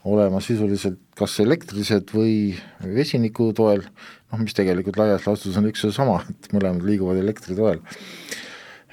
olema 0.08 0.42
sisuliselt 0.42 1.00
kas 1.18 1.38
elektrilised 1.44 2.10
või 2.16 2.56
vesiniku 2.82 3.52
toel, 3.58 3.84
noh 4.32 4.42
mis 4.42 4.56
tegelikult 4.58 4.98
laias 4.98 5.28
laastus 5.28 5.58
on 5.60 5.70
üks 5.70 5.86
ja 5.86 5.94
sama, 5.96 6.22
et 6.32 6.52
mõlemad 6.56 6.86
liiguvad 6.88 7.22
elektri 7.22 7.58
toel. 7.58 7.82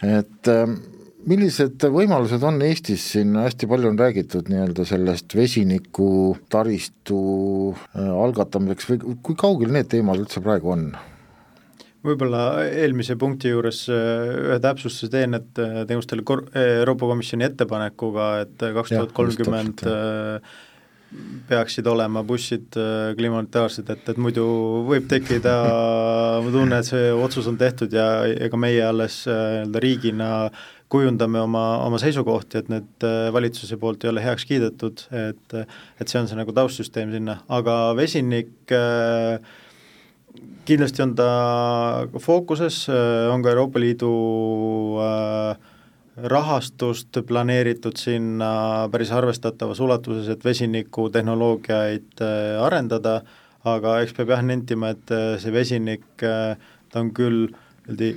et 0.05 0.53
ähm, 0.53 0.79
millised 1.29 1.83
võimalused 1.93 2.45
on 2.47 2.61
Eestis, 2.63 3.07
siin 3.15 3.37
hästi 3.39 3.69
palju 3.71 3.93
on 3.93 4.01
räägitud 4.01 4.51
nii-öelda 4.53 4.85
sellest 4.89 5.35
vesiniku 5.37 6.11
taristu 6.53 7.21
äh, 7.73 8.11
algatamiseks 8.25 8.91
või 8.93 9.17
kui 9.23 9.39
kaugel 9.39 9.73
need 9.75 9.91
teemad 9.95 10.21
üldse 10.21 10.45
praegu 10.45 10.77
on? 10.77 10.91
Võib-olla 12.07 12.45
eelmise 12.69 13.17
punkti 13.19 13.51
juures 13.53 13.85
äh, 13.91 14.31
ühe 14.47 14.61
täpsustuse 14.63 15.11
teen, 15.13 15.35
et 15.39 15.61
äh, 15.63 15.83
tegemist 15.85 16.15
oli 16.15 16.25
kor-, 16.27 16.47
Euroopa 16.55 17.11
Komisjoni 17.11 17.49
ettepanekuga, 17.49 18.31
et 18.47 18.67
kaks 18.79 18.95
tuhat 18.95 19.15
kolmkümmend 19.17 19.87
peaksid 21.49 21.87
olema 21.89 22.23
bussid 22.27 22.77
äh, 22.77 23.15
kliimaneutraalsed, 23.17 23.89
et, 23.95 24.09
et 24.13 24.19
muidu 24.21 24.45
võib 24.89 25.07
tekkida 25.09 25.55
ma 26.45 26.51
tunnen, 26.53 26.77
et 26.79 26.89
see 26.89 27.13
otsus 27.15 27.49
on 27.49 27.57
tehtud 27.61 27.95
ja 27.97 28.09
ega 28.29 28.61
meie 28.61 28.83
alles 28.85 29.23
äh, 29.27 29.63
nii-öelda 29.63 29.83
riigina 29.85 30.33
kujundame 30.93 31.41
oma, 31.41 31.65
oma 31.85 32.01
seisukohti, 32.01 32.63
et 32.63 32.69
need 32.73 33.05
valitsuse 33.35 33.77
poolt 33.81 34.05
ei 34.05 34.13
ole 34.13 34.23
heaks 34.25 34.47
kiidetud, 34.49 35.03
et 35.13 35.57
et 36.01 36.09
see 36.09 36.21
on 36.21 36.29
see 36.31 36.39
nagu 36.39 36.55
taustsüsteem 36.57 37.13
sinna, 37.13 37.43
aga 37.53 37.75
vesinik 37.97 38.73
kindlasti 40.69 41.05
on 41.05 41.15
ta 41.19 41.29
fookuses, 42.21 42.87
on 43.33 43.43
ka 43.43 43.53
Euroopa 43.55 43.81
Liidu 43.81 44.13
rahastust 46.29 47.21
planeeritud 47.27 47.97
sinna 47.97 48.89
päris 48.93 49.13
arvestatavas 49.15 49.81
ulatuses, 49.81 50.29
et 50.33 50.45
vesinikutehnoloogiaid 50.45 52.25
arendada, 52.65 53.21
aga 53.65 54.01
eks 54.03 54.17
peab 54.17 54.35
jah 54.35 54.43
nentima, 54.45 54.93
et 54.97 55.15
see 55.43 55.55
vesinik, 55.55 56.09
ta 56.19 57.01
on 57.01 57.15
küll 57.17 57.47
niimoodi 57.89 58.17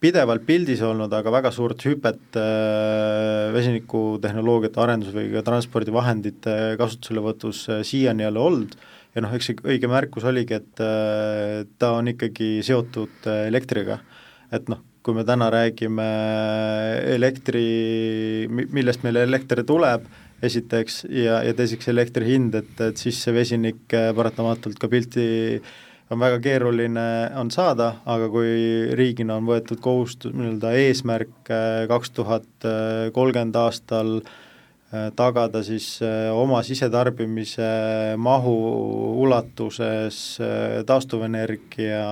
pidevalt 0.00 0.46
pildis 0.48 0.80
olnud, 0.84 1.12
aga 1.12 1.32
väga 1.32 1.50
suurt 1.52 1.82
hüpet 1.84 2.38
äh, 2.40 3.50
vesinikutehnoloogiate 3.52 4.80
arendus 4.80 5.12
või 5.12 5.28
ka 5.34 5.44
transpordivahendite 5.44 6.56
kasutuselevõtus 6.80 7.66
äh, 7.68 7.82
siiani 7.86 8.24
ei 8.24 8.30
ole 8.30 8.40
olnud 8.40 8.78
ja 9.14 9.24
noh, 9.24 9.34
see 9.42 9.58
õige 9.66 9.90
märkus 9.90 10.26
oligi, 10.28 10.60
et 10.60 10.84
äh, 10.84 11.64
ta 11.78 11.94
on 11.98 12.12
ikkagi 12.12 12.60
seotud 12.66 13.28
elektriga. 13.46 14.00
et 14.52 14.68
noh, 14.68 14.80
kui 15.02 15.14
me 15.16 15.24
täna 15.24 15.48
räägime 15.52 16.08
elektri, 17.14 18.48
millest 18.50 19.04
meil 19.06 19.16
elekter 19.22 19.62
tuleb, 19.64 20.08
esiteks, 20.42 21.04
ja, 21.12 21.42
ja 21.44 21.54
teiseks 21.56 21.88
elektri 21.92 22.32
hind, 22.32 22.56
et, 22.56 22.74
et 22.80 22.98
siis 23.00 23.20
see 23.22 23.32
vesinik 23.36 23.94
paratamatult 24.16 24.80
ka 24.80 24.88
pilti 24.92 25.28
äh, 25.60 25.70
on 26.10 26.18
väga 26.18 26.40
keeruline, 26.42 27.06
on 27.38 27.50
saada, 27.54 27.92
aga 28.10 28.28
kui 28.32 28.50
riigina 28.98 29.36
on 29.38 29.46
võetud 29.46 29.80
kohustus, 29.82 30.34
nii-öelda 30.34 30.72
eesmärk 30.82 31.50
äh, 31.54 31.84
kaks 31.90 32.10
tuhat 32.16 32.66
kolmkümmend 33.14 33.58
aastal 33.60 34.16
äh, 34.18 34.32
tagada 35.16 35.62
siis 35.62 36.00
äh, 36.02 36.28
oma 36.34 36.62
sisetarbimise 36.66 37.70
mahu 38.18 38.54
ulatuses 39.22 40.38
taastuvenergia 40.86 42.06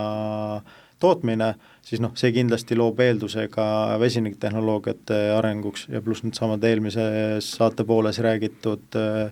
tootmine, 0.99 1.53
siis 1.83 2.03
noh, 2.03 2.14
see 2.19 2.33
kindlasti 2.35 2.77
loob 2.79 3.01
eelduse 3.03 3.47
ka 3.53 3.99
vesiniktehnoloogiate 4.03 5.19
arenguks 5.37 5.87
ja 5.93 6.03
pluss 6.03 6.25
needsamad 6.27 6.64
eelmises 6.67 7.53
saate 7.59 7.87
pooles 7.87 8.19
räägitud 8.23 8.99
äh, 8.99 9.31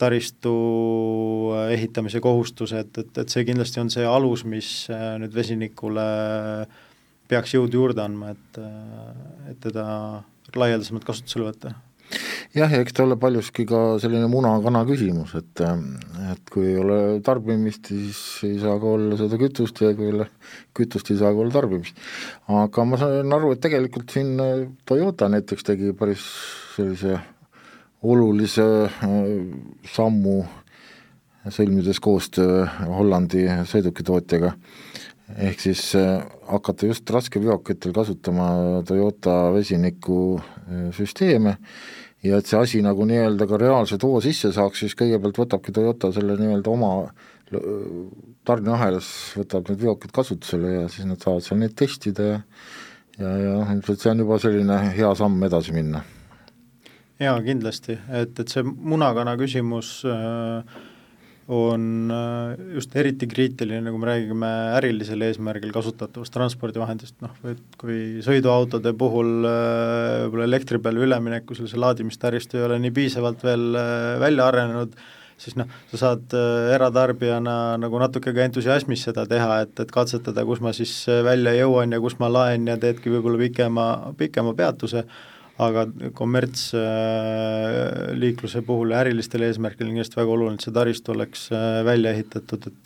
taristu 0.00 0.54
äh, 1.54 1.74
ehitamise 1.76 2.22
kohustused, 2.24 2.96
et, 3.02 3.18
et 3.18 3.32
see 3.32 3.44
kindlasti 3.48 3.82
on 3.82 3.92
see 3.92 4.06
alus, 4.06 4.46
mis 4.48 4.70
äh, 4.92 5.12
nüüd 5.20 5.34
vesinikule 5.36 6.06
peaks 7.30 7.54
jõudu 7.54 7.82
juurde 7.82 8.04
andma, 8.04 8.34
et, 8.34 8.62
äh, 8.62 9.52
et 9.52 9.62
teda 9.66 9.84
laialdasemalt 10.56 11.06
kasutusele 11.06 11.50
võtta 11.50 11.76
jah, 12.56 12.70
ja 12.70 12.80
eks 12.82 12.94
ta 12.96 13.04
ole 13.06 13.16
paljuski 13.20 13.64
ka 13.68 13.80
selline 14.02 14.26
muna-kana 14.30 14.82
küsimus, 14.88 15.34
et 15.38 15.62
et 16.30 16.44
kui 16.52 16.64
ei 16.72 16.78
ole 16.80 16.98
tarbimist, 17.26 17.84
siis 17.92 18.18
ei 18.48 18.56
saa 18.62 18.76
ka 18.82 18.86
olla 18.96 19.14
seda 19.20 19.36
kütust 19.40 19.76
ja 19.84 19.88
kui 19.96 20.06
ei 20.08 20.14
ole 20.18 20.26
kütust, 20.76 21.06
ei 21.12 21.18
saa 21.20 21.30
ka 21.34 21.38
olla 21.44 21.54
tarbimist. 21.54 21.94
aga 22.48 22.78
ma 22.84 22.94
saan 23.00 23.32
aru, 23.36 23.48
et 23.54 23.62
tegelikult 23.62 24.08
siin 24.10 24.30
Toyota 24.88 25.24
näiteks 25.30 25.62
tegi 25.70 25.88
päris 25.98 26.24
sellise 26.74 27.12
olulise 28.02 28.66
äh, 28.88 28.92
sammu 29.94 30.38
sõlmides 31.50 31.98
koostöö 32.02 32.66
Hollandi 32.88 33.42
sõidukitootjaga, 33.68 34.50
ehk 35.46 35.58
siis 35.62 35.82
äh, 35.98 36.22
hakata 36.50 36.86
just 36.90 37.10
raskeveokitel 37.10 37.92
kasutama 37.96 38.46
Toyota 38.88 39.34
vesinikusüsteeme 39.54 41.52
ja 42.26 42.38
et 42.38 42.46
see 42.46 42.58
asi 42.60 42.82
nagu 42.84 43.06
nii-öelda 43.08 43.48
ka 43.48 43.58
reaalse 43.60 43.98
too 43.98 44.20
sisse 44.24 44.52
saaks, 44.52 44.84
siis 44.84 44.96
kõigepealt 44.98 45.40
võtabki 45.40 45.72
Toyota 45.72 46.12
selle 46.12 46.36
nii-öelda 46.40 46.70
oma 46.72 46.92
tarneahelas, 48.46 49.08
võtab 49.40 49.72
need 49.72 49.80
veokid 49.82 50.12
kasutusele 50.14 50.76
ja 50.76 50.84
siis 50.92 51.08
nad 51.08 51.18
saavad 51.18 51.42
seal 51.42 51.58
neid 51.58 51.74
testida 51.78 52.28
ja 52.28 52.38
ja, 53.20 53.30
ja 53.44 53.56
ilmselt 53.74 54.02
see 54.02 54.12
on 54.12 54.24
juba 54.24 54.38
selline 54.42 54.78
hea 54.96 55.10
samm 55.18 55.42
edasi 55.46 55.74
minna. 55.76 56.02
Jaa, 57.20 57.36
kindlasti, 57.44 57.98
et, 58.16 58.38
et 58.40 58.52
see 58.52 58.64
munakana 58.64 59.34
küsimus 59.40 59.98
äh, 60.08 60.78
on 61.50 62.10
äh, 62.14 62.74
just 62.76 62.94
eriti 62.96 63.26
kriitiline, 63.26 63.90
kui 63.90 64.00
me 64.00 64.08
räägime 64.08 64.50
ärilisel 64.78 65.22
eesmärgil 65.26 65.72
kasutatavast 65.74 66.34
transpordivahendist, 66.34 67.16
noh, 67.24 67.32
et 67.50 67.78
kui 67.80 68.20
sõiduautode 68.24 68.92
puhul 68.98 69.48
äh, 69.48 70.26
võib-olla 70.26 70.46
elektri 70.46 70.78
peale 70.82 71.02
üleminekusil 71.06 71.66
see 71.70 71.80
laadimistaristu 71.82 72.60
ei 72.60 72.68
ole 72.68 72.78
nii 72.84 72.94
piisavalt 73.00 73.42
veel 73.46 73.66
äh, 73.80 74.20
välja 74.22 74.46
arenenud, 74.46 74.94
siis 75.40 75.56
noh, 75.58 75.66
sa 75.90 76.02
saad 76.04 76.36
eratarbijana 76.76 77.56
nagu 77.80 77.98
natuke 77.98 78.34
ka 78.36 78.44
entusiasmis 78.44 79.02
seda 79.08 79.24
teha, 79.26 79.62
et, 79.64 79.74
et 79.82 79.90
katsetada, 79.90 80.44
kus 80.46 80.60
ma 80.62 80.74
siis 80.76 80.92
välja 81.24 81.56
jõuan 81.56 81.96
ja 81.96 82.00
kus 82.04 82.18
ma 82.20 82.28
laen 82.30 82.68
ja 82.68 82.76
teedki 82.78 83.10
võib-olla 83.10 83.40
pikema, 83.40 83.86
pikema 84.20 84.54
peatuse 84.54 85.06
aga 85.60 85.82
kommertsliikluse 86.16 88.62
puhul 88.66 88.90
ja 88.94 89.00
ärilistel 89.04 89.42
eesmärkidel 89.46 89.88
on 89.90 89.94
kindlasti 89.96 90.20
väga 90.20 90.34
oluline, 90.36 90.56
et 90.56 90.64
see 90.64 90.76
taristu 90.76 91.08
oleks 91.14 91.40
äh, 91.52 91.58
välja 91.86 92.08
ehitatud, 92.16 92.62
et 92.70 92.78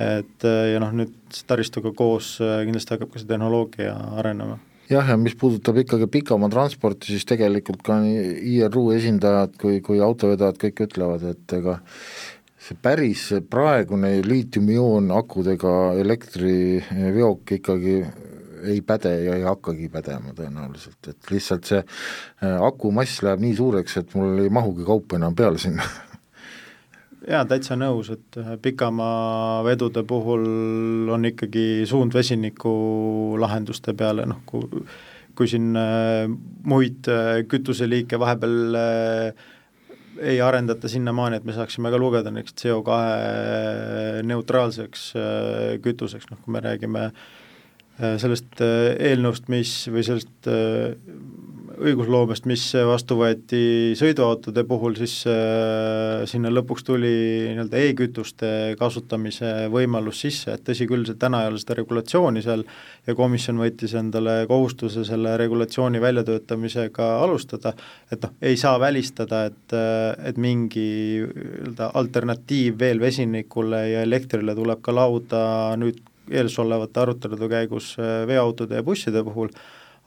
et 0.00 0.40
äh, 0.48 0.72
ja 0.72 0.78
noh, 0.80 0.92
nüüd 0.96 1.14
taristuga 1.48 1.90
koos 1.96 2.26
äh, 2.40 2.64
kindlasti 2.64 2.94
hakkab 2.94 3.10
ka 3.12 3.18
see 3.20 3.28
tehnoloogia 3.28 3.94
arenema. 4.20 4.56
Jah, 4.90 5.06
ja 5.06 5.16
mis 5.20 5.36
puudutab 5.38 5.76
ikkagi 5.78 6.06
pikamaa 6.10 6.50
transporti, 6.50 7.12
siis 7.12 7.24
tegelikult 7.28 7.82
ka 7.86 7.94
nii 8.02 8.20
IRU 8.56 8.84
esindajad 8.96 9.52
kui, 9.60 9.76
kui 9.84 9.98
autovedajad 10.02 10.56
kõik 10.64 10.76
ütlevad, 10.88 11.22
et 11.30 11.46
ega 11.60 11.74
see 12.60 12.76
päris 12.82 13.22
praegune 13.52 14.10
liitiumioon 14.24 15.12
akudega 15.14 15.74
elektriveok 16.00 17.42
ikkagi 17.60 17.96
ei 18.62 18.80
päde 18.82 19.12
ja 19.24 19.34
ei 19.38 19.42
hakkagi 19.46 19.88
pädema 19.92 20.34
tõenäoliselt, 20.36 21.00
et 21.08 21.32
lihtsalt 21.32 21.68
see 21.68 21.80
äh, 21.80 22.56
akumass 22.64 23.22
läheb 23.24 23.42
nii 23.44 23.56
suureks, 23.58 23.96
et 24.00 24.14
mul 24.18 24.44
ei 24.44 24.52
mahugi 24.52 24.86
kaupa 24.86 25.18
enam 25.20 25.36
peale 25.36 25.60
sinna. 25.62 25.86
Jaa, 27.28 27.44
täitsa 27.48 27.76
nõus, 27.78 28.10
et 28.14 28.40
äh, 28.40 28.54
pikamaavedude 28.62 30.04
puhul 30.08 31.10
on 31.12 31.28
ikkagi 31.28 31.86
suund 31.88 32.16
vesinikulahenduste 32.16 33.94
peale, 33.96 34.28
noh 34.28 34.44
kui 34.48 34.84
kui 35.38 35.48
siin 35.48 35.70
äh, 35.78 36.26
muid 36.68 37.06
kütuseliike 37.48 38.18
vahepeal 38.20 38.74
ei 40.20 40.40
arendata 40.44 40.88
sinnamaani, 40.90 41.38
et 41.38 41.46
me 41.48 41.54
saaksime 41.56 41.88
ka 41.88 42.00
lugeda 42.02 42.32
näiteks 42.34 42.58
CO2 42.60 42.96
neutraalseks 44.26 45.04
kütuseks, 45.80 46.26
noh 46.28 46.42
kui 46.42 46.52
me 46.52 46.60
räägime 46.60 47.06
Äh, 47.08 47.39
sellest 48.00 48.62
äh, 48.64 48.94
eelnõust, 49.10 49.50
mis 49.52 49.74
või 49.92 50.04
sellest 50.06 50.48
äh, 50.48 50.96
õigusloomest, 51.80 52.44
mis 52.44 52.62
vastu 52.84 53.16
võeti 53.16 53.60
sõiduautode 53.96 54.66
puhul, 54.68 54.98
siis 54.98 55.14
sinna 56.28 56.50
lõpuks 56.52 56.84
tuli 56.84 57.12
nii-öelda 57.54 57.80
e-kütuste 57.86 58.50
kasutamise 58.76 59.70
võimalus 59.72 60.20
sisse, 60.26 60.58
et 60.58 60.64
tõsi 60.66 60.84
küll, 60.90 61.06
see 61.08 61.16
täna 61.16 61.40
ei 61.40 61.48
ole 61.48 61.62
seda 61.62 61.78
regulatsiooni 61.78 62.42
seal 62.44 62.66
ja 63.08 63.16
komisjon 63.16 63.62
võttis 63.62 63.94
endale 63.96 64.42
kohustuse 64.50 65.06
selle 65.08 65.38
regulatsiooni 65.40 66.02
väljatöötamisega 66.04 67.08
alustada, 67.24 67.72
et 68.12 68.20
noh, 68.26 68.36
ei 68.44 68.60
saa 68.60 68.76
välistada, 68.82 69.46
et, 69.48 69.78
et 70.28 70.36
mingi 70.36 70.86
nii-öelda 71.24 71.94
alternatiiv 71.96 72.76
veel 72.80 73.00
vesinikule 73.00 73.86
ja 73.94 74.04
elektrile 74.04 74.52
tuleb 74.58 74.84
ka 74.84 74.94
lauda 75.00 75.42
nüüd 75.80 76.09
ees 76.30 76.58
olevate 76.58 77.02
arutelude 77.02 77.48
käigus 77.50 77.92
äh, 77.98 78.26
veoautode 78.28 78.80
ja 78.80 78.86
busside 78.86 79.22
puhul, 79.26 79.50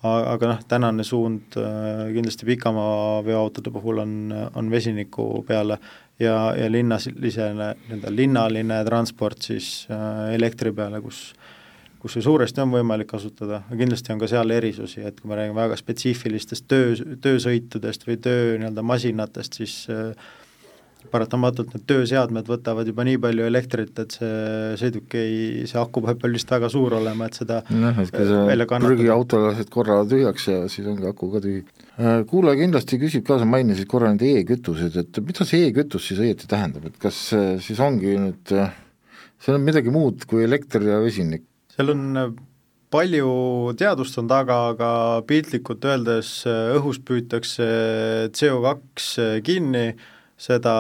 aga 0.04 0.50
noh, 0.50 0.64
tänane 0.68 1.04
suund 1.08 1.56
äh, 1.60 2.10
kindlasti 2.16 2.48
pikamaa 2.50 3.22
veoautode 3.26 3.72
puhul 3.72 4.04
on, 4.04 4.16
on 4.56 4.72
vesiniku 4.72 5.44
peale 5.48 5.78
ja, 6.20 6.54
ja 6.58 6.72
linnalisene, 6.72 7.74
nii-öelda 7.88 8.16
linnaline 8.16 8.84
transport 8.86 9.42
siis 9.42 9.88
äh, 9.92 10.34
elektri 10.36 10.74
peale, 10.76 11.02
kus 11.02 11.32
kus 12.04 12.18
see 12.18 12.24
suuresti 12.26 12.60
on 12.60 12.74
võimalik 12.74 13.08
kasutada, 13.08 13.62
aga 13.64 13.78
kindlasti 13.80 14.12
on 14.12 14.20
ka 14.20 14.28
seal 14.28 14.52
erisusi, 14.52 15.00
et 15.08 15.22
kui 15.22 15.30
me 15.32 15.38
räägime 15.40 15.56
väga 15.56 15.78
spetsiifilistest 15.80 16.66
töö, 16.68 16.98
töösõitudest 17.24 18.04
või 18.10 18.18
töö 18.20 18.58
nii-öelda 18.60 18.84
masinatest, 18.84 19.56
siis 19.62 19.78
äh, 19.88 20.12
paratamatult 21.12 21.74
need 21.74 21.86
tööseadmed 21.90 22.48
võtavad 22.50 22.88
juba 22.90 23.06
nii 23.08 23.20
palju 23.22 23.48
elektrit, 23.50 23.94
et 24.00 24.16
see 24.16 24.74
sõiduk 24.80 25.16
ei, 25.20 25.66
see 25.70 25.80
aku 25.82 26.04
peab 26.06 26.24
veel 26.24 26.38
vist 26.38 26.52
väga 26.54 26.70
suur 26.72 26.96
olema, 27.00 27.28
et 27.28 27.40
seda 27.40 27.62
jah, 27.68 28.00
et 28.04 28.14
kui 28.14 28.28
sa 28.30 28.80
prügiauto 28.84 29.42
lased 29.44 29.72
korra 29.74 30.02
tühjaks 30.10 30.48
ja 30.52 30.62
siis 30.72 30.88
ongi 30.90 31.08
aku 31.10 31.32
ka 31.34 31.44
tühi. 31.44 31.64
Äh, 31.94 32.24
kuulaja 32.30 32.62
kindlasti 32.64 33.00
küsib 33.02 33.26
ka, 33.28 33.38
sa 33.42 33.50
mainisid 33.50 33.90
korra 33.90 34.14
neid 34.14 34.24
e-kütuseid, 34.26 34.96
et 35.04 35.20
mida 35.26 35.46
see 35.48 35.68
e-kütus 35.68 36.08
siis 36.10 36.24
õieti 36.24 36.50
tähendab, 36.50 36.88
et 36.90 36.98
kas 37.02 37.20
äh, 37.38 37.52
siis 37.64 37.82
ongi 37.84 38.16
nüüd, 38.18 38.56
äh, 38.58 38.74
see 39.44 39.54
on 39.54 39.62
midagi 39.66 39.94
muud 39.94 40.26
kui 40.30 40.46
elekter 40.48 40.86
ja 40.88 41.02
vesinik? 41.04 41.46
seal 41.74 41.90
on 41.90 42.34
palju 42.94 43.30
teadust 43.78 44.18
on 44.22 44.28
taga, 44.30 44.58
aga 44.74 44.90
piltlikult 45.26 45.86
öeldes 45.90 46.44
õhus 46.46 47.00
püütakse 47.06 47.66
CO2 48.38 49.42
kinni, 49.46 49.88
seda 50.44 50.76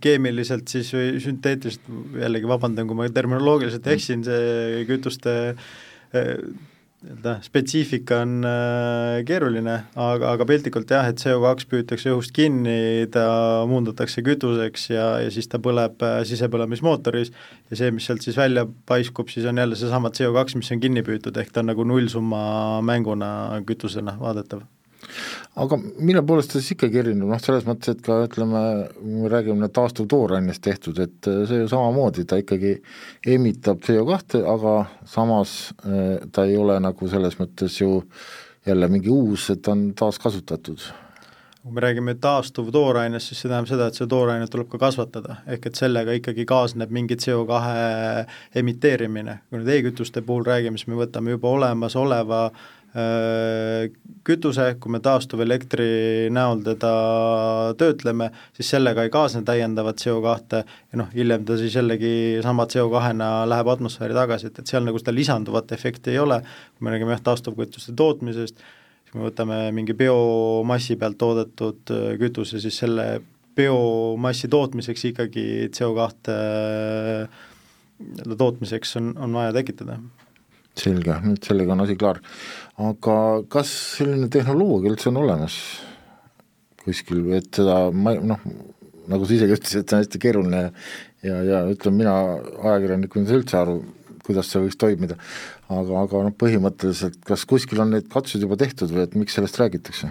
keemiliselt 0.00 0.68
siis 0.72 0.90
või 0.96 1.20
sünteetiliselt, 1.20 1.86
jällegi 2.22 2.48
vabandan, 2.48 2.88
kui 2.88 2.98
ma 2.98 3.08
terminoloogiliselt 3.12 3.86
eksin, 3.92 4.24
see 4.24 4.84
kütuste 4.88 5.34
nii-öelda 7.00 7.38
spetsiifika 7.40 8.18
on 8.26 8.44
äh, 8.44 9.22
keeruline, 9.24 9.76
aga, 9.96 10.34
aga 10.34 10.46
piltlikult 10.48 10.90
jah, 10.92 11.06
et 11.08 11.20
CO2 11.22 11.68
püütakse 11.70 12.10
õhust 12.12 12.34
kinni, 12.36 13.06
ta 13.12 13.24
muundatakse 13.68 14.20
kütuseks 14.26 14.90
ja, 14.92 15.06
ja 15.24 15.30
siis 15.32 15.48
ta 15.48 15.60
põleb 15.64 16.02
äh, 16.04 16.18
sisepõlemismootoris 16.28 17.32
ja 17.32 17.78
see, 17.80 17.88
mis 17.96 18.08
sealt 18.08 18.26
siis 18.26 18.36
välja 18.36 18.66
paiskub, 18.88 19.32
siis 19.32 19.48
on 19.48 19.62
jälle 19.62 19.78
seesama 19.80 20.12
CO2, 20.12 20.60
mis 20.60 20.72
on 20.76 20.84
kinni 20.84 21.04
püütud, 21.06 21.40
ehk 21.40 21.54
ta 21.54 21.64
on 21.64 21.72
nagu 21.72 21.88
nullsumma 21.88 22.42
mänguna 22.84 23.30
kütusena 23.68 24.18
vaadatav 24.20 24.66
aga 25.60 25.78
mille 25.98 26.22
poolest 26.26 26.52
ta 26.52 26.60
siis 26.60 26.74
ikkagi 26.76 27.02
erineb, 27.02 27.28
noh 27.30 27.42
selles 27.42 27.66
mõttes, 27.68 27.94
et 27.94 28.04
ka 28.04 28.20
ütleme, 28.26 28.62
kui 28.96 29.16
me 29.24 29.32
räägime 29.32 29.70
taastuvtoorainest 29.74 30.62
tehtud, 30.64 31.00
et 31.02 31.30
äh, 31.30 31.42
see 31.48 31.64
ju 31.64 31.68
samamoodi, 31.72 32.26
ta 32.28 32.38
ikkagi 32.40 32.76
emitab 33.34 33.82
CO2, 33.86 34.44
aga 34.54 34.76
samas 35.08 35.58
äh, 35.84 36.16
ta 36.32 36.46
ei 36.48 36.56
ole 36.60 36.78
nagu 36.82 37.10
selles 37.10 37.38
mõttes 37.40 37.80
ju 37.82 38.00
jälle 38.66 38.88
mingi 38.92 39.12
uus, 39.12 39.50
et 39.50 39.62
ta 39.64 39.74
on 39.74 39.90
taaskasutatud. 39.96 40.90
Kui 41.60 41.74
me 41.76 41.82
räägime 41.84 42.14
taastuvtoorainest, 42.16 43.28
siis 43.28 43.42
see 43.42 43.50
tähendab 43.50 43.68
seda, 43.68 43.86
et 43.90 43.96
seda 43.98 44.08
toorainet 44.08 44.48
tuleb 44.48 44.70
ka 44.72 44.78
kasvatada, 44.80 45.42
ehk 45.44 45.66
et 45.68 45.76
sellega 45.76 46.14
ikkagi 46.16 46.46
kaasneb 46.48 46.92
mingi 46.94 47.18
CO2 47.20 47.58
emiteerimine, 48.56 49.42
kui 49.50 49.60
nüüd 49.60 49.68
e-kütuste 49.74 50.22
puhul 50.24 50.46
räägime, 50.48 50.80
siis 50.80 50.88
me 50.88 50.96
võtame 51.02 51.36
juba 51.36 51.52
olemasoleva 51.52 52.46
Äh, 52.48 52.79
kütuse, 54.26 54.64
kui 54.82 54.90
me 54.90 54.98
taastuvelektri 55.02 55.86
näol 56.34 56.62
teda 56.66 56.90
töötleme, 57.78 58.30
siis 58.56 58.72
sellega 58.74 59.04
ei 59.06 59.12
kaasne 59.14 59.44
täiendavat 59.46 60.02
CO2 60.02 60.58
ja 60.58 60.98
noh, 60.98 61.10
hiljem 61.14 61.44
ta 61.46 61.58
siis 61.60 61.76
jällegi 61.78 62.40
sama 62.42 62.66
CO2-na 62.70 63.30
läheb 63.50 63.70
atmosfääri 63.70 64.16
tagasi, 64.16 64.50
et, 64.50 64.58
et 64.58 64.72
seal 64.72 64.82
nagu 64.86 64.98
seda 64.98 65.14
lisanduvat 65.14 65.70
efekti 65.76 66.14
ei 66.14 66.18
ole, 66.22 66.40
kui 66.74 66.86
me 66.86 66.94
räägime 66.94 67.14
jah, 67.14 67.22
taastuvkütuste 67.30 67.94
tootmisest, 67.98 68.58
siis 68.58 69.14
me 69.14 69.28
võtame 69.28 69.60
mingi 69.76 69.94
biomassi 69.94 70.98
pealt 70.98 71.20
toodetud 71.22 71.94
äh, 71.94 72.08
kütuse, 72.18 72.58
siis 72.62 72.80
selle 72.82 73.06
biomassi 73.56 74.50
tootmiseks 74.50 75.06
ikkagi 75.12 75.46
CO2 75.76 76.34
nii-öelda 78.00 78.36
tootmiseks 78.36 78.96
on, 78.96 79.12
on 79.20 79.32
vaja 79.36 79.52
tekitada. 79.52 79.98
Selge, 80.80 81.16
nüüd 81.24 81.44
sellega 81.44 81.74
on 81.74 81.84
asi 81.84 81.96
klaar. 81.98 82.20
Aga 82.80 83.16
kas 83.52 83.70
selline 83.98 84.30
tehnoloogia 84.32 84.94
üldse 84.94 85.10
on 85.10 85.20
olemas 85.20 85.56
kuskil, 86.80 87.26
et 87.36 87.50
seda 87.54 87.90
ma 87.92 88.14
noh, 88.16 88.40
nagu 89.10 89.26
sa 89.26 89.36
isegi 89.36 89.56
ütlesid, 89.56 89.82
et 89.82 89.90
see 89.90 89.96
on 89.96 90.04
hästi 90.04 90.20
keeruline 90.22 90.62
ja, 91.26 91.40
ja 91.44 91.62
ütleme, 91.68 92.02
mina 92.02 92.14
ajakirjanikuna 92.70 93.26
ei 93.26 93.30
saa 93.30 93.40
üldse 93.42 93.60
aru, 93.60 93.76
kuidas 94.24 94.50
see 94.50 94.62
võiks 94.64 94.80
toimida. 94.80 95.18
aga, 95.68 96.02
aga 96.06 96.24
noh, 96.28 96.34
põhimõtteliselt 96.40 97.20
kas 97.26 97.44
kuskil 97.48 97.82
on 97.84 97.94
need 97.96 98.08
katsed 98.12 98.42
juba 98.42 98.58
tehtud 98.60 98.92
või 98.94 99.04
et 99.06 99.16
miks 99.18 99.36
sellest 99.36 99.60
räägitakse? 99.60 100.10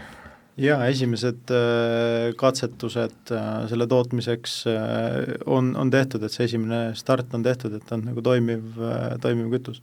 jaa, 0.59 0.81
esimesed 0.91 1.53
äh, 1.55 2.33
katsetused 2.39 3.31
äh, 3.31 3.47
selle 3.71 3.87
tootmiseks 3.89 4.55
äh, 4.67 5.33
on, 5.47 5.71
on 5.79 5.91
tehtud, 5.93 6.23
et 6.25 6.35
see 6.35 6.49
esimene 6.49 6.89
start 6.99 7.33
on 7.37 7.45
tehtud, 7.45 7.77
et 7.77 7.85
ta 7.87 7.95
on 7.95 8.03
nagu 8.11 8.23
toimiv, 8.25 8.75
toimiv 9.23 9.53
kütus 9.55 9.81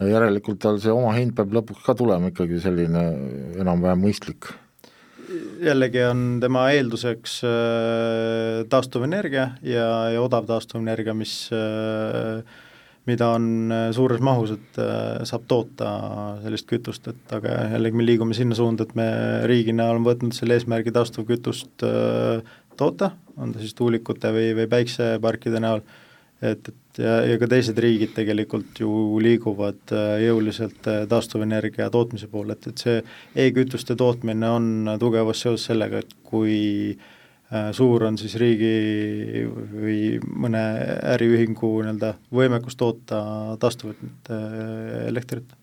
ja 0.00 0.10
järelikult 0.16 0.60
tal 0.62 0.80
see 0.82 0.92
omahind 0.92 1.34
peab 1.36 1.54
lõpuks 1.54 1.84
ka 1.86 1.96
tulema 1.98 2.30
ikkagi 2.32 2.60
selline 2.62 3.06
enam-vähem 3.62 4.04
mõistlik. 4.04 4.50
jällegi 5.64 6.02
on 6.04 6.20
tema 6.42 6.68
eelduseks 6.74 7.40
äh, 7.48 8.60
taastuvenergia 8.70 9.48
ja, 9.62 9.88
ja 10.14 10.22
odav 10.22 10.46
taastuvenergia, 10.50 11.14
mis 11.16 11.48
äh, 11.54 12.44
mida 13.08 13.30
on 13.36 13.72
äh, 13.72 13.88
suures 13.96 14.20
mahus, 14.20 14.54
et 14.54 14.78
saab 15.28 15.48
toota 15.48 15.90
sellist 16.44 16.68
kütust, 16.70 17.08
et 17.08 17.34
aga 17.36 17.70
jällegi 17.74 18.00
me 18.00 18.06
liigume 18.06 18.36
sinna 18.36 18.56
suunda, 18.58 18.84
et 18.84 18.94
me 18.98 19.08
riigina 19.48 19.88
oleme 19.92 20.12
võtnud 20.12 20.36
selle 20.36 20.58
eesmärgi 20.58 20.92
taastuvkütust 20.94 21.84
toota, 22.76 23.10
on 23.36 23.52
ta 23.54 23.62
siis 23.62 23.74
tuulikute 23.78 24.32
või, 24.34 24.50
või 24.58 24.70
päikseparkide 24.70 25.62
näol 25.62 25.84
et, 26.44 26.68
et 26.68 27.00
ja, 27.02 27.16
ja 27.26 27.38
ka 27.40 27.48
teised 27.50 27.78
riigid 27.80 28.14
tegelikult 28.16 28.80
ju 28.82 28.90
liiguvad 29.22 29.94
äh, 29.94 30.20
jõuliselt 30.26 30.86
äh, 30.90 31.02
taastuvenergia 31.10 31.90
tootmise 31.94 32.28
poole, 32.30 32.56
et, 32.56 32.70
et 32.70 32.84
see 32.84 33.00
e-kütuste 33.46 33.96
tootmine 33.98 34.50
on 34.50 34.94
tugevas 35.02 35.42
seoses 35.44 35.66
sellega, 35.70 36.02
et 36.04 36.14
kui 36.26 36.56
äh, 36.94 37.70
suur 37.76 38.06
on 38.08 38.18
siis 38.20 38.36
riigi 38.40 39.44
või 39.48 39.98
mõne 40.24 40.62
äriühingu 41.16 41.74
nii-öelda 41.80 42.14
võimekus 42.34 42.78
toota 42.80 43.20
taastuvat 43.62 44.32
elektrit 45.08 45.54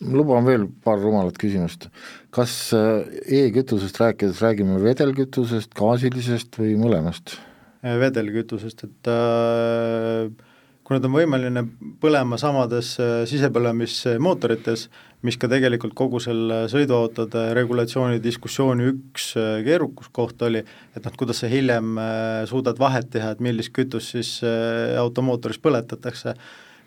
luban 0.00 0.46
veel 0.46 0.64
paar 0.80 0.96
rumalat 0.96 1.36
küsimust. 1.36 1.90
kas 2.32 2.72
e-kütusest 2.72 3.98
rääkides 4.00 4.40
räägime 4.40 4.78
vedelkütusest, 4.80 5.74
gaasilisest 5.76 6.56
või 6.62 6.72
mõlemast? 6.80 7.36
Äh, 7.80 7.96
vedelkütusest, 7.96 8.82
et 8.84 9.08
äh, 9.08 10.26
kuna 10.84 10.98
ta 11.00 11.08
on 11.08 11.14
võimeline 11.14 11.62
põlema 12.02 12.36
samades 12.36 12.90
äh, 13.00 13.22
sisepõlemismootorites, 13.24 14.82
mis 15.24 15.38
ka 15.40 15.48
tegelikult 15.48 15.94
kogu 15.96 16.18
selle 16.20 16.66
sõiduautode 16.68 17.46
regulatsiooni 17.56 18.20
diskussiooni 18.20 18.84
üks 18.90 19.30
keerukuskoht 19.64 20.44
oli, 20.44 20.60
et 20.92 21.06
noh, 21.08 21.14
kuidas 21.16 21.40
sa 21.40 21.48
hiljem 21.48 21.96
suudad 22.50 22.76
vahet 22.80 23.08
teha, 23.14 23.30
et 23.32 23.40
millist 23.44 23.72
kütust 23.76 24.12
siis 24.12 24.34
automootoris 25.00 25.60
põletatakse, 25.64 26.34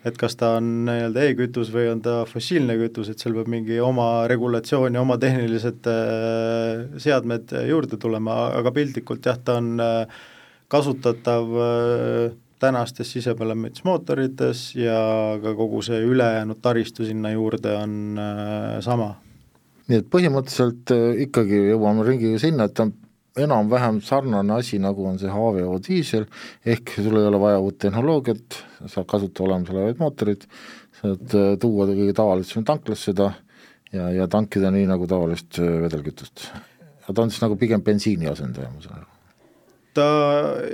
et 0.06 0.18
kas 0.18 0.38
ta 0.38 0.52
on 0.60 0.68
nii-öelda 0.86 1.24
e-kütus 1.30 1.72
või 1.74 1.88
on 1.90 2.04
ta 2.06 2.20
fossiilne 2.30 2.76
kütus, 2.84 3.10
et 3.10 3.22
seal 3.22 3.34
peab 3.34 3.50
mingi 3.50 3.80
oma 3.82 4.28
regulatsioon 4.30 4.94
ja 4.94 5.02
oma 5.02 5.18
tehnilised 5.22 5.90
seadmed 7.06 7.56
juurde 7.70 7.98
tulema, 8.02 8.38
aga 8.60 8.74
piltlikult 8.74 9.30
jah, 9.30 9.42
ta 9.42 9.58
on 9.62 9.74
äh, 9.82 10.22
kasutatav 10.72 11.54
äh, 11.60 12.32
tänastes 12.62 13.10
sisepõlemismootorites 13.16 14.66
ja 14.78 14.98
ka 15.42 15.54
kogu 15.58 15.82
see 15.84 16.00
ülejäänud 16.06 16.60
taristu 16.64 17.06
sinna 17.06 17.34
juurde 17.34 17.74
on 17.76 18.18
äh, 18.20 18.80
sama. 18.84 19.14
nii 19.88 20.00
et 20.00 20.10
põhimõtteliselt 20.12 20.94
äh, 20.94 21.24
ikkagi 21.26 21.60
jõuame 21.74 22.06
ringiga 22.06 22.40
sinna, 22.40 22.68
et 22.68 22.76
ta 22.76 22.86
on 22.86 22.94
enam-vähem 23.44 23.98
sarnane 24.04 24.54
asi, 24.54 24.78
nagu 24.80 25.04
on 25.10 25.18
see 25.20 25.30
HVO 25.30 25.78
diisel, 25.84 26.28
ehk 26.64 26.94
sul 26.96 27.18
ei 27.18 27.28
ole 27.28 27.40
vaja 27.42 27.60
uut 27.60 27.80
tehnoloogiat, 27.82 28.60
saad 28.86 29.08
kasutada 29.10 29.48
olemasolevaid 29.48 29.98
mootoreid, 30.00 30.46
saad 31.00 31.34
tuua 31.60 31.88
kõige 31.90 32.14
tavalisem 32.16 32.64
tanklasse 32.64 33.10
seda 33.10 33.32
ja, 33.92 34.06
ja 34.14 34.28
tankida 34.30 34.70
nii, 34.72 34.86
nagu 34.88 35.10
tavalist 35.10 35.58
vedelkütust. 35.58 36.46
ta 37.10 37.18
on 37.18 37.34
siis 37.34 37.42
nagu 37.42 37.58
pigem 37.60 37.82
bensiini 37.82 38.30
asendaja, 38.30 38.70
ma 38.70 38.86
saan 38.86 39.02
aru 39.02 39.13
ta 39.94 40.06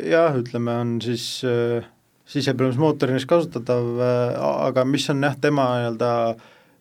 jah, 0.06 0.36
ütleme, 0.40 0.76
on 0.82 0.94
siis 1.04 1.24
äh, 1.46 1.84
sisepõlemismootorina 2.30 3.20
kasutatav 3.28 3.90
äh,, 4.00 4.38
aga 4.68 4.86
mis 4.88 5.08
on 5.12 5.24
jah, 5.26 5.36
tema 5.40 5.66
nii-öelda 5.78 6.12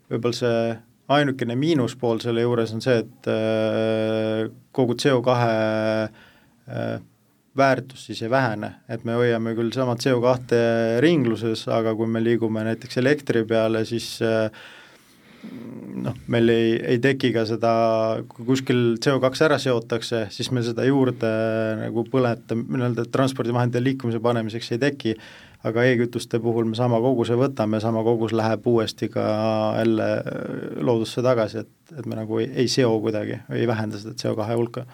võib-olla 0.09 0.39
see 0.39 0.63
ainukene 1.09 1.55
miinuspool 1.57 2.21
selle 2.21 2.43
juures 2.45 2.73
on 2.75 2.83
see, 2.85 2.99
et 3.03 3.29
äh, 3.33 4.49
kogu 4.75 4.95
CO2 4.99 5.37
äh, 5.37 6.99
väärtus 7.59 8.05
siis 8.07 8.21
ei 8.23 8.29
vähene, 8.31 8.73
et 8.89 9.05
me 9.07 9.17
hoiame 9.17 9.55
küll 9.57 9.71
sama 9.75 9.97
CO2 9.99 10.59
ringluses, 11.03 11.65
aga 11.73 11.95
kui 11.97 12.07
me 12.07 12.21
liigume 12.23 12.63
näiteks 12.67 13.01
elektri 13.01 13.43
peale, 13.49 13.83
siis 13.89 14.19
äh, 14.25 14.49
noh, 16.03 16.15
meil 16.31 16.51
ei, 16.53 16.71
ei 16.93 16.99
teki 17.03 17.31
ka 17.35 17.43
seda, 17.49 17.71
kui 18.31 18.47
kuskil 18.47 18.81
CO2 19.03 19.43
ära 19.47 19.59
seotakse, 19.61 20.25
siis 20.33 20.51
meil 20.55 20.65
seda 20.67 20.85
juurde 20.87 21.29
nagu 21.81 22.05
põleta-, 22.11 22.57
nii-öelda 22.59 23.07
transpordivahendite 23.13 23.83
liikumise 23.83 24.21
panemiseks 24.23 24.73
ei 24.75 24.81
teki, 24.81 25.15
aga 25.67 25.85
e-kütuste 25.89 26.39
puhul 26.43 26.69
me 26.69 26.77
sama 26.79 27.01
koguse 27.03 27.35
võtame, 27.39 27.81
sama 27.83 28.03
kogus 28.07 28.33
läheb 28.35 28.67
uuesti 28.71 29.09
ka 29.11 29.25
jälle 29.81 30.09
loodusse 30.79 31.23
tagasi, 31.25 31.65
et, 31.65 31.95
et 31.97 32.07
me 32.07 32.19
nagu 32.19 32.39
ei, 32.43 32.49
ei 32.63 32.71
seo 32.71 32.95
kuidagi, 33.03 33.41
ei 33.55 33.67
vähenda 33.69 33.99
seda 34.01 34.15
CO2 34.19 34.51
hulka. 34.55 34.85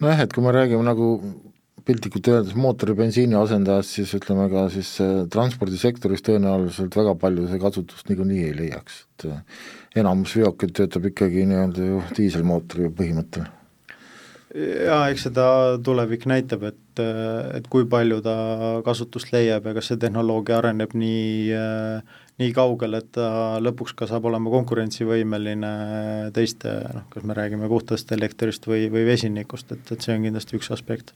nojah, 0.00 0.24
et 0.24 0.32
kui 0.32 0.44
me 0.44 0.54
räägime 0.54 0.84
nagu 0.86 1.14
piltlikult 1.86 2.28
öeldes 2.30 2.56
mootori 2.58 2.94
bensiini 2.98 3.36
asendajast, 3.38 3.96
siis 3.96 4.12
ütleme 4.18 4.48
ka 4.52 4.66
siis 4.72 4.92
äh, 5.02 5.24
transpordisektoris 5.32 6.22
tõenäoliselt 6.26 6.94
väga 6.98 7.16
palju 7.18 7.48
see 7.50 7.62
kasutust 7.62 8.10
niikuinii 8.10 8.44
ei 8.50 8.54
leiaks, 8.58 9.02
et 9.02 9.26
äh, 9.30 9.64
enamus 10.02 10.36
veokeid 10.38 10.76
töötab 10.78 11.10
ikkagi 11.10 11.46
nii-öelda 11.50 11.88
ju 11.88 12.04
diiselmootori 12.18 12.92
põhimõttel. 12.98 13.48
jaa, 14.52 15.06
eks 15.08 15.26
seda 15.30 15.46
tulevik 15.82 16.28
näitab, 16.30 16.68
et, 16.70 17.02
et 17.56 17.68
kui 17.72 17.88
palju 17.88 18.20
ta 18.22 18.36
kasutust 18.84 19.32
leiab 19.32 19.66
ja 19.66 19.74
kas 19.78 19.90
see 19.90 20.02
tehnoloogia 20.02 20.60
areneb 20.60 20.94
nii 20.94 21.54
nii 22.40 22.52
kaugele, 22.56 23.02
et 23.02 23.10
ta 23.16 23.58
lõpuks 23.62 23.94
ka 23.96 24.08
saab 24.10 24.26
olema 24.30 24.50
konkurentsivõimeline 24.52 25.72
teiste 26.36 26.72
noh, 26.94 27.04
kas 27.12 27.26
me 27.28 27.36
räägime 27.36 27.68
puhtast 27.70 28.12
elektrist 28.16 28.66
või, 28.70 28.86
või 28.92 29.04
vesinikust, 29.08 29.72
et, 29.74 29.92
et 29.92 30.04
see 30.04 30.16
on 30.16 30.26
kindlasti 30.26 30.58
üks 30.58 30.72
aspekt. 30.74 31.12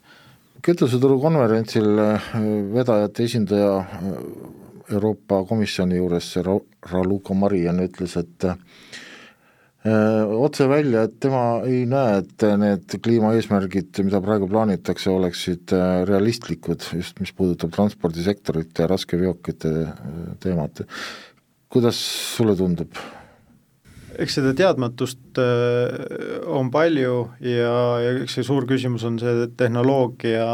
Kütuseturu 0.66 1.20
konverentsil 1.22 1.86
vedajate 2.74 3.24
esindaja 3.24 3.72
Euroopa 4.90 5.44
Komisjoni 5.46 6.00
juures, 6.00 6.32
Raluca 6.90 7.34
Marian 7.34 7.82
ütles, 7.84 8.16
et 8.18 8.46
Äh, 9.86 10.24
otse 10.42 10.66
välja, 10.66 11.04
et 11.06 11.18
tema 11.22 11.60
ei 11.68 11.84
näe, 11.86 12.18
et 12.22 12.44
need 12.58 12.96
kliimaeesmärgid, 13.04 14.00
mida 14.02 14.18
praegu 14.24 14.48
plaanitakse, 14.50 15.12
oleksid 15.12 15.74
äh, 15.76 16.00
realistlikud, 16.08 16.82
just 16.96 17.20
mis 17.22 17.30
puudutab 17.36 17.74
transpordisektorit 17.76 18.80
ja 18.82 18.88
raskeveokite 18.90 19.72
äh, 19.84 20.16
teemat. 20.42 20.82
kuidas 21.70 22.00
sulle 22.36 22.56
tundub? 22.56 22.98
Eks 24.18 24.38
seda 24.38 24.54
teadmatust 24.56 25.38
on 26.46 26.70
palju 26.72 27.14
ja, 27.44 27.76
ja 28.02 28.14
eks 28.22 28.38
see 28.38 28.46
suur 28.46 28.66
küsimus 28.68 29.04
on 29.08 29.18
see 29.20 29.46
tehnoloogia 29.58 30.46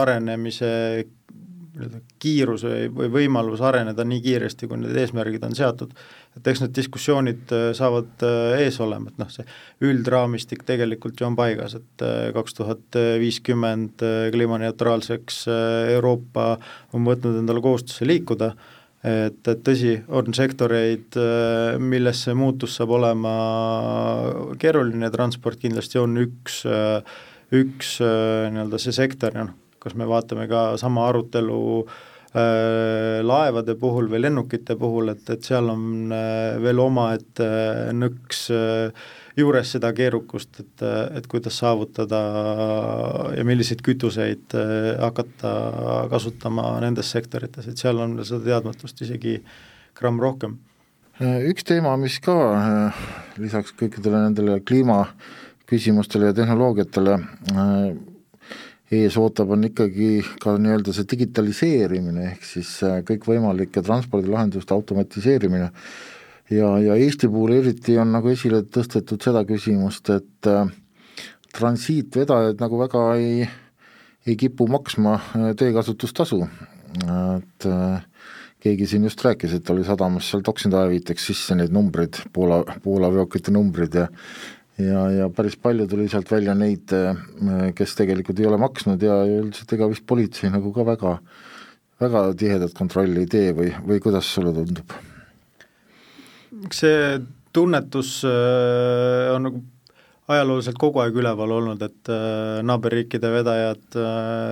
arenemise 0.00 0.72
nii-öelda 1.78 2.00
kiirus 2.18 2.64
või, 2.66 2.86
või 2.94 3.08
võimalus 3.12 3.60
areneda 3.64 4.04
nii 4.06 4.20
kiiresti, 4.22 4.68
kui 4.68 4.80
need 4.80 4.96
eesmärgid 4.98 5.44
on 5.46 5.54
seatud, 5.56 5.92
et 6.36 6.50
eks 6.50 6.62
need 6.64 6.74
diskussioonid 6.76 7.54
äh, 7.54 7.66
saavad 7.76 8.24
äh, 8.26 8.64
ees 8.64 8.80
olema, 8.82 9.12
et 9.12 9.20
noh, 9.20 9.30
see 9.32 9.46
üldraamistik 9.86 10.64
tegelikult 10.68 11.20
ju 11.20 11.28
on 11.28 11.36
paigas, 11.38 11.76
et 11.78 12.06
äh, 12.06 12.30
kaks 12.36 12.58
tuhat 12.58 12.98
viiskümmend 13.22 14.02
kliimaneutraalseks 14.34 15.44
Euroopa 15.94 16.50
on 16.96 17.06
võtnud 17.06 17.38
endale 17.42 17.62
kohustuse 17.64 18.08
liikuda, 18.08 18.52
et, 19.08 19.40
et 19.48 19.62
tõsi, 19.64 19.94
on 20.08 20.34
sektoreid, 20.36 21.16
milles 21.80 22.24
see 22.26 22.36
muutus 22.36 22.76
saab 22.78 22.92
olema 22.98 23.32
keeruline, 24.60 25.10
transport 25.14 25.60
kindlasti 25.62 26.00
on 26.02 26.18
üks, 26.26 26.60
üks 27.54 27.96
nii-öelda 28.02 28.80
see 28.82 28.94
sektor, 28.96 29.34
noh, 29.36 29.54
kas 29.78 29.96
me 29.96 30.08
vaatame 30.10 30.48
ka 30.50 30.70
sama 30.80 31.06
arutelu 31.08 31.58
äh, 31.84 31.98
laevade 32.34 33.74
puhul 33.80 34.10
või 34.12 34.20
lennukite 34.20 34.76
puhul, 34.76 35.14
et, 35.14 35.24
et 35.32 35.44
seal 35.44 35.70
on 35.72 36.12
äh, 36.12 36.58
veel 36.60 36.78
omaette 36.82 37.46
äh, 37.46 37.88
nõks 37.96 38.42
äh, 38.52 38.92
juures 39.38 39.70
seda 39.72 39.92
keerukust, 39.96 40.60
et, 40.60 40.84
et 41.16 41.26
kuidas 41.30 41.56
saavutada 41.62 42.20
ja 43.36 43.44
milliseid 43.48 43.80
kütuseid 43.86 44.56
äh, 44.58 44.90
hakata 45.00 45.52
kasutama 46.10 46.74
nendes 46.84 47.10
sektorites, 47.14 47.70
et 47.70 47.80
seal 47.80 48.00
on 48.02 48.18
seda 48.24 48.44
teadmatust 48.50 49.00
isegi 49.06 49.38
gramm 49.98 50.20
rohkem. 50.22 50.58
Üks 51.18 51.64
teema, 51.66 51.96
mis 51.98 52.20
ka 52.22 52.36
äh, 52.54 53.02
lisaks 53.42 53.72
kõikidele 53.78 54.26
nendele 54.28 54.60
kliimaküsimustele 54.68 56.30
ja 56.30 56.36
tehnoloogiatele 56.42 57.18
ees 58.94 59.16
ootab, 59.20 59.52
on 59.52 59.66
ikkagi 59.68 60.22
ka 60.40 60.54
nii-öelda 60.60 60.94
see 60.96 61.06
digitaliseerimine, 61.10 62.30
ehk 62.32 62.46
siis 62.48 62.70
äh, 62.86 63.00
kõikvõimalike 63.08 63.82
transpordilahenduste 63.84 64.74
automatiseerimine. 64.74 65.70
ja, 66.50 66.68
ja 66.80 66.96
Eesti 66.96 67.28
puhul 67.28 67.58
eriti 67.58 67.98
on 68.00 68.12
nagu 68.12 68.32
esile 68.32 68.62
tõstetud 68.64 69.22
seda 69.24 69.44
küsimust, 69.48 70.08
et 70.14 70.48
äh, 70.48 70.70
transiitvedajad 71.56 72.60
nagu 72.64 72.80
väga 72.80 73.04
ei, 73.20 73.48
ei 74.26 74.36
kipu 74.36 74.68
maksma 74.68 75.18
äh, 75.20 75.50
teekasutustasu, 75.58 76.46
et 76.98 77.66
keegi 78.64 78.86
siin 78.88 79.04
just 79.04 79.20
rääkis, 79.22 79.52
et 79.54 79.70
oli 79.70 79.84
sadamas 79.86 80.30
seal 80.30 80.42
Toksenda 80.42 80.80
ajaviiteks 80.80 81.26
sisse 81.30 81.54
neid 81.54 81.74
numbreid, 81.74 82.16
Poola, 82.32 82.62
Poola 82.82 83.10
veokite 83.12 83.52
numbrid 83.54 83.94
ja 83.94 84.08
ja, 84.82 85.04
ja 85.12 85.28
päris 85.34 85.56
palju 85.60 85.86
tuli 85.90 86.08
sealt 86.10 86.30
välja 86.30 86.54
neid, 86.58 86.92
äh, 86.94 87.70
kes 87.76 87.96
tegelikult 87.98 88.40
ei 88.40 88.48
ole 88.48 88.58
maksnud 88.60 89.02
ja 89.02 89.20
üldiselt 89.26 89.74
ega 89.76 89.88
vist 89.90 90.06
politsei 90.08 90.52
nagu 90.54 90.72
ka 90.74 90.86
väga, 90.86 91.16
väga 92.02 92.26
tihedat 92.38 92.76
kontrolli 92.78 93.24
ei 93.24 93.30
tee 93.30 93.56
või, 93.56 93.72
või 93.86 94.02
kuidas 94.04 94.30
sulle 94.34 94.54
tundub? 94.56 94.94
see 96.74 97.18
tunnetus 97.54 98.20
äh, 98.26 99.34
on 99.34 99.44
nagu 99.48 99.64
ajalooliselt 100.28 100.76
kogu 100.76 101.00
aeg 101.00 101.16
üleval 101.16 101.54
olnud, 101.56 101.82
et 101.84 102.10
äh, 102.12 102.58
naaberriikide 102.66 103.30
vedajad 103.32 103.98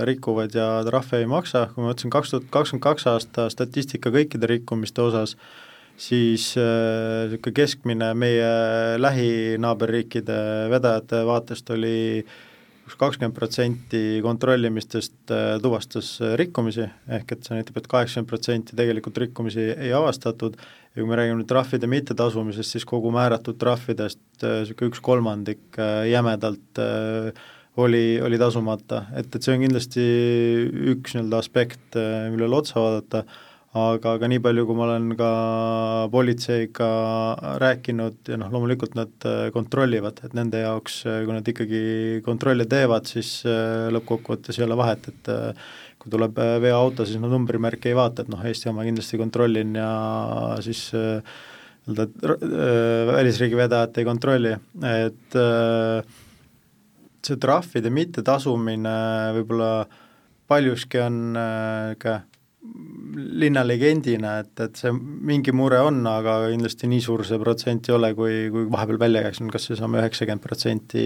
rikuvad 0.09 0.55
ja 0.57 0.69
trahve 0.87 1.21
ei 1.21 1.29
maksa, 1.29 1.67
kui 1.75 1.85
ma 1.85 1.93
võtsin 1.93 2.13
kaks 2.13 2.33
tuhat 2.33 2.47
kakskümmend 2.55 2.85
kaks 2.87 3.09
aasta 3.13 3.49
statistika 3.53 4.13
kõikide 4.15 4.49
rikkumiste 4.49 5.05
osas, 5.05 5.37
siis 5.97 6.51
niisugune 6.57 7.53
äh, 7.53 7.57
keskmine 7.57 8.11
meie 8.19 8.51
lähinaaberriikide 9.01 10.37
vedajate 10.73 11.23
vaatest 11.29 11.73
oli 11.73 11.97
üks 12.87 12.95
kakskümmend 13.01 13.35
protsenti 13.35 14.03
kontrollimistest 14.23 15.33
äh, 15.35 15.57
tuvastas 15.63 16.13
rikkumisi, 16.39 16.87
ehk 17.19 17.33
et 17.35 17.49
see 17.49 17.57
näitab 17.57 17.81
et, 17.81 17.87
et 17.87 17.91
kaheksakümmend 17.91 18.31
protsenti 18.31 18.79
tegelikult 18.79 19.19
rikkumisi 19.25 19.73
ei 19.73 19.91
avastatud. 19.97 20.59
Ja 20.95 21.03
kui 21.03 21.11
me 21.11 21.19
räägime 21.19 21.41
nüüd 21.41 21.51
trahvide 21.51 21.91
mittetasumisest, 21.91 22.77
siis 22.77 22.87
kogu 22.89 23.11
määratud 23.13 23.59
trahvidest 23.61 24.23
niisugune 24.45 24.87
äh, 24.87 24.93
üks 24.93 25.03
kolmandik 25.05 25.81
äh, 25.81 26.07
jämedalt 26.13 26.81
äh, 26.81 27.43
oli, 27.77 28.21
oli 28.25 28.39
tasumata, 28.41 29.03
et, 29.19 29.29
et 29.35 29.43
see 29.43 29.53
on 29.53 29.67
kindlasti 29.67 30.05
üks 30.95 31.13
nii-öelda 31.13 31.43
aspekt, 31.43 31.99
millele 32.33 32.57
otsa 32.57 32.81
vaadata 32.81 33.27
aga, 33.77 34.15
aga 34.17 34.29
nii 34.31 34.41
palju, 34.43 34.65
kui 34.69 34.77
ma 34.79 34.85
olen 34.87 35.09
ka 35.19 35.31
politseiga 36.13 36.89
rääkinud 37.61 38.31
ja 38.31 38.39
noh, 38.41 38.51
loomulikult 38.53 38.97
nad 38.99 39.27
äh, 39.29 39.49
kontrollivad, 39.55 40.23
et 40.25 40.37
nende 40.39 40.63
jaoks, 40.63 41.01
äh, 41.09 41.23
kui 41.27 41.37
nad 41.37 41.51
ikkagi 41.53 41.83
kontrolle 42.27 42.67
teevad, 42.71 43.09
siis 43.11 43.39
äh, 43.49 43.89
lõppkokkuvõttes 43.95 44.61
ei 44.61 44.67
ole 44.67 44.79
vahet, 44.79 45.09
et 45.13 45.33
kui 46.01 46.13
tuleb 46.13 46.39
veoauto, 46.63 47.07
siis 47.07 47.21
nad 47.21 47.33
numbrimärki 47.33 47.93
ei 47.93 47.99
vaata, 47.99 48.25
et 48.25 48.33
noh, 48.33 48.45
Eesti 48.47 48.71
oma 48.73 48.87
kindlasti 48.87 49.21
kontrollin 49.21 49.75
ja 49.79 49.91
siis 50.65 50.89
nii-öelda 51.87 52.37
välisriigi 53.13 53.59
vedajat 53.59 54.01
ei 54.01 54.07
kontrolli, 54.07 54.55
et 54.91 55.37
see 57.27 57.39
trahvide 57.43 57.91
mittetasumine 57.95 58.97
võib-olla 59.39 59.71
paljuski 60.51 61.03
on 61.03 61.21
niisugune 61.35 62.36
linnalegendina, 63.17 64.37
et, 64.43 64.53
et 64.61 64.79
see 64.79 64.93
mingi 64.93 65.53
mure 65.57 65.79
on, 65.85 66.03
aga 66.09 66.37
kindlasti 66.53 66.89
nii 66.91 67.03
suur 67.05 67.25
see 67.27 67.39
protsent 67.41 67.89
ei 67.89 67.95
ole, 67.97 68.13
kui, 68.19 68.35
kui 68.53 68.67
vahepeal 68.73 69.01
välja 69.01 69.23
käiks, 69.27 69.41
kas 69.53 69.69
seesama 69.71 70.01
üheksakümmend 70.03 70.45
protsenti, 70.45 71.05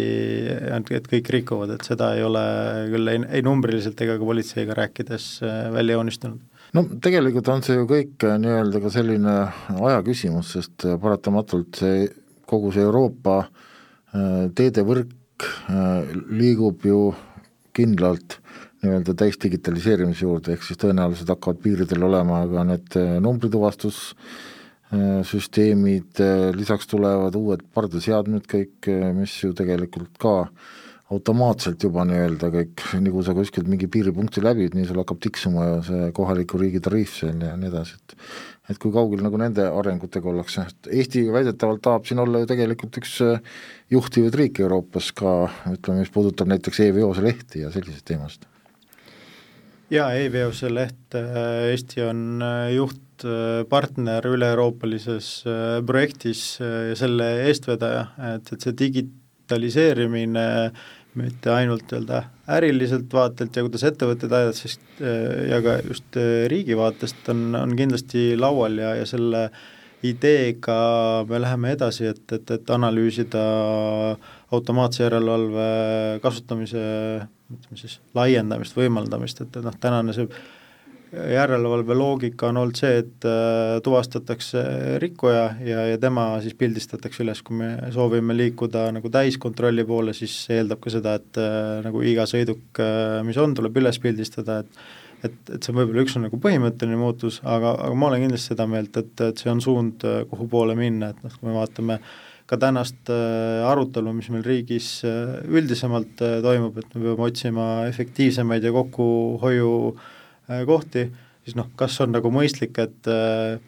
et 0.80 1.10
kõik 1.10 1.30
rikuvad, 1.36 1.74
et 1.76 1.86
seda 1.86 2.12
ei 2.18 2.24
ole 2.26 2.44
küll 2.90 3.12
ei, 3.12 3.22
ei 3.38 3.44
numbriliselt 3.46 4.00
ega 4.04 4.18
ka 4.18 4.26
politseiga 4.26 4.76
rääkides 4.78 5.28
äh, 5.46 5.62
välja 5.74 5.98
joonistunud 5.98 6.42
no 6.76 6.84
tegelikult 7.02 7.48
on 7.52 7.64
see 7.66 7.78
ju 7.78 7.86
kõik 7.90 8.26
äh, 8.26 8.36
nii-öelda 8.42 8.82
ka 8.82 8.92
selline 8.94 9.36
aja 9.78 10.02
küsimus, 10.06 10.54
sest 10.56 10.86
äh, 10.88 10.98
paratamatult 11.00 11.82
see, 11.82 12.04
kogu 12.50 12.74
see 12.74 12.86
Euroopa 12.86 13.44
teedevõrk 14.10 15.44
liigub 16.34 16.82
ju 16.82 17.12
kindlalt 17.78 18.40
nii-öelda 18.80 19.12
täisdigitaliseerimise 19.18 20.24
juurde, 20.24 20.54
ehk 20.54 20.62
siis 20.64 20.78
tõenäoliselt 20.80 21.28
hakkavad 21.34 21.58
piiridel 21.64 22.02
olema 22.06 22.36
ka 22.48 22.62
need 22.68 22.88
äh, 22.96 23.20
numbrituvastussüsteemid, 23.24 26.12
äh, 26.24 26.28
lisaks 26.56 26.86
tulevad 26.90 27.34
uued 27.36 27.60
pardaseadmed 27.74 28.44
kõik, 28.48 28.78
äh, 28.88 29.12
mis 29.16 29.32
ju 29.42 29.52
tegelikult 29.56 30.18
ka 30.20 30.34
automaatselt 31.10 31.82
juba 31.82 32.04
nii-öelda 32.06 32.50
kõik, 32.54 32.80
nii 33.02 33.12
kui 33.12 33.24
sa 33.26 33.34
kuskilt 33.36 33.68
mingi 33.68 33.86
piiripunkti 33.90 34.40
läbid, 34.44 34.74
nii 34.78 34.86
sul 34.88 35.00
hakkab 35.02 35.18
tiksuma 35.26 35.60
ja 35.66 35.76
see 35.84 36.12
kohaliku 36.16 36.54
riigi 36.60 36.80
tariif 36.84 37.10
seal 37.18 37.38
ja 37.42 37.56
nii 37.58 37.70
edasi, 37.72 37.94
et 37.98 38.10
et 38.70 38.78
kui 38.78 38.90
kaugel 38.94 39.18
nagu 39.24 39.34
nende 39.34 39.64
arengutega 39.66 40.30
ollakse, 40.30 40.62
et 40.62 40.78
Eesti 41.00 41.20
väidetavalt 41.34 41.82
tahab 41.82 42.04
siin 42.06 42.22
olla 42.22 42.38
ju 42.38 42.46
tegelikult 42.52 42.94
üks 43.00 43.12
juhtivaid 43.90 44.34
riike 44.38 44.62
Euroopas 44.62 45.10
ka, 45.18 45.50
ütleme, 45.72 45.98
mis 46.04 46.12
puudutab 46.14 46.46
näiteks 46.54 46.78
e-veose 46.86 47.22
lehti 47.26 47.56
ja 47.64 47.68
selliseid 47.74 48.06
teemasid 48.06 48.49
jaa, 49.90 50.10
e-veose 50.14 50.70
leht, 50.72 51.16
äh, 51.18 51.70
Eesti 51.72 52.04
on 52.06 52.42
äh, 52.44 52.70
juhtpartner 52.76 54.26
üle-euroopalises 54.30 55.30
äh, 55.50 55.80
projektis 55.86 56.44
ja 56.60 56.94
selle 56.98 57.30
eestvedaja, 57.48 58.06
et, 58.34 58.52
et 58.54 58.66
see 58.66 58.76
digitaliseerimine 58.84 60.46
mitte 61.18 61.50
ainult 61.50 61.90
nii-öelda 61.90 62.22
äriliselt 62.54 63.10
vaatelt 63.12 63.56
ja 63.58 63.64
kuidas 63.66 63.82
ettevõtteid 63.88 64.30
aidata, 64.30 64.58
siis 64.60 64.76
ja 65.50 65.58
ka 65.64 65.80
just 65.82 66.14
riigi 66.52 66.76
vaatest 66.78 67.26
on, 67.32 67.48
on 67.58 67.74
kindlasti 67.78 68.36
laual 68.38 68.78
ja, 68.78 68.92
ja 69.00 69.08
selle 69.10 69.48
ideega 70.06 70.76
me 71.28 71.40
läheme 71.42 71.74
edasi, 71.74 72.06
et, 72.12 72.22
et, 72.32 72.54
et 72.54 72.70
analüüsida 72.70 73.42
automaatse 74.50 75.04
järelevalve 75.04 75.66
kasutamise 76.22 76.80
ütleme 77.50 77.78
siis 77.78 77.98
laiendamist, 78.14 78.76
võimaldamist, 78.78 79.44
et, 79.44 79.60
noh, 79.64 79.76
tänane 79.82 80.14
see 80.16 80.26
järelevalve 81.10 81.94
loogika 81.94 82.48
on 82.50 82.60
olnud 82.60 82.78
see, 82.78 83.00
et 83.02 83.26
äh, 83.26 83.80
tuvastatakse 83.82 84.62
rikkuja 85.02 85.42
ja, 85.66 85.84
ja 85.90 85.98
tema 85.98 86.26
siis 86.44 86.54
pildistatakse 86.58 87.24
üles, 87.24 87.42
kui 87.42 87.58
me 87.58 87.70
soovime 87.94 88.36
liikuda 88.36 88.86
nagu 88.94 89.10
täiskontrolli 89.10 89.84
poole, 89.88 90.14
siis 90.14 90.36
see 90.46 90.60
eeldab 90.60 90.82
ka 90.84 90.94
seda, 90.94 91.16
et 91.18 91.40
äh, 91.42 91.80
nagu 91.86 92.02
iga 92.06 92.28
sõiduk, 92.30 92.62
äh, 92.78 93.20
mis 93.26 93.40
on, 93.42 93.56
tuleb 93.58 93.82
üles 93.82 94.02
pildistada, 94.02 94.62
et 94.64 94.82
et, 95.20 95.34
et 95.52 95.60
see 95.60 95.74
võib-olla 95.76 96.00
üks 96.00 96.14
on 96.16 96.22
nagu 96.24 96.38
põhimõtteline 96.40 96.96
muutus, 96.96 97.42
aga, 97.44 97.74
aga 97.74 97.96
ma 97.98 98.06
olen 98.08 98.22
kindlasti 98.22 98.54
seda 98.54 98.64
meelt, 98.70 98.94
et, 98.96 99.10
et 99.20 99.42
see 99.42 99.50
on 99.52 99.58
suund, 99.60 100.06
kuhu 100.30 100.46
poole 100.48 100.72
minna, 100.78 101.10
et 101.12 101.18
noh, 101.20 101.34
kui 101.36 101.50
me 101.50 101.58
vaatame 101.58 101.98
ka 102.50 102.58
tänast 102.58 103.10
arutelu, 103.10 104.10
mis 104.16 104.26
meil 104.34 104.42
riigis 104.42 104.88
üldisemalt 105.06 106.18
toimub, 106.18 106.80
et 106.82 106.96
me 106.96 107.04
peame 107.04 107.28
otsima 107.28 107.66
efektiivsemaid 107.86 108.64
ja 108.66 108.72
kokkuhoiu 108.74 109.70
äh, 109.92 110.08
Äh, 110.50 110.64
kohti, 110.66 111.04
siis 111.44 111.54
noh, 111.58 111.68
kas 111.78 111.94
on 112.02 112.10
nagu 112.16 112.30
mõistlik, 112.34 112.78
et 112.82 113.10
äh, 113.10 113.60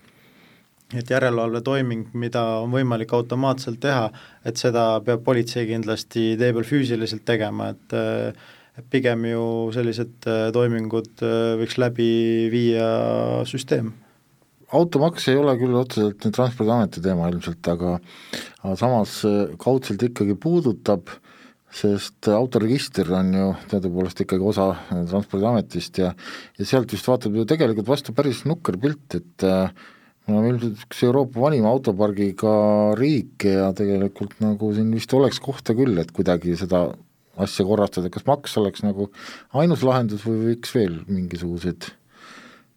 et 0.93 1.09
järelevalvetoiming, 1.09 2.11
mida 2.21 2.43
on 2.61 2.73
võimalik 2.75 3.15
automaatselt 3.17 3.79
teha, 3.81 4.11
et 4.45 4.61
seda 4.61 4.99
peab 5.07 5.23
politsei 5.25 5.65
kindlasti 5.71 6.35
tee 6.41 6.51
peal 6.53 6.67
füüsiliselt 6.69 7.25
tegema, 7.25 7.71
et 7.73 7.95
äh, 7.97 8.51
pigem 8.93 9.25
ju 9.31 9.45
sellised 9.73 10.29
toimingud 10.53 11.25
võiks 11.61 11.79
läbi 11.81 12.13
viia 12.53 12.87
süsteem 13.49 13.93
automaks 14.73 15.29
ei 15.29 15.37
ole 15.41 15.57
küll 15.61 15.77
otseselt 15.77 16.25
nüüd 16.25 16.37
Transpordiameti 16.37 17.03
teema 17.05 17.29
ilmselt, 17.33 17.67
aga 17.69 17.99
aga 18.63 18.79
samas 18.81 19.19
kaudselt 19.61 20.03
ikkagi 20.09 20.39
puudutab 20.41 21.13
äh, 21.13 21.33
sest 21.73 22.29
autoregister 22.29 23.09
on 23.17 23.33
ju 23.37 23.47
teadupoolest 23.71 24.21
ikkagi 24.25 24.45
osa 24.45 24.69
Transpordiametist 24.91 26.03
ja 26.03 26.13
ja 26.59 26.69
sealt 26.69 26.93
vist 26.93 27.09
vaatab 27.09 27.37
ju 27.37 27.47
tegelikult 27.49 27.89
vastu 27.89 28.15
päris 28.17 28.45
nukker 28.49 28.77
pilt, 28.81 29.17
et 29.17 29.47
äh, 29.49 29.73
me 30.27 30.37
oleme 30.37 30.53
ilmselt 30.53 30.85
üks 30.85 31.01
Euroopa 31.09 31.41
vanima 31.47 31.73
autopargiga 31.73 32.53
riik 32.99 33.49
ja 33.49 33.71
tegelikult 33.77 34.37
nagu 34.45 34.73
siin 34.77 34.93
vist 34.93 35.15
oleks 35.17 35.41
kohta 35.43 35.77
küll, 35.79 35.97
et 36.03 36.13
kuidagi 36.13 36.59
seda 36.61 36.91
asja 37.41 37.65
korrastada, 37.65 38.13
kas 38.13 38.29
maks 38.29 38.59
oleks 38.61 38.85
nagu 38.85 39.09
ainus 39.57 39.85
lahendus 39.87 40.27
või 40.29 40.53
võiks 40.53 40.75
veel 40.77 41.01
mingisuguseid, 41.09 41.89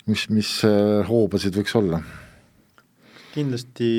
mis, 0.06 0.28
mis 0.30 0.52
äh, 0.68 1.02
hoobasid 1.08 1.58
võiks 1.58 1.76
olla? 1.80 2.04
kindlasti 3.36 3.92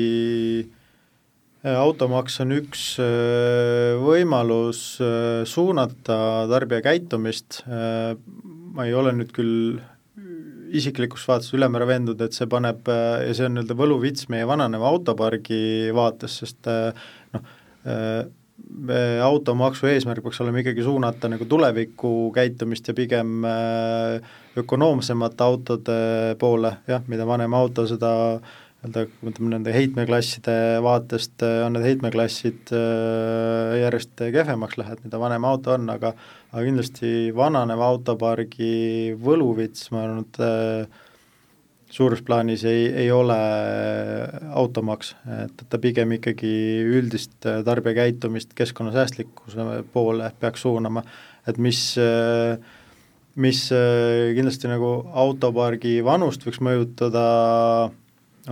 Äh, 1.67 1.73
automaks 1.73 2.37
on 2.43 2.53
üks 2.53 2.81
äh, 3.01 3.97
võimalus 3.97 4.81
suunata 5.49 6.17
tarbija 6.51 6.83
käitumist, 6.85 7.63
ma 7.67 8.85
ei 8.85 8.93
ole 8.93 9.15
nüüd 9.17 9.33
küll 9.35 9.79
isiklikus 10.77 11.25
vaates 11.27 11.49
ülemäära 11.55 11.87
veendunud, 11.89 12.21
et 12.21 12.35
see 12.35 12.47
paneb 12.51 12.87
ja 12.87 13.33
see 13.33 13.47
on 13.47 13.55
nii-öelda 13.55 13.77
võluvits 13.79 14.27
meie 14.31 14.45
vananeva 14.47 14.91
autopargi 14.91 15.89
vaates, 15.95 16.41
sest 16.43 16.67
noh, 16.67 17.53
automaksu 19.23 19.87
eesmärk 19.89 20.23
peaks 20.25 20.39
olema 20.41 20.61
ikkagi 20.63 20.83
suunata 20.85 21.29
nagu 21.29 21.45
tuleviku 21.45 22.31
käitumist 22.35 22.87
ja 22.89 22.95
pigem 22.97 23.45
ökonoomsemate 24.57 25.43
autode 25.45 25.97
poole, 26.41 26.71
jah, 26.89 27.03
mida 27.07 27.27
vanem 27.29 27.53
auto, 27.53 27.85
seda 27.89 28.11
äh, 28.37 28.55
nii-öelda, 28.85 29.07
ütleme 29.25 29.51
nende 29.51 29.73
heitmeklasside 29.73 30.55
vaatest, 30.85 31.41
äh, 31.41 31.65
on 31.65 31.73
need 31.75 31.85
heitmeklassid 31.87 32.71
äh, 32.75 33.77
järjest 33.81 34.13
kehvemaks 34.33 34.77
lähevad, 34.77 35.01
mida 35.03 35.19
vanem 35.19 35.45
auto 35.47 35.73
on, 35.73 35.89
aga 35.89 36.13
aga 36.51 36.63
kindlasti 36.63 37.33
vananeva 37.35 37.89
autopargi 37.91 39.15
võluvits, 39.21 39.89
ma 39.91 40.03
arvan, 40.05 40.23
et 40.23 40.39
äh, 40.43 41.03
suures 41.89 42.21
plaanis 42.25 42.65
ei, 42.67 42.87
ei 43.05 43.11
ole 43.11 43.37
automaks, 44.59 45.13
et 45.45 45.63
ta 45.69 45.79
pigem 45.79 46.17
ikkagi 46.17 46.51
üldist 46.83 47.47
tarbijakäitumist 47.65 48.51
keskkonnasäästlikkuse 48.57 49.83
poole 49.93 50.31
peaks 50.39 50.65
suunama, 50.67 51.05
et 51.47 51.57
mis 51.57 51.95
mis 53.37 53.59
kindlasti 53.69 54.67
nagu 54.67 54.91
autopargi 55.13 55.99
vanust 56.03 56.43
võiks 56.43 56.59
mõjutada 56.65 57.23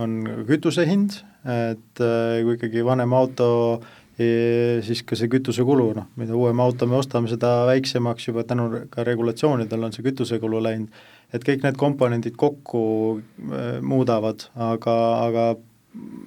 on 0.00 0.18
kütuse 0.48 0.86
hind, 0.88 1.20
et 1.46 2.02
äh, 2.02 2.40
kui 2.44 2.56
ikkagi 2.56 2.84
vanem 2.84 3.14
auto, 3.16 3.48
siis 4.16 5.02
ka 5.04 5.16
see 5.18 5.28
kütusekulu, 5.28 5.90
noh, 5.96 6.06
mida 6.16 6.36
uuem 6.36 6.60
auto 6.64 6.88
me 6.88 6.96
ostame, 6.96 7.28
seda 7.28 7.66
väiksemaks 7.68 8.30
juba 8.30 8.46
tänu 8.48 8.86
ka 8.92 9.04
regulatsioonidel 9.04 9.84
on 9.84 9.92
see 9.92 10.06
kütusekulu 10.06 10.62
läinud, 10.64 11.04
et 11.34 11.46
kõik 11.46 11.64
need 11.64 11.78
komponendid 11.80 12.36
kokku 12.38 12.82
äh, 13.16 13.78
muudavad, 13.82 14.48
aga, 14.54 14.96
aga 15.24 15.48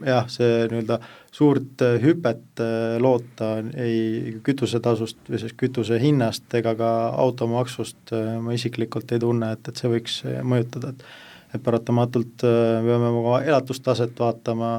jah, 0.05 0.27
see 0.31 0.65
nii-öelda 0.71 0.99
suurt 1.35 1.85
hüpet 2.03 2.63
äh, 2.65 2.97
loota 3.01 3.55
ei 3.77 4.35
kütusetasust 4.43 5.29
või 5.29 5.41
siis 5.43 5.55
kütuse 5.59 6.01
hinnast 6.01 6.53
ega 6.57 6.75
ka 6.79 6.91
automaksust 7.21 8.15
ma 8.41 8.55
isiklikult 8.57 9.11
ei 9.13 9.21
tunne, 9.21 9.53
et, 9.55 9.67
et 9.69 9.81
see 9.81 9.91
võiks 9.97 10.21
mõjutada, 10.43 10.95
et 10.95 11.09
et 11.53 11.61
paratamatult 11.63 12.45
äh, 12.45 12.79
peame 12.85 13.09
oma 13.09 13.39
elatustaset 13.41 14.17
vaatama 14.19 14.71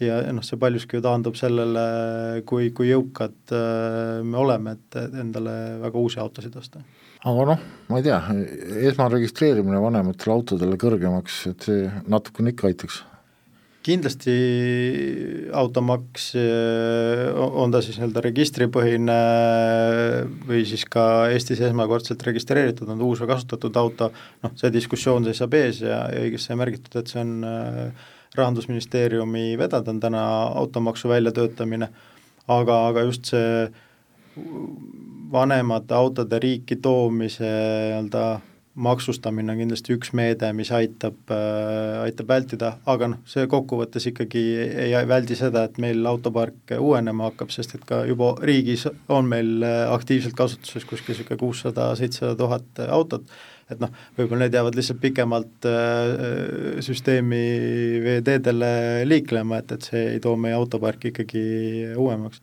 ja 0.00 0.20
noh, 0.32 0.44
see 0.44 0.60
paljuski 0.60 0.98
ju 0.98 1.04
taandub 1.04 1.36
sellele, 1.38 1.84
kui, 2.48 2.70
kui 2.76 2.90
jõukad 2.90 3.54
äh, 3.56 4.20
me 4.24 4.40
oleme, 4.40 4.76
et 4.76 5.00
endale 5.08 5.56
väga 5.82 6.00
uusi 6.00 6.20
autosid 6.20 6.56
osta. 6.60 6.82
Aga 7.26 7.46
noh, 7.52 7.62
ma 7.90 8.00
ei 8.00 8.06
tea, 8.06 8.18
esmaregistreerimine 8.90 9.80
vanematele 9.82 10.34
autodele 10.34 10.78
kõrgemaks, 10.80 11.42
et 11.50 11.68
see 11.68 11.86
natukene 12.08 12.54
ikka 12.54 12.70
aitaks. 12.70 13.02
Kindlasti 13.80 14.32
automaks, 15.56 16.26
eh, 16.36 17.22
on 17.32 17.72
ta 17.72 17.80
siis 17.80 17.96
nii-öelda 17.96 18.20
registripõhine 18.26 19.16
või 20.48 20.66
siis 20.68 20.84
ka 20.84 21.30
Eestis 21.32 21.62
esmakordselt 21.64 22.20
registreeritud, 22.28 22.88
on 22.92 23.00
uus 23.06 23.22
või 23.24 23.30
kasutatud 23.32 23.76
auto, 23.80 24.10
noh, 24.44 24.52
see 24.60 24.72
diskussioon 24.74 25.24
seisab 25.24 25.56
ees 25.56 25.80
ja, 25.80 26.02
ja 26.12 26.26
õigesti 26.26 26.52
sai 26.52 26.60
märgitud, 26.60 26.92
et 27.00 27.08
see 27.08 27.24
on 27.24 27.38
eh, 27.48 28.08
rahandusministeeriumi 28.36 29.56
vedada, 29.58 29.90
on 29.90 30.00
täna 30.00 30.24
automaksu 30.60 31.08
väljatöötamine, 31.08 31.88
aga, 32.52 32.82
aga 32.92 33.08
just 33.08 33.32
see 33.32 33.70
vanemate 35.32 35.94
autode 35.94 36.38
riiki 36.42 36.76
toomise 36.82 37.50
nii-öelda 37.50 38.24
maksustamine 38.80 39.52
on 39.52 39.58
kindlasti 39.58 39.94
üks 39.96 40.12
meede, 40.16 40.52
mis 40.56 40.70
aitab 40.74 41.32
äh,, 41.34 42.00
aitab 42.04 42.30
vältida, 42.30 42.70
aga 42.88 43.10
noh, 43.12 43.22
see 43.28 43.48
kokkuvõttes 43.50 44.06
ikkagi 44.12 44.42
ei, 44.86 44.94
väldi 45.10 45.36
seda, 45.38 45.64
et 45.66 45.78
meil 45.82 46.06
autopark 46.06 46.76
uuenema 46.78 47.30
hakkab, 47.30 47.50
sest 47.54 47.74
et 47.76 47.86
ka 47.86 48.04
juba 48.08 48.32
riigis 48.46 48.86
on 49.10 49.28
meil 49.30 49.58
äh, 49.66 49.82
aktiivselt 49.92 50.38
kasutuses 50.38 50.86
kuskil 50.88 51.16
niisugune 51.16 51.40
kuussada, 51.42 51.90
seitsesada 51.98 52.38
tuhat 52.38 52.84
autot, 52.88 53.26
et 53.70 53.82
noh, 53.82 53.90
võib-olla 54.18 54.46
need 54.46 54.56
jäävad 54.56 54.78
lihtsalt 54.78 55.02
pikemalt 55.02 55.68
äh, 55.68 56.78
süsteemi 56.86 57.42
veeteedele 58.06 58.72
liiklema, 59.10 59.60
et, 59.60 59.76
et 59.76 59.90
see 59.90 60.06
ei 60.14 60.22
too 60.22 60.38
meie 60.38 60.56
autoparki 60.56 61.10
ikkagi 61.10 61.44
uuemaks 61.98 62.40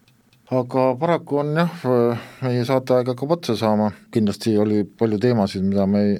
aga 0.48 0.84
paraku 1.00 1.42
on 1.42 1.56
jah, 1.60 1.74
meie 2.46 2.64
saateaeg 2.68 3.12
hakkab 3.12 3.34
otsa 3.36 3.56
saama, 3.60 3.90
kindlasti 4.14 4.56
oli 4.60 4.84
palju 4.88 5.20
teemasid, 5.20 5.66
mida 5.68 5.88
me 5.90 6.04
ei 6.06 6.14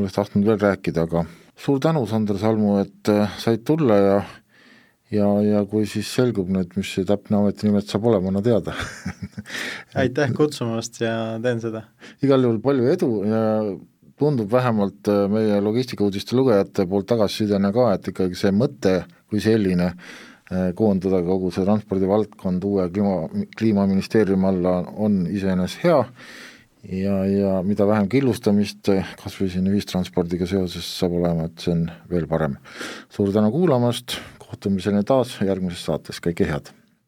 oleks 0.00 0.16
tahtnud 0.16 0.46
veel 0.48 0.60
rääkida, 0.62 1.04
aga 1.04 1.26
suur 1.60 1.80
tänu, 1.82 2.06
Sander 2.08 2.38
Salmu, 2.40 2.78
et 2.80 3.10
äh, 3.12 3.36
said 3.40 3.66
tulla 3.68 3.98
ja 4.00 4.14
ja, 5.10 5.26
ja 5.44 5.60
kui 5.68 5.84
siis 5.90 6.08
selgub 6.14 6.48
nüüd, 6.54 6.72
mis 6.78 6.94
see 6.94 7.04
täpne 7.04 7.40
ametinimet 7.40 7.90
saab 7.90 8.08
olema, 8.08 8.30
anna 8.32 8.40
teada 8.46 8.76
aitäh 10.00 10.32
kutsumast 10.36 11.02
ja 11.02 11.14
teen 11.42 11.60
seda! 11.60 11.84
igal 12.24 12.46
juhul 12.46 12.62
palju 12.64 12.88
edu 12.94 13.10
ja 13.28 13.44
tundub 14.20 14.48
vähemalt 14.52 15.12
äh, 15.12 15.26
meie 15.32 15.60
logistikauudiste 15.60 16.38
lugejate 16.38 16.88
poolt 16.88 17.10
tagasisidena 17.12 17.74
ka, 17.76 17.92
et 17.98 18.12
ikkagi 18.14 18.40
see 18.40 18.56
mõte 18.56 19.02
kui 19.28 19.42
selline 19.44 19.92
äh, 19.92 19.94
Äh, 19.94 20.29
koondada 20.74 21.22
kogu 21.22 21.52
see 21.54 21.64
transpordivaldkond 21.66 22.64
uue 22.66 22.88
kliima, 22.90 23.44
kliimaministeeriumi 23.58 24.48
alla 24.50 24.72
on 24.96 25.20
iseenesest 25.30 25.84
hea 25.84 26.00
ja, 26.88 27.14
ja 27.26 27.52
mida 27.66 27.86
vähem 27.86 28.08
killustamist 28.10 28.90
kas 29.22 29.38
või 29.40 29.50
siin 29.52 29.70
ühistranspordiga 29.70 30.48
seoses 30.50 30.88
saab 30.98 31.16
olema, 31.20 31.46
et 31.46 31.62
see 31.62 31.74
on 31.76 31.86
veel 32.10 32.26
parem. 32.30 32.58
suur 33.12 33.32
tänu 33.34 33.52
kuulamast, 33.54 34.18
kohtumiseni 34.42 35.04
taas 35.06 35.38
järgmises 35.44 35.86
saates, 35.86 36.22
kõike 36.24 36.48
head! 36.48 36.74